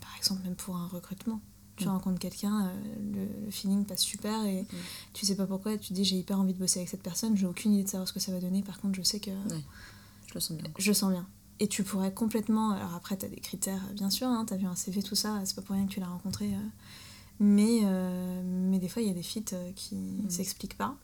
par 0.00 0.16
exemple, 0.16 0.42
même 0.42 0.54
pour 0.56 0.76
un 0.76 0.86
recrutement. 0.88 1.40
Tu 1.76 1.84
Mm. 1.84 1.88
rencontres 1.90 2.18
quelqu'un, 2.18 2.66
euh, 2.66 2.74
le, 3.14 3.44
le 3.46 3.50
feeling 3.52 3.84
passe 3.84 4.00
super 4.02 4.44
et 4.46 4.66
tu 5.12 5.24
sais 5.26 5.36
pas 5.36 5.46
pourquoi, 5.46 5.76
tu 5.78 5.88
te 5.90 5.94
dis 5.94 6.04
j'ai 6.04 6.16
hyper 6.16 6.40
envie 6.40 6.52
de 6.54 6.58
bosser 6.58 6.80
avec 6.80 6.88
cette 6.88 7.02
personne, 7.04 7.36
j'ai 7.36 7.46
aucune 7.46 7.72
idée 7.72 7.84
de 7.84 7.88
savoir 7.88 8.08
ce 8.08 8.12
que 8.12 8.18
ça 8.18 8.32
va 8.32 8.40
donner, 8.40 8.62
par 8.62 8.80
contre 8.80 8.96
je 8.96 9.02
sais 9.02 9.20
que 9.20 9.30
Je 10.26 10.34
le 10.34 10.40
sens 10.40 10.56
bien. 10.56 10.68
je 10.76 10.92
sens 10.92 11.12
bien. 11.12 11.24
Et 11.60 11.68
tu 11.68 11.82
pourrais 11.82 12.12
complètement. 12.12 12.70
Alors 12.70 12.94
après, 12.94 13.16
tu 13.16 13.26
as 13.26 13.28
des 13.28 13.40
critères, 13.40 13.82
bien 13.94 14.10
sûr, 14.10 14.28
hein, 14.28 14.44
tu 14.46 14.54
as 14.54 14.56
vu 14.56 14.66
un 14.66 14.76
CV, 14.76 15.02
tout 15.02 15.16
ça, 15.16 15.40
c'est 15.44 15.56
pas 15.56 15.62
pour 15.62 15.74
rien 15.74 15.86
que 15.86 15.92
tu 15.92 16.00
l'as 16.00 16.06
rencontré. 16.06 16.46
euh, 16.54 16.58
mais, 17.40 17.80
euh, 17.84 18.42
mais 18.44 18.78
des 18.78 18.88
fois, 18.88 19.02
il 19.02 19.08
y 19.08 19.10
a 19.10 19.14
des 19.14 19.22
feats 19.22 19.52
euh, 19.52 19.72
qui 19.74 19.94
ne 19.94 20.28
s'expliquent 20.28 20.76
pas. 20.76 20.96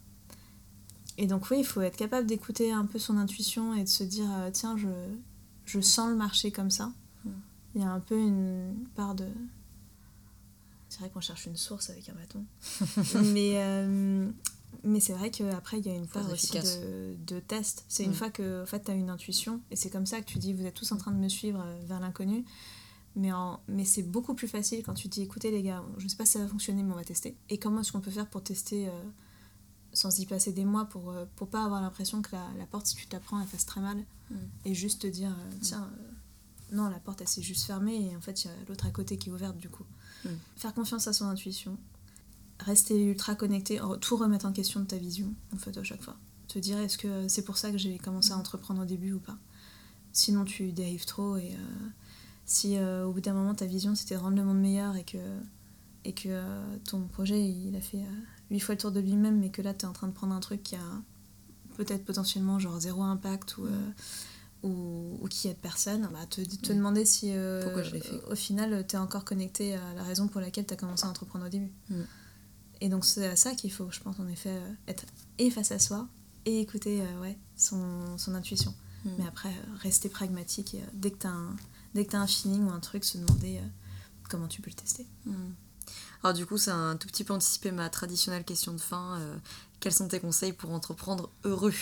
Et 1.16 1.26
donc, 1.26 1.48
oui, 1.50 1.59
il 1.61 1.64
faut 1.64 1.80
être 1.80 1.96
capable 1.96 2.26
d'écouter 2.26 2.72
un 2.72 2.86
peu 2.86 2.98
son 2.98 3.16
intuition 3.18 3.74
et 3.74 3.84
de 3.84 3.88
se 3.88 4.02
dire 4.02 4.26
euh, 4.38 4.50
tiens, 4.52 4.76
je, 4.76 4.88
je 5.64 5.80
sens 5.80 6.11
le 6.11 6.16
marché 6.16 6.50
comme 6.50 6.70
ça. 6.70 6.92
Mm. 7.24 7.30
Il 7.76 7.80
y 7.82 7.84
a 7.84 7.90
un 7.90 8.00
peu 8.00 8.18
une 8.18 8.74
part 8.96 9.14
de. 9.14 9.26
C'est 10.88 11.00
vrai 11.00 11.11
qu'on 11.11 11.20
cherche 11.20 11.46
une 11.46 11.57
source 11.57 11.90
avec 11.90 12.09
un 12.09 12.14
bâton. 12.14 12.44
mais 13.32 13.52
euh, 13.57 14.28
mais 14.83 15.01
c'est 15.01 15.12
vrai 15.12 15.31
qu'après, 15.31 15.79
il 15.79 15.87
y 15.87 15.91
a 15.91 15.95
une 15.95 16.05
être 16.05 16.33
aussi 16.33 16.53
de, 16.53 17.14
de 17.27 17.41
test. 17.41 17.85
C'est 17.89 18.05
une 18.05 18.11
Mm. 18.11 18.14
fois 18.14 18.31
que 18.31 18.62
en 18.62 18.66
fait, 18.66 18.83
tu 18.85 18.91
as 18.91 18.95
une 18.95 19.11
intuition, 19.11 19.61
et 19.70 19.77
c'est 19.77 19.91
comme 19.91 20.07
ça 20.07 20.20
que 20.20 20.27
tu 20.27 20.39
dis 20.39 20.53
vous 20.53 20.64
êtes 20.66 20.75
tous 20.75 20.91
en 20.93 20.97
train 20.97 21.12
de 21.12 21.16
me 21.18 21.29
suivre 21.29 21.61
euh, 21.64 21.81
vers 21.87 22.01
l'inconnu. 22.01 22.45
Mais, 23.16 23.31
en- 23.33 23.61
mais 23.68 23.85
c'est 23.85 24.03
beaucoup 24.03 24.35
plus 24.35 24.49
facile 24.49 24.83
quand 24.83 24.95
tu 24.95 25.07
dis 25.07 25.22
écoutez 25.22 25.51
les 25.53 25.62
gars, 25.62 25.85
je 25.99 26.09
sais 26.09 26.16
pas 26.16 26.27
si 26.27 26.33
ça 26.33 26.41
va 26.41 26.49
fonctionner, 26.49 26.83
mais 26.83 26.93
on 26.93 26.97
va 26.97 27.05
tester. 27.05 27.37
Et 27.49 27.59
comment 27.59 27.81
est-ce 27.81 27.93
qu'on 27.93 28.01
peut 28.01 28.11
faire 28.11 28.29
pour 28.29 28.43
tester 28.43 28.89
euh, 28.89 28.91
sans 29.93 30.18
y 30.18 30.27
passer 30.27 30.53
des 30.53 30.64
mois 30.64 30.87
pour, 30.87 31.11
euh, 31.12 31.25
pour 31.37 31.47
pas 31.49 31.64
avoir 31.64 31.81
l'impression 31.81 32.22
que 32.22 32.33
la, 32.33 32.45
la 32.59 32.66
porte, 32.66 32.87
si 32.89 32.97
tu 32.97 33.07
t'apprends, 33.07 33.41
elle 33.41 33.47
fasse 33.47 33.66
très 33.66 33.81
mal. 33.81 33.99
Mm. 34.31 34.35
Et 34.64 34.75
juste 34.75 35.03
te 35.03 35.07
dire 35.07 35.31
euh, 35.31 35.57
tiens, 35.61 35.89
euh, 36.01 36.11
non, 36.72 36.89
la 36.89 36.99
porte 36.99 37.20
elle 37.20 37.29
s'est 37.29 37.43
juste 37.43 37.64
fermée 37.66 38.11
et 38.11 38.16
en 38.16 38.20
fait 38.20 38.43
il 38.45 38.49
y 38.49 38.51
a 38.51 38.55
l'autre 38.68 38.87
à 38.87 38.91
côté 38.91 39.16
qui 39.16 39.29
est 39.29 39.33
ouverte 39.33 39.59
du 39.59 39.68
coup. 39.68 39.85
Mm. 40.25 40.29
Faire 40.57 40.75
confiance 40.75 41.07
à 41.07 41.12
son 41.12 41.27
intuition, 41.27 41.77
rester 42.61 43.02
ultra 43.05 43.34
connecté, 43.34 43.80
tout 44.00 44.16
remettre 44.16 44.46
en 44.46 44.52
question 44.52 44.80
de 44.80 44.86
ta 44.86 44.96
vision 44.96 45.32
en 45.52 45.57
fait 45.59 45.76
à 45.76 45.82
chaque 45.82 46.02
fois. 46.02 46.16
Te 46.48 46.59
dire 46.59 46.78
est-ce 46.78 46.98
que 46.98 47.26
c'est 47.28 47.42
pour 47.44 47.57
ça 47.59 47.70
que 47.70 47.78
j'ai 47.78 47.98
commencé 47.98 48.32
à 48.32 48.36
entreprendre 48.36 48.82
au 48.82 48.84
début 48.84 49.12
ou 49.12 49.18
pas. 49.20 49.36
Sinon 50.12 50.44
tu 50.44 50.72
dérives 50.72 51.05
trop 51.07 51.36
et 51.36 51.52
euh, 51.52 51.88
si 52.46 52.76
euh, 52.76 53.07
au 53.07 53.12
bout 53.12 53.20
d'un 53.20 53.32
moment 53.34 53.55
ta 53.55 53.66
vision 53.66 53.94
c'était 53.94 54.14
de 54.14 54.20
rendre 54.20 54.36
le 54.36 54.44
monde 54.44 54.61
meilleur 54.61 54.94
et 54.96 55.05
que, 55.05 55.18
et 56.05 56.12
que 56.12 56.28
euh, 56.28 56.76
ton 56.84 57.00
projet 57.09 57.40
il 57.48 57.74
a 57.74 57.80
fait 57.80 58.05
huit 58.50 58.61
fois 58.61 58.74
le 58.76 58.80
tour 58.80 58.92
de 58.92 59.00
lui-même 59.00 59.40
mais 59.40 59.50
que 59.50 59.62
là 59.62 59.74
tu 59.74 59.84
es 59.84 59.88
en 59.88 59.92
train 59.92 60.07
de 60.07 60.12
prendre 60.12 60.34
un 60.34 60.40
truc 60.40 60.62
qui 60.62 60.76
a 60.76 61.02
peut-être 61.76 62.05
potentiellement 62.05 62.61
genre 62.61 62.78
zéro 62.78 63.02
impact 63.02 63.57
ou, 63.59 63.66
ou, 64.62 65.18
ou 65.20 65.28
qui 65.28 65.48
aide 65.48 65.57
personne, 65.57 66.09
bah, 66.12 66.20
te, 66.30 66.40
te 66.40 66.72
Mm. 66.72 66.76
demander 66.76 67.05
si 67.05 67.32
euh, 67.32 67.82
je 67.82 67.90
fait. 67.98 68.22
au 68.30 68.34
final 68.36 68.86
tu 68.86 68.94
es 68.94 68.98
encore 68.98 69.24
connecté 69.24 69.74
à 69.74 69.94
la 69.94 70.02
raison 70.05 70.28
pour 70.28 70.40
laquelle 70.40 70.66
tu 70.66 70.74
as 70.74 70.76
commencé 70.76 71.05
à 71.05 71.09
entreprendre 71.09 71.46
au 71.46 71.48
début. 71.48 71.72
Mm. 71.90 72.02
Et 72.85 72.91
donc 72.91 73.07
c'est 73.07 73.26
à 73.26 73.35
ça 73.37 73.55
qu'il 73.55 73.72
faut, 73.72 73.91
je 73.91 74.01
pense, 74.01 74.20
en 74.20 74.28
effet, 74.28 74.51
euh, 74.51 74.72
être 74.89 75.07
et 75.39 75.51
face 75.51 75.72
à 75.72 75.78
soi 75.78 76.07
et 76.45 76.61
écouter 76.61 77.01
euh, 77.01 77.20
ouais, 77.22 77.39
son, 77.57 78.18
son 78.18 78.35
intuition. 78.35 78.74
Mm. 79.07 79.11
Mais 79.18 79.26
après, 79.26 79.49
euh, 79.49 79.76
rester 79.80 80.11
pragmatique 80.11 80.74
et 80.74 80.82
dès 80.93 81.11
que 81.11 81.18
tu 81.20 81.26
as, 81.26 81.30
un- 81.30 81.57
dès 81.95 82.05
que 82.05 82.11
t'as 82.11 82.18
un 82.18 82.26
feeling 82.26 82.64
ou 82.66 82.70
un 82.70 82.80
truc, 82.80 83.03
se 83.07 83.16
demander 83.16 83.59
comment 84.28 84.49
tu 84.49 84.61
peux 84.61 84.68
le 84.68 84.76
tester. 84.76 85.07
Mm. 85.24 85.53
Alors 86.22 86.35
du 86.35 86.45
coup, 86.45 86.59
c'est 86.59 86.72
un 86.72 86.97
tout 86.99 87.09
petit 87.09 87.24
peu 87.24 87.32
anticipé 87.32 87.70
ma 87.70 87.89
traditionnelle 87.89 88.45
question 88.45 88.74
de 88.74 88.80
fin. 88.80 89.18
euh, 89.18 89.37
quels 89.80 89.95
sont 89.95 90.09
tes 90.09 90.20
conseils 90.20 90.53
pour 90.53 90.70
entreprendre 90.70 91.30
heureux? 91.45 91.72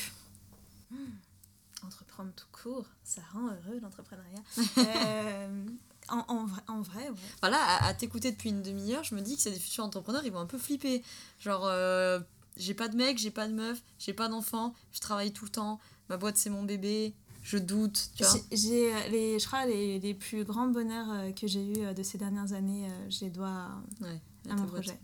Entreprendre 1.85 2.31
tout 2.37 2.47
court, 2.53 2.87
ça 3.03 3.23
rend 3.33 3.47
heureux 3.49 3.81
l'entrepreneuriat. 3.83 4.43
Euh, 4.79 5.65
en, 6.09 6.25
en 6.29 6.45
vrai, 6.47 6.63
en 6.69 6.81
vrai, 6.83 7.09
ouais. 7.09 7.17
Voilà, 7.41 7.59
à, 7.63 7.87
à 7.87 7.95
t'écouter 7.95 8.33
depuis 8.33 8.51
une 8.51 8.63
demi-heure, 8.63 9.05
je 9.05 9.15
me 9.15 9.21
dis 9.21 9.37
que 9.37 9.43
c'est 9.43 9.51
des 9.53 9.59
futurs 9.59 9.85
entrepreneurs, 9.85 10.23
ils 10.25 10.33
vont 10.33 10.41
un 10.41 10.47
peu 10.47 10.59
flipper. 10.59 11.03
Genre, 11.39 11.65
euh, 11.67 12.21
j'ai 12.57 12.75
pas 12.75 12.89
de 12.89 12.97
mec, 12.97 13.19
j'ai 13.19 13.31
pas 13.31 13.49
de 13.49 13.55
meuf, 13.55 13.83
j'ai 13.99 14.13
pas 14.13 14.29
d'enfant, 14.29 14.75
je 14.93 15.01
travaille 15.01 15.33
tout 15.33 15.45
le 15.45 15.51
temps, 15.51 15.81
ma 16.09 16.17
boîte 16.17 16.37
c'est 16.37 16.51
mon 16.51 16.63
bébé, 16.65 17.15
je 17.43 17.57
doute. 17.59 18.11
J'ai- 18.53 18.93
euh, 18.95 19.09
les, 19.09 19.39
je 19.39 19.47
crois 19.47 19.65
les, 19.67 19.99
les 19.99 20.15
plus 20.15 20.45
grands 20.45 20.69
bonheurs 20.69 21.11
euh, 21.11 21.33
que 21.33 21.47
j'ai 21.47 21.65
eu 21.73 21.95
de 21.95 22.03
ces 22.03 22.19
dernières 22.19 22.53
années, 22.53 22.89
euh, 22.91 23.11
je 23.11 23.21
les 23.25 23.31
dois 23.31 23.49
à- 23.49 23.83
Ouais, 24.01 24.21
à 24.51 24.55
mon 24.55 24.67
projet. 24.67 24.99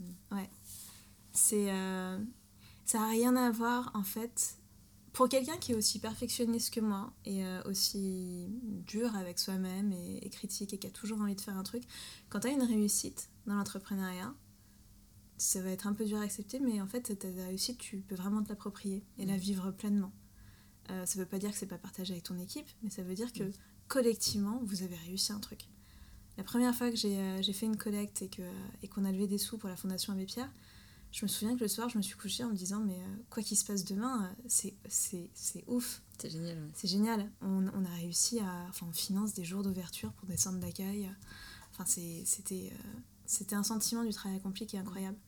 c'est 1.33 1.71
euh, 1.71 2.19
ça 2.85 3.03
a 3.03 3.09
rien 3.09 3.37
à 3.37 3.51
voir 3.51 3.91
en 3.95 4.03
fait 4.03 4.57
pour 5.19 5.29
quelqu'un 5.29 5.57
qui 5.57 5.73
est 5.73 5.75
aussi 5.75 5.99
perfectionniste 5.99 6.73
que 6.73 6.79
moi 6.79 7.13
et 7.25 7.45
euh, 7.45 7.61
aussi 7.65 8.47
dur 8.87 9.17
avec 9.17 9.41
soi-même 9.41 9.91
et, 9.91 10.25
et, 10.25 10.31
critique 10.31 10.73
et 10.73 10.79
qui 10.79 10.87
a 10.87 10.91
toujours 10.91 11.21
envie 11.21 11.35
de 11.35 11.41
faire 11.41 11.59
un 11.59 11.65
truc, 11.65 11.83
quand 12.29 12.39
tu 12.39 12.47
as 12.47 12.51
une 12.53 12.63
réussite 12.63 13.29
dans 13.45 13.57
l'entrepreneuriat, 13.57 14.33
ça 15.37 15.61
va 15.61 15.71
être 15.71 15.89
un 15.89 15.93
peu 15.93 16.05
dur 16.05 16.19
à 16.19 16.23
accepter, 16.23 16.61
mais 16.61 16.81
en 16.81 16.87
fait, 16.87 17.19
ta 17.19 17.27
réussite, 17.47 17.79
tu 17.79 17.97
peux 17.97 18.15
vraiment 18.15 18.45
te 18.45 18.49
l'approprier 18.49 19.03
et 19.19 19.27
la 19.27 19.37
vivre 19.37 19.73
pleinement. 19.73 20.13
Euh, 20.91 21.05
ça 21.05 21.19
veut 21.19 21.27
pas 21.27 21.41
dire 21.41 21.51
que 21.51 21.57
c'est 21.57 21.67
pas 21.67 21.79
partagé 21.79 22.13
avec 22.13 22.23
ton 22.23 22.39
équipe, 22.39 22.69
mais 22.85 22.91
ça 22.91 23.03
veut 23.03 23.15
dire 23.17 23.33
que 23.33 23.51
collectivement, 23.89 24.61
vous 24.63 24.85
avez 24.85 24.95
réussi 24.99 25.33
un 25.33 25.41
truc. 25.41 25.63
La 26.37 26.45
première 26.45 26.77
fois 26.77 26.91
que 26.91 26.97
j'ai 26.97 27.19
euh, 27.19 27.43
fait 27.43 27.67
une 27.67 27.77
collecte 27.77 28.23
et 28.23 28.31
qu'on 28.31 28.45
et 28.85 28.87
qu'on 28.87 29.05
a 29.05 29.11
levé 29.11 29.27
des 29.27 29.39
sous 29.39 29.59
pour 29.59 29.69
la 29.69 29.75
Fondation 29.75 30.13
Abbé 30.13 30.27
Pierre, 30.27 30.53
je 31.11 31.25
me 31.25 31.29
souviens 31.29 31.57
que 31.57 31.61
le 31.61 31.69
soir, 31.69 31.89
je 31.89 31.97
me 31.97 32.03
suis 32.03 32.17
couchée 32.17 32.45
en 32.45 32.51
me 32.51 32.55
disant, 32.55 32.81
mais 32.81 32.99
euh, 32.99 33.17
quoi 33.31 33.43
qu'il 33.43 33.57
se 33.57 33.65
passe 33.65 33.85
demain, 33.85 34.31
euh, 34.45 34.73
c'est 34.89 35.65
ouf. 35.67 36.03
C'est 36.19 36.31
génial. 36.31 36.59
C'est 36.75 36.89
génial. 36.89 37.31
On, 37.41 37.67
on, 37.69 37.85
a 37.85 37.95
réussi 37.97 38.41
à. 38.41 38.67
Enfin, 38.69 38.87
on 38.89 38.93
finance 38.93 39.33
des 39.33 39.45
jours 39.45 39.63
d'ouverture 39.63 40.13
pour 40.13 40.29
des 40.29 40.37
centres 40.37 40.59
d'accueil. 40.59 41.11
Enfin, 41.73 41.85
c'était 41.87 42.73
c'était 43.25 43.55
un 43.55 43.63
sentiment 43.63 44.05
du 44.05 44.11
travail 44.11 44.39
accompli 44.39 44.67
qui 44.67 44.77
est 44.77 44.81
incroyable. 44.81 45.19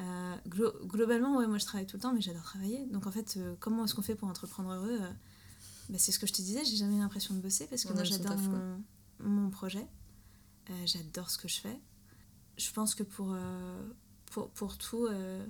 Euh, 0.00 0.36
globalement, 0.46 1.36
ouais, 1.36 1.46
moi 1.46 1.58
je 1.58 1.64
travaille 1.64 1.86
tout 1.86 1.96
le 1.96 2.02
temps, 2.02 2.12
mais 2.12 2.20
j'adore 2.20 2.42
travailler. 2.42 2.86
Donc 2.86 3.06
en 3.06 3.10
fait, 3.10 3.38
comment 3.60 3.84
est-ce 3.84 3.94
qu'on 3.94 4.02
fait 4.02 4.14
pour 4.14 4.28
entreprendre 4.28 4.70
heureux 4.72 4.98
bah, 5.88 5.98
C'est 5.98 6.12
ce 6.12 6.18
que 6.18 6.26
je 6.26 6.32
te 6.32 6.42
disais, 6.42 6.64
j'ai 6.64 6.76
jamais 6.76 6.98
l'impression 6.98 7.34
de 7.34 7.40
bosser 7.40 7.66
parce 7.66 7.84
que 7.84 7.92
moi 7.92 8.04
j'adore 8.04 8.36
mon, 8.36 8.82
mon, 9.20 9.50
projet. 9.50 9.86
j'adore 10.84 11.30
ce 11.30 11.38
que 11.38 11.48
je 11.48 11.60
fais. 11.60 11.80
Je 12.58 12.70
pense 12.72 12.94
que 12.94 13.02
pour 13.02 13.34
pour, 14.30 14.48
pour 14.50 14.78
tout, 14.78 15.06
euh, 15.06 15.44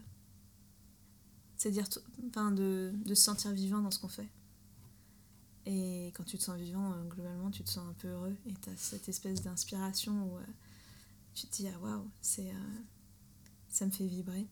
c'est-à-dire 1.56 1.86
de, 2.18 2.92
de, 3.04 3.14
se 3.14 3.22
sentir 3.22 3.52
vivant 3.52 3.80
dans 3.80 3.90
ce 3.90 4.00
qu'on 4.00 4.08
fait. 4.08 4.28
Et 5.66 6.10
quand 6.16 6.24
tu 6.24 6.38
te 6.38 6.42
sens 6.42 6.58
vivant, 6.58 6.92
euh, 6.92 7.04
globalement, 7.04 7.50
tu 7.50 7.62
te 7.62 7.70
sens 7.70 7.86
un 7.88 7.92
peu 7.92 8.08
heureux 8.08 8.34
et 8.46 8.54
tu 8.62 8.70
as 8.70 8.76
cette 8.76 9.08
espèce 9.08 9.42
d'inspiration 9.42 10.12
où 10.24 10.38
euh, 10.38 10.42
tu 11.34 11.46
te 11.46 11.56
dis 11.56 11.68
Ah 11.68 11.78
waouh, 11.80 12.08
ça 12.22 13.86
me 13.86 13.90
fait 13.90 14.06
vibrer. 14.06 14.46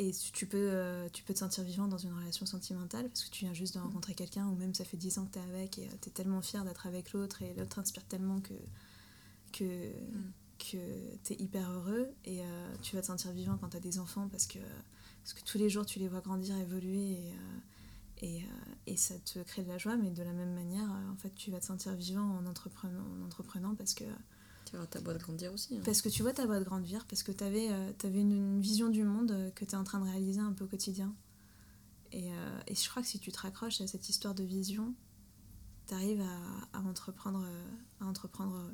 Et 0.00 0.12
tu 0.12 0.46
peux, 0.46 1.08
tu 1.12 1.24
peux 1.24 1.34
te 1.34 1.40
sentir 1.40 1.64
vivant 1.64 1.88
dans 1.88 1.98
une 1.98 2.12
relation 2.12 2.46
sentimentale 2.46 3.08
parce 3.08 3.24
que 3.24 3.30
tu 3.30 3.44
viens 3.44 3.52
juste 3.52 3.74
de 3.74 3.80
rencontrer 3.80 4.14
quelqu'un 4.14 4.46
ou 4.46 4.54
même 4.54 4.72
ça 4.72 4.84
fait 4.84 4.96
10 4.96 5.18
ans 5.18 5.26
que 5.26 5.32
tu 5.32 5.38
es 5.40 5.42
avec 5.42 5.78
et 5.78 5.88
tu 6.00 6.08
es 6.08 6.12
tellement 6.12 6.40
fier 6.40 6.64
d'être 6.64 6.86
avec 6.86 7.12
l'autre 7.12 7.42
et 7.42 7.52
l'autre 7.54 7.80
inspire 7.80 8.04
tellement 8.04 8.40
que, 8.40 8.54
que, 9.50 9.64
mm 9.64 10.32
que 10.58 11.16
tu 11.24 11.32
es 11.32 11.36
hyper 11.36 11.70
heureux 11.70 12.08
et 12.24 12.42
euh, 12.42 12.74
tu 12.82 12.96
vas 12.96 13.02
te 13.02 13.06
sentir 13.06 13.32
vivant 13.32 13.56
quand 13.58 13.70
tu 13.70 13.76
as 13.76 13.80
des 13.80 13.98
enfants 13.98 14.28
parce 14.28 14.46
que, 14.46 14.58
parce 15.22 15.32
que 15.32 15.42
tous 15.44 15.58
les 15.58 15.70
jours 15.70 15.86
tu 15.86 15.98
les 15.98 16.08
vois 16.08 16.20
grandir, 16.20 16.56
évoluer 16.58 17.12
et, 17.12 17.32
euh, 17.32 17.58
et, 18.20 18.42
euh, 18.42 18.46
et, 18.86 18.96
ça 18.96 19.14
te 19.20 19.38
crée 19.40 19.62
de 19.62 19.68
la 19.68 19.78
joie, 19.78 19.96
mais 19.96 20.10
de 20.10 20.22
la 20.22 20.32
même 20.32 20.52
manière, 20.52 20.90
en 21.12 21.16
fait, 21.16 21.32
tu 21.36 21.52
vas 21.52 21.60
te 21.60 21.66
sentir 21.66 21.94
vivant 21.94 22.38
en 22.38 22.46
entreprenant, 22.46 23.04
en 23.16 23.24
entreprenant 23.24 23.76
parce 23.76 23.94
que. 23.94 24.04
Tu 24.64 24.76
vois 24.76 24.86
ta 24.86 25.00
boîte 25.00 25.18
grandir 25.18 25.52
aussi. 25.54 25.76
Hein. 25.76 25.82
Parce 25.84 26.02
que 26.02 26.08
tu 26.08 26.22
vois 26.22 26.32
ta 26.32 26.44
boîte 26.44 26.64
grandir, 26.64 27.06
parce 27.06 27.22
que 27.22 27.30
tu 27.30 27.44
avais, 27.44 27.68
une, 28.04 28.60
vision 28.60 28.88
du 28.88 29.04
monde 29.04 29.52
que 29.54 29.64
tu 29.64 29.70
es 29.70 29.76
en 29.76 29.84
train 29.84 30.00
de 30.00 30.04
réaliser 30.04 30.40
un 30.40 30.52
peu 30.52 30.64
au 30.64 30.66
quotidien. 30.66 31.14
Et, 32.10 32.26
et, 32.66 32.74
je 32.74 32.88
crois 32.90 33.00
que 33.02 33.08
si 33.08 33.20
tu 33.20 33.30
te 33.30 33.38
raccroches 33.38 33.80
à 33.80 33.86
cette 33.86 34.08
histoire 34.08 34.34
de 34.34 34.42
vision, 34.42 34.94
tu 35.86 35.94
arrives 35.94 36.20
à, 36.20 36.78
à, 36.78 36.80
entreprendre, 36.82 37.46
à 38.00 38.04
entreprendre 38.04 38.68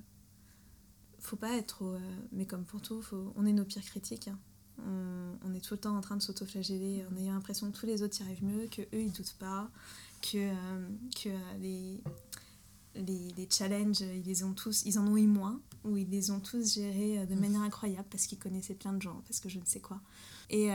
faut 1.24 1.36
pas 1.36 1.56
être 1.56 1.66
trop. 1.66 1.94
Euh, 1.94 2.00
mais 2.32 2.46
comme 2.46 2.64
pour 2.64 2.82
tout, 2.82 3.00
faut, 3.02 3.32
on 3.36 3.46
est 3.46 3.52
nos 3.52 3.64
pires 3.64 3.84
critiques. 3.84 4.28
Hein. 4.28 4.38
On, 4.86 5.38
on, 5.44 5.54
est 5.54 5.60
tout 5.60 5.74
le 5.74 5.80
temps 5.80 5.96
en 5.96 6.00
train 6.00 6.16
de 6.16 6.22
s'auto-flageller 6.22 7.04
en 7.10 7.16
ayant 7.16 7.34
l'impression 7.34 7.70
que 7.70 7.78
tous 7.78 7.86
les 7.86 8.02
autres 8.02 8.20
y 8.20 8.24
arrivent 8.24 8.44
mieux, 8.44 8.66
que 8.66 8.82
eux 8.82 9.02
ils 9.02 9.12
doutent 9.12 9.36
pas, 9.38 9.70
que, 10.20 10.36
euh, 10.36 10.88
que 11.14 11.28
euh, 11.28 11.58
les, 11.60 12.00
les, 12.96 13.28
les, 13.36 13.48
challenges 13.48 14.00
ils 14.00 14.24
les 14.24 14.42
ont 14.42 14.52
tous, 14.52 14.82
ils 14.84 14.98
en 14.98 15.06
ont 15.06 15.16
eu 15.16 15.28
moins, 15.28 15.60
ou 15.84 15.96
ils 15.96 16.10
les 16.10 16.32
ont 16.32 16.40
tous 16.40 16.74
gérés 16.74 17.24
de 17.26 17.34
manière 17.36 17.62
incroyable 17.62 18.08
parce 18.10 18.26
qu'ils 18.26 18.38
connaissaient 18.38 18.74
plein 18.74 18.92
de 18.92 19.00
gens, 19.00 19.22
parce 19.26 19.38
que 19.38 19.48
je 19.48 19.60
ne 19.60 19.64
sais 19.64 19.80
quoi. 19.80 20.00
Et, 20.50 20.70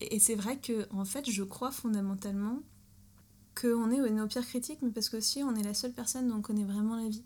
et 0.00 0.18
c'est 0.18 0.34
vrai 0.34 0.58
que 0.58 0.86
en 0.92 1.04
fait 1.04 1.28
je 1.28 1.42
crois 1.42 1.70
fondamentalement 1.70 2.62
qu'on 3.58 3.90
est 3.90 4.10
nos 4.10 4.26
pires 4.26 4.46
critiques, 4.46 4.80
mais 4.82 4.90
parce 4.90 5.08
qu'aussi 5.08 5.42
on 5.42 5.54
est 5.54 5.62
la 5.62 5.74
seule 5.74 5.92
personne 5.92 6.28
dont 6.28 6.36
on 6.36 6.42
connaît 6.42 6.64
vraiment 6.64 6.96
la 6.96 7.08
vie. 7.08 7.24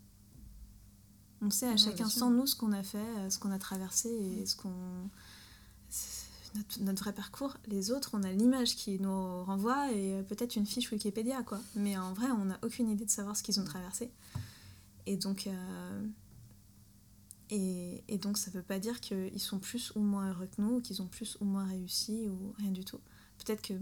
On 1.41 1.49
sait 1.49 1.67
à 1.67 1.77
chaque 1.77 2.01
instant, 2.01 2.29
nous, 2.29 2.45
ce 2.45 2.55
qu'on 2.55 2.73
a 2.73 2.83
fait, 2.83 2.97
euh, 2.97 3.29
ce 3.29 3.39
qu'on 3.39 3.51
a 3.51 3.59
traversé 3.59 4.09
et 4.09 4.45
ce 4.45 4.55
qu'on. 4.55 4.73
Notre, 6.55 6.81
notre, 6.81 7.03
vrai 7.03 7.13
parcours. 7.13 7.57
Les 7.67 7.91
autres, 7.91 8.11
on 8.13 8.23
a 8.23 8.31
l'image 8.31 8.75
qui 8.75 8.99
nous 8.99 9.43
renvoie 9.43 9.91
et 9.91 10.15
euh, 10.15 10.23
peut-être 10.23 10.55
une 10.55 10.65
fiche 10.65 10.91
Wikipédia, 10.91 11.43
quoi. 11.43 11.59
Mais 11.75 11.95
en 11.97 12.11
vrai, 12.13 12.27
on 12.31 12.45
n'a 12.45 12.59
aucune 12.63 12.89
idée 12.89 13.05
de 13.05 13.09
savoir 13.09 13.37
ce 13.37 13.43
qu'ils 13.43 13.59
ont 13.59 13.65
traversé. 13.65 14.11
Et 15.05 15.15
donc. 15.15 15.47
Euh, 15.47 16.07
et, 17.51 18.03
et, 18.07 18.19
donc, 18.19 18.37
ça 18.37 18.51
veut 18.51 18.61
pas 18.61 18.77
dire 18.77 18.99
qu'ils 18.99 19.39
sont 19.39 19.57
plus 19.57 19.91
ou 19.95 20.01
moins 20.01 20.29
heureux 20.29 20.47
que 20.55 20.61
nous, 20.61 20.75
ou 20.75 20.81
qu'ils 20.81 21.01
ont 21.01 21.07
plus 21.07 21.35
ou 21.39 21.45
moins 21.45 21.65
réussi, 21.65 22.27
ou 22.27 22.53
rien 22.59 22.69
du 22.69 22.85
tout. 22.85 22.99
Peut-être 23.39 23.63
que 23.63 23.73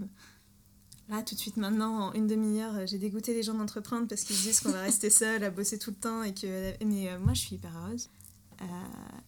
Là, 1.10 1.24
tout 1.24 1.36
de 1.36 1.40
suite, 1.40 1.56
maintenant, 1.56 2.10
en 2.10 2.14
une 2.14 2.28
demi-heure, 2.28 2.76
euh, 2.76 2.86
j'ai 2.86 2.98
dégoûté 2.98 3.34
les 3.34 3.42
gens 3.42 3.54
d'entreprendre 3.54 4.08
parce 4.08 4.24
qu'ils 4.24 4.36
disent 4.36 4.60
qu'on 4.60 4.72
va 4.72 4.82
rester 4.82 5.10
seul 5.10 5.44
à 5.44 5.50
bosser 5.50 5.80
tout 5.80 5.92
le 5.92 5.96
temps. 5.96 6.22
Et 6.24 6.34
que... 6.34 6.84
Mais 6.84 7.10
euh, 7.10 7.20
moi, 7.20 7.34
je 7.34 7.40
suis 7.40 7.56
hyper 7.56 7.76
heureuse. 7.78 8.10
Euh, 8.62 8.66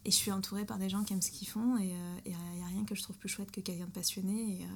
et 0.04 0.12
je 0.12 0.16
suis 0.16 0.32
entourée 0.32 0.66
par 0.66 0.78
des 0.78 0.90
gens 0.90 1.04
qui 1.04 1.14
aiment 1.14 1.22
ce 1.22 1.32
qu'ils 1.32 1.48
font. 1.48 1.78
Et 1.78 1.94
il 2.26 2.32
n'y 2.32 2.64
a 2.64 2.68
rien 2.68 2.84
que 2.84 2.96
je 2.96 3.04
trouve 3.04 3.18
plus 3.18 3.30
chouette 3.30 3.52
que 3.52 3.62
quelqu'un 3.62 3.86
de 3.86 3.92
passionné. 3.92 4.68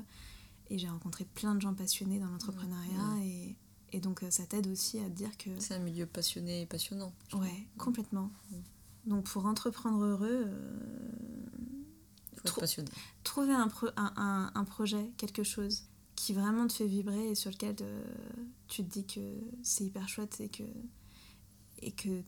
Et, 0.69 0.75
et 0.75 0.77
j'ai 0.77 0.87
rencontré 0.87 1.25
plein 1.25 1.55
de 1.55 1.61
gens 1.61 1.73
passionnés 1.73 2.19
dans 2.19 2.27
l'entrepreneuriat. 2.27 3.17
Et, 3.23 3.57
et, 3.91 3.99
donc, 3.99 4.23
ça 4.29 4.45
t'aide 4.45 4.67
aussi 4.67 4.99
à 4.99 5.05
te 5.05 5.15
dire 5.15 5.35
que. 5.37 5.49
C'est 5.59 5.73
un 5.73 5.79
milieu 5.79 6.05
passionné 6.05 6.61
et 6.61 6.65
passionnant. 6.65 7.11
Ouais, 7.33 7.67
complètement. 7.77 8.31
Donc, 9.05 9.25
pour 9.25 9.45
entreprendre 9.45 10.01
heureux. 10.05 10.47
Il 12.31 12.39
faut 12.39 12.47
être 12.47 12.59
passionné. 12.61 12.89
Trouver 13.25 13.53
un, 13.53 13.69
un, 13.97 14.13
un, 14.15 14.51
un 14.55 14.63
projet, 14.63 15.11
quelque 15.17 15.43
chose 15.43 15.83
qui 16.23 16.31
vraiment 16.31 16.67
te 16.67 16.73
fait 16.73 16.87
vibrer 16.87 17.31
et 17.31 17.35
sur 17.35 17.51
lequel 17.51 17.75
euh, 17.81 18.01
tu 18.69 18.81
te 18.81 18.89
dis 18.89 19.05
que 19.05 19.19
c'est 19.61 19.83
hyper 19.83 20.07
chouette 20.07 20.39
et 20.39 20.47
que 20.47 20.63
et 21.79 21.91
que 21.91 22.23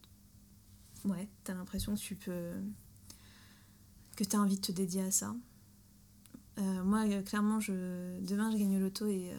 ouais 1.05 1.29
t'as 1.45 1.53
l'impression 1.53 1.95
que 1.95 1.99
tu 2.01 2.17
peux 2.17 2.51
que 4.17 4.25
t'as 4.25 4.37
envie 4.37 4.57
de 4.57 4.61
te 4.61 4.73
dédier 4.73 5.01
à 5.03 5.11
ça. 5.11 5.33
Euh, 6.57 6.83
moi 6.83 7.05
euh, 7.07 7.21
clairement 7.21 7.61
je 7.61 8.19
demain 8.19 8.51
je 8.51 8.57
gagne 8.57 8.77
l'auto 8.77 9.07
et, 9.07 9.31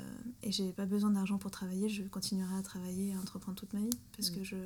et 0.43 0.51
j'ai 0.53 0.73
pas 0.73 0.87
besoin 0.87 1.11
d'argent 1.11 1.37
pour 1.37 1.51
travailler. 1.51 1.91
Je 1.91 2.05
continuerai 2.05 2.57
à 2.57 2.63
travailler 2.63 3.09
et 3.11 3.15
à 3.15 3.19
entreprendre 3.21 3.59
toute 3.59 3.75
ma 3.75 3.81
vie 3.81 3.99
parce 4.17 4.31
que 4.31 4.43
je 4.43 4.57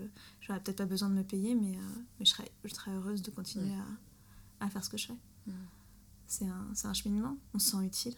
j'aurais 0.40 0.60
peut-être 0.60 0.78
pas 0.78 0.86
besoin 0.86 1.08
de 1.08 1.14
me 1.14 1.24
payer 1.24 1.56
mais, 1.56 1.76
mais 2.20 2.24
je, 2.24 2.30
serais, 2.30 2.48
je 2.62 2.72
serais 2.72 2.92
heureuse 2.92 3.22
de 3.22 3.32
continuer 3.32 3.74
à, 3.74 4.66
à, 4.66 4.70
faire 4.70 4.84
ce 4.84 4.90
que 4.90 4.98
je 4.98 5.08
fais. 5.08 5.18
C'est 6.28 6.46
un, 6.46 6.68
un 6.84 6.94
cheminement. 6.94 7.36
On 7.54 7.58
se 7.58 7.72
sent 7.72 7.84
utile 7.84 8.14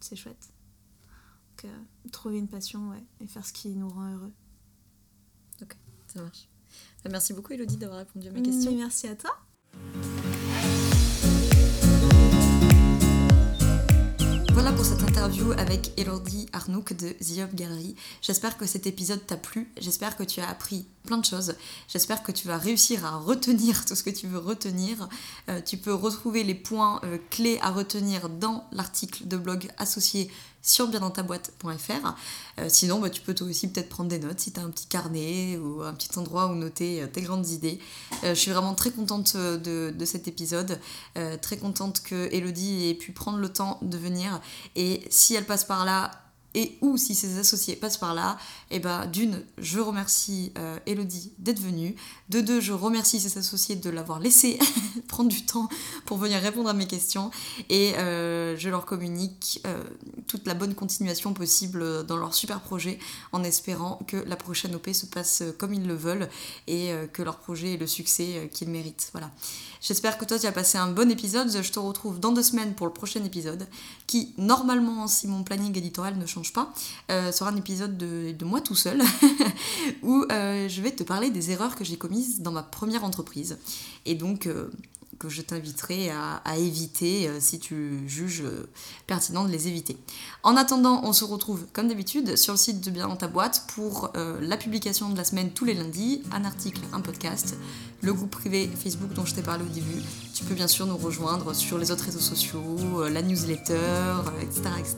c'est 0.00 0.16
chouette. 0.16 0.48
Donc, 1.62 1.70
euh, 1.70 2.08
trouver 2.10 2.38
une 2.38 2.48
passion, 2.48 2.90
ouais, 2.90 3.04
et 3.20 3.26
faire 3.26 3.46
ce 3.46 3.52
qui 3.52 3.68
nous 3.70 3.88
rend 3.88 4.12
heureux. 4.12 4.32
Ok, 5.62 5.76
ça 6.06 6.22
marche. 6.22 6.48
Bah, 7.04 7.10
merci 7.10 7.32
beaucoup, 7.32 7.52
Elodie, 7.52 7.76
d'avoir 7.76 7.98
répondu 7.98 8.28
à 8.28 8.30
mes 8.30 8.42
questions. 8.42 8.74
merci 8.76 9.08
à 9.08 9.16
toi. 9.16 9.30
Voilà 14.52 14.72
pour 14.72 14.84
cette 14.84 15.02
interview 15.02 15.52
avec 15.52 15.98
Elodie 15.98 16.46
Arnouk 16.52 16.92
de 16.92 17.10
The 17.12 17.38
Up 17.38 17.54
Gallery. 17.54 17.96
J'espère 18.20 18.58
que 18.58 18.66
cet 18.66 18.86
épisode 18.86 19.24
t'a 19.26 19.36
plu, 19.36 19.72
j'espère 19.78 20.16
que 20.16 20.22
tu 20.22 20.40
as 20.40 20.48
appris 20.48 20.86
plein 21.04 21.18
de 21.18 21.24
choses, 21.24 21.54
j'espère 21.88 22.22
que 22.22 22.32
tu 22.32 22.46
vas 22.46 22.58
réussir 22.58 23.04
à 23.04 23.16
retenir 23.16 23.84
tout 23.84 23.94
ce 23.94 24.02
que 24.02 24.10
tu 24.10 24.26
veux 24.26 24.38
retenir. 24.38 25.08
Euh, 25.48 25.60
tu 25.60 25.76
peux 25.76 25.94
retrouver 25.94 26.44
les 26.44 26.54
points 26.54 27.00
euh, 27.04 27.18
clés 27.30 27.58
à 27.62 27.70
retenir 27.70 28.28
dans 28.28 28.64
l'article 28.72 29.26
de 29.26 29.36
blog 29.36 29.68
associé 29.78 30.30
sur 30.62 30.88
biendantaboîte.fr. 30.88 32.14
Euh, 32.58 32.66
sinon, 32.68 33.00
bah, 33.00 33.08
tu 33.08 33.22
peux 33.22 33.34
toi 33.34 33.46
aussi 33.46 33.68
peut-être 33.68 33.88
prendre 33.88 34.10
des 34.10 34.18
notes 34.18 34.40
si 34.40 34.52
tu 34.52 34.60
as 34.60 34.62
un 34.62 34.70
petit 34.70 34.86
carnet 34.86 35.56
ou 35.56 35.82
un 35.82 35.94
petit 35.94 36.18
endroit 36.18 36.48
où 36.48 36.54
noter 36.54 37.02
euh, 37.02 37.06
tes 37.06 37.22
grandes 37.22 37.48
idées. 37.48 37.78
Je 38.22 38.34
suis 38.34 38.50
vraiment 38.50 38.74
très 38.74 38.90
contente 38.90 39.36
de, 39.36 39.94
de 39.96 40.04
cet 40.04 40.28
épisode, 40.28 40.78
très 41.40 41.56
contente 41.56 42.02
que 42.02 42.28
Elodie 42.32 42.88
ait 42.88 42.94
pu 42.94 43.12
prendre 43.12 43.38
le 43.38 43.48
temps 43.48 43.78
de 43.82 43.96
venir. 43.96 44.40
Et 44.76 45.02
si 45.08 45.34
elle 45.34 45.46
passe 45.46 45.64
par 45.64 45.84
là, 45.84 46.10
et 46.54 46.76
ou 46.80 46.96
si 46.96 47.14
ses 47.14 47.38
associés 47.38 47.76
passent 47.76 47.98
par 47.98 48.14
là, 48.14 48.36
eh 48.70 48.80
ben 48.80 49.06
d'une, 49.06 49.42
je 49.58 49.78
remercie 49.78 50.52
euh, 50.58 50.78
Elodie 50.86 51.32
d'être 51.38 51.60
venue, 51.60 51.94
de 52.28 52.40
deux, 52.40 52.60
je 52.60 52.72
remercie 52.72 53.20
ses 53.20 53.38
associés 53.38 53.76
de 53.76 53.90
l'avoir 53.90 54.18
laissé 54.18 54.58
prendre 55.08 55.28
du 55.28 55.44
temps 55.46 55.68
pour 56.06 56.18
venir 56.18 56.40
répondre 56.40 56.68
à 56.68 56.72
mes 56.72 56.86
questions, 56.86 57.30
et 57.68 57.94
euh, 57.96 58.56
je 58.56 58.68
leur 58.68 58.84
communique 58.84 59.60
euh, 59.66 59.82
toute 60.26 60.46
la 60.46 60.54
bonne 60.54 60.74
continuation 60.74 61.32
possible 61.34 62.04
dans 62.06 62.16
leur 62.16 62.34
super 62.34 62.60
projet, 62.60 62.98
en 63.32 63.44
espérant 63.44 64.00
que 64.06 64.16
la 64.16 64.36
prochaine 64.36 64.74
OP 64.74 64.90
se 64.90 65.06
passe 65.06 65.44
comme 65.58 65.72
ils 65.72 65.86
le 65.86 65.94
veulent, 65.94 66.28
et 66.66 66.92
que 67.12 67.22
leur 67.22 67.38
projet 67.38 67.74
ait 67.74 67.76
le 67.76 67.86
succès 67.86 68.50
qu'ils 68.52 68.68
méritent. 68.68 69.10
Voilà. 69.12 69.30
J'espère 69.80 70.18
que 70.18 70.24
toi 70.24 70.38
tu 70.38 70.46
as 70.46 70.52
passé 70.52 70.78
un 70.78 70.90
bon 70.90 71.10
épisode, 71.10 71.50
je 71.50 71.72
te 71.72 71.78
retrouve 71.78 72.20
dans 72.20 72.32
deux 72.32 72.42
semaines 72.42 72.74
pour 72.74 72.86
le 72.86 72.92
prochain 72.92 73.24
épisode, 73.24 73.66
qui 74.06 74.34
normalement, 74.36 75.06
si 75.06 75.26
mon 75.26 75.42
planning 75.42 75.76
éditorial 75.76 76.18
ne 76.18 76.26
change 76.26 76.39
change 76.42 76.52
pas, 76.52 76.72
sera 77.32 77.50
un 77.50 77.56
épisode 77.56 77.96
de, 77.96 78.44
moi 78.44 78.60
tout 78.60 78.74
seul, 78.74 79.02
où 80.02 80.24
je 80.30 80.80
vais 80.80 80.90
te 80.90 81.02
parler 81.02 81.30
des 81.30 81.50
erreurs 81.50 81.76
que 81.76 81.84
j'ai 81.84 81.96
commises 81.96 82.40
dans 82.40 82.52
ma 82.52 82.62
première 82.62 83.04
entreprise. 83.04 83.58
Et 84.06 84.14
donc, 84.14 84.48
que 85.20 85.28
je 85.28 85.42
t'inviterai 85.42 86.10
à, 86.10 86.56
éviter 86.56 87.28
euh, 87.28 87.38
si 87.40 87.60
tu 87.60 88.08
juges 88.08 88.42
euh, 88.42 88.68
pertinent 89.06 89.44
de 89.44 89.50
les 89.50 89.68
éviter. 89.68 89.96
En 90.42 90.56
attendant, 90.56 91.02
on 91.04 91.12
se 91.12 91.24
retrouve 91.24 91.66
comme 91.74 91.88
d'habitude 91.88 92.36
sur 92.36 92.54
le 92.54 92.58
site 92.58 92.80
de 92.80 92.90
Bien 92.90 93.06
dans 93.06 93.16
ta 93.16 93.28
boîte 93.28 93.64
pour 93.74 94.10
euh, 94.16 94.40
la 94.40 94.56
publication 94.56 95.10
de 95.10 95.16
la 95.16 95.24
semaine 95.24 95.50
tous 95.50 95.66
les 95.66 95.74
lundis, 95.74 96.22
un 96.32 96.44
article, 96.44 96.80
un 96.94 97.00
podcast, 97.00 97.56
le 98.02 98.12
groupe 98.12 98.30
privé 98.30 98.70
Facebook 98.82 99.12
dont 99.12 99.24
je 99.24 99.34
t'ai 99.34 99.42
parlé 99.42 99.64
au 99.64 99.68
début. 99.68 100.02
Tu 100.34 100.44
peux 100.44 100.54
bien 100.54 100.68
sûr 100.68 100.86
nous 100.86 100.96
rejoindre 100.96 101.54
sur 101.54 101.76
les 101.78 101.90
autres 101.90 102.04
réseaux 102.04 102.18
sociaux, 102.18 103.08
la 103.08 103.22
newsletter, 103.22 104.14
etc. 104.40 104.62
etc. 104.78 104.94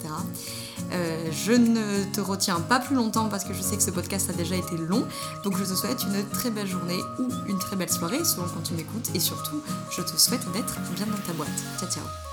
je 1.33 1.53
ne 1.53 2.05
te 2.13 2.21
retiens 2.21 2.61
pas 2.61 2.79
plus 2.79 2.95
longtemps 2.95 3.29
parce 3.29 3.45
que 3.45 3.53
je 3.53 3.61
sais 3.61 3.77
que 3.77 3.83
ce 3.83 3.91
podcast 3.91 4.31
a 4.31 4.33
déjà 4.35 4.55
été 4.55 4.77
long, 4.77 5.05
donc 5.43 5.57
je 5.59 5.65
te 5.65 5.75
souhaite 5.75 6.05
une 6.05 6.29
très 6.29 6.51
belle 6.51 6.69
journée 6.69 7.01
ou 7.19 7.29
une 7.49 7.59
très 7.59 7.77
belle 7.77 7.91
soirée 7.91 8.25
selon 8.25 8.47
quand 8.47 8.63
tu 8.63 8.75
m'écoutes 8.75 9.11
et 9.15 9.21
surtout 9.21 9.61
je 9.91 10.03
te 10.03 10.17
souhaite 10.17 10.45
d'être 10.53 10.79
bien 10.95 11.07
dans 11.07 11.27
ta 11.27 11.33
boîte. 11.33 11.49
Ciao 11.81 11.91
ciao 11.91 12.32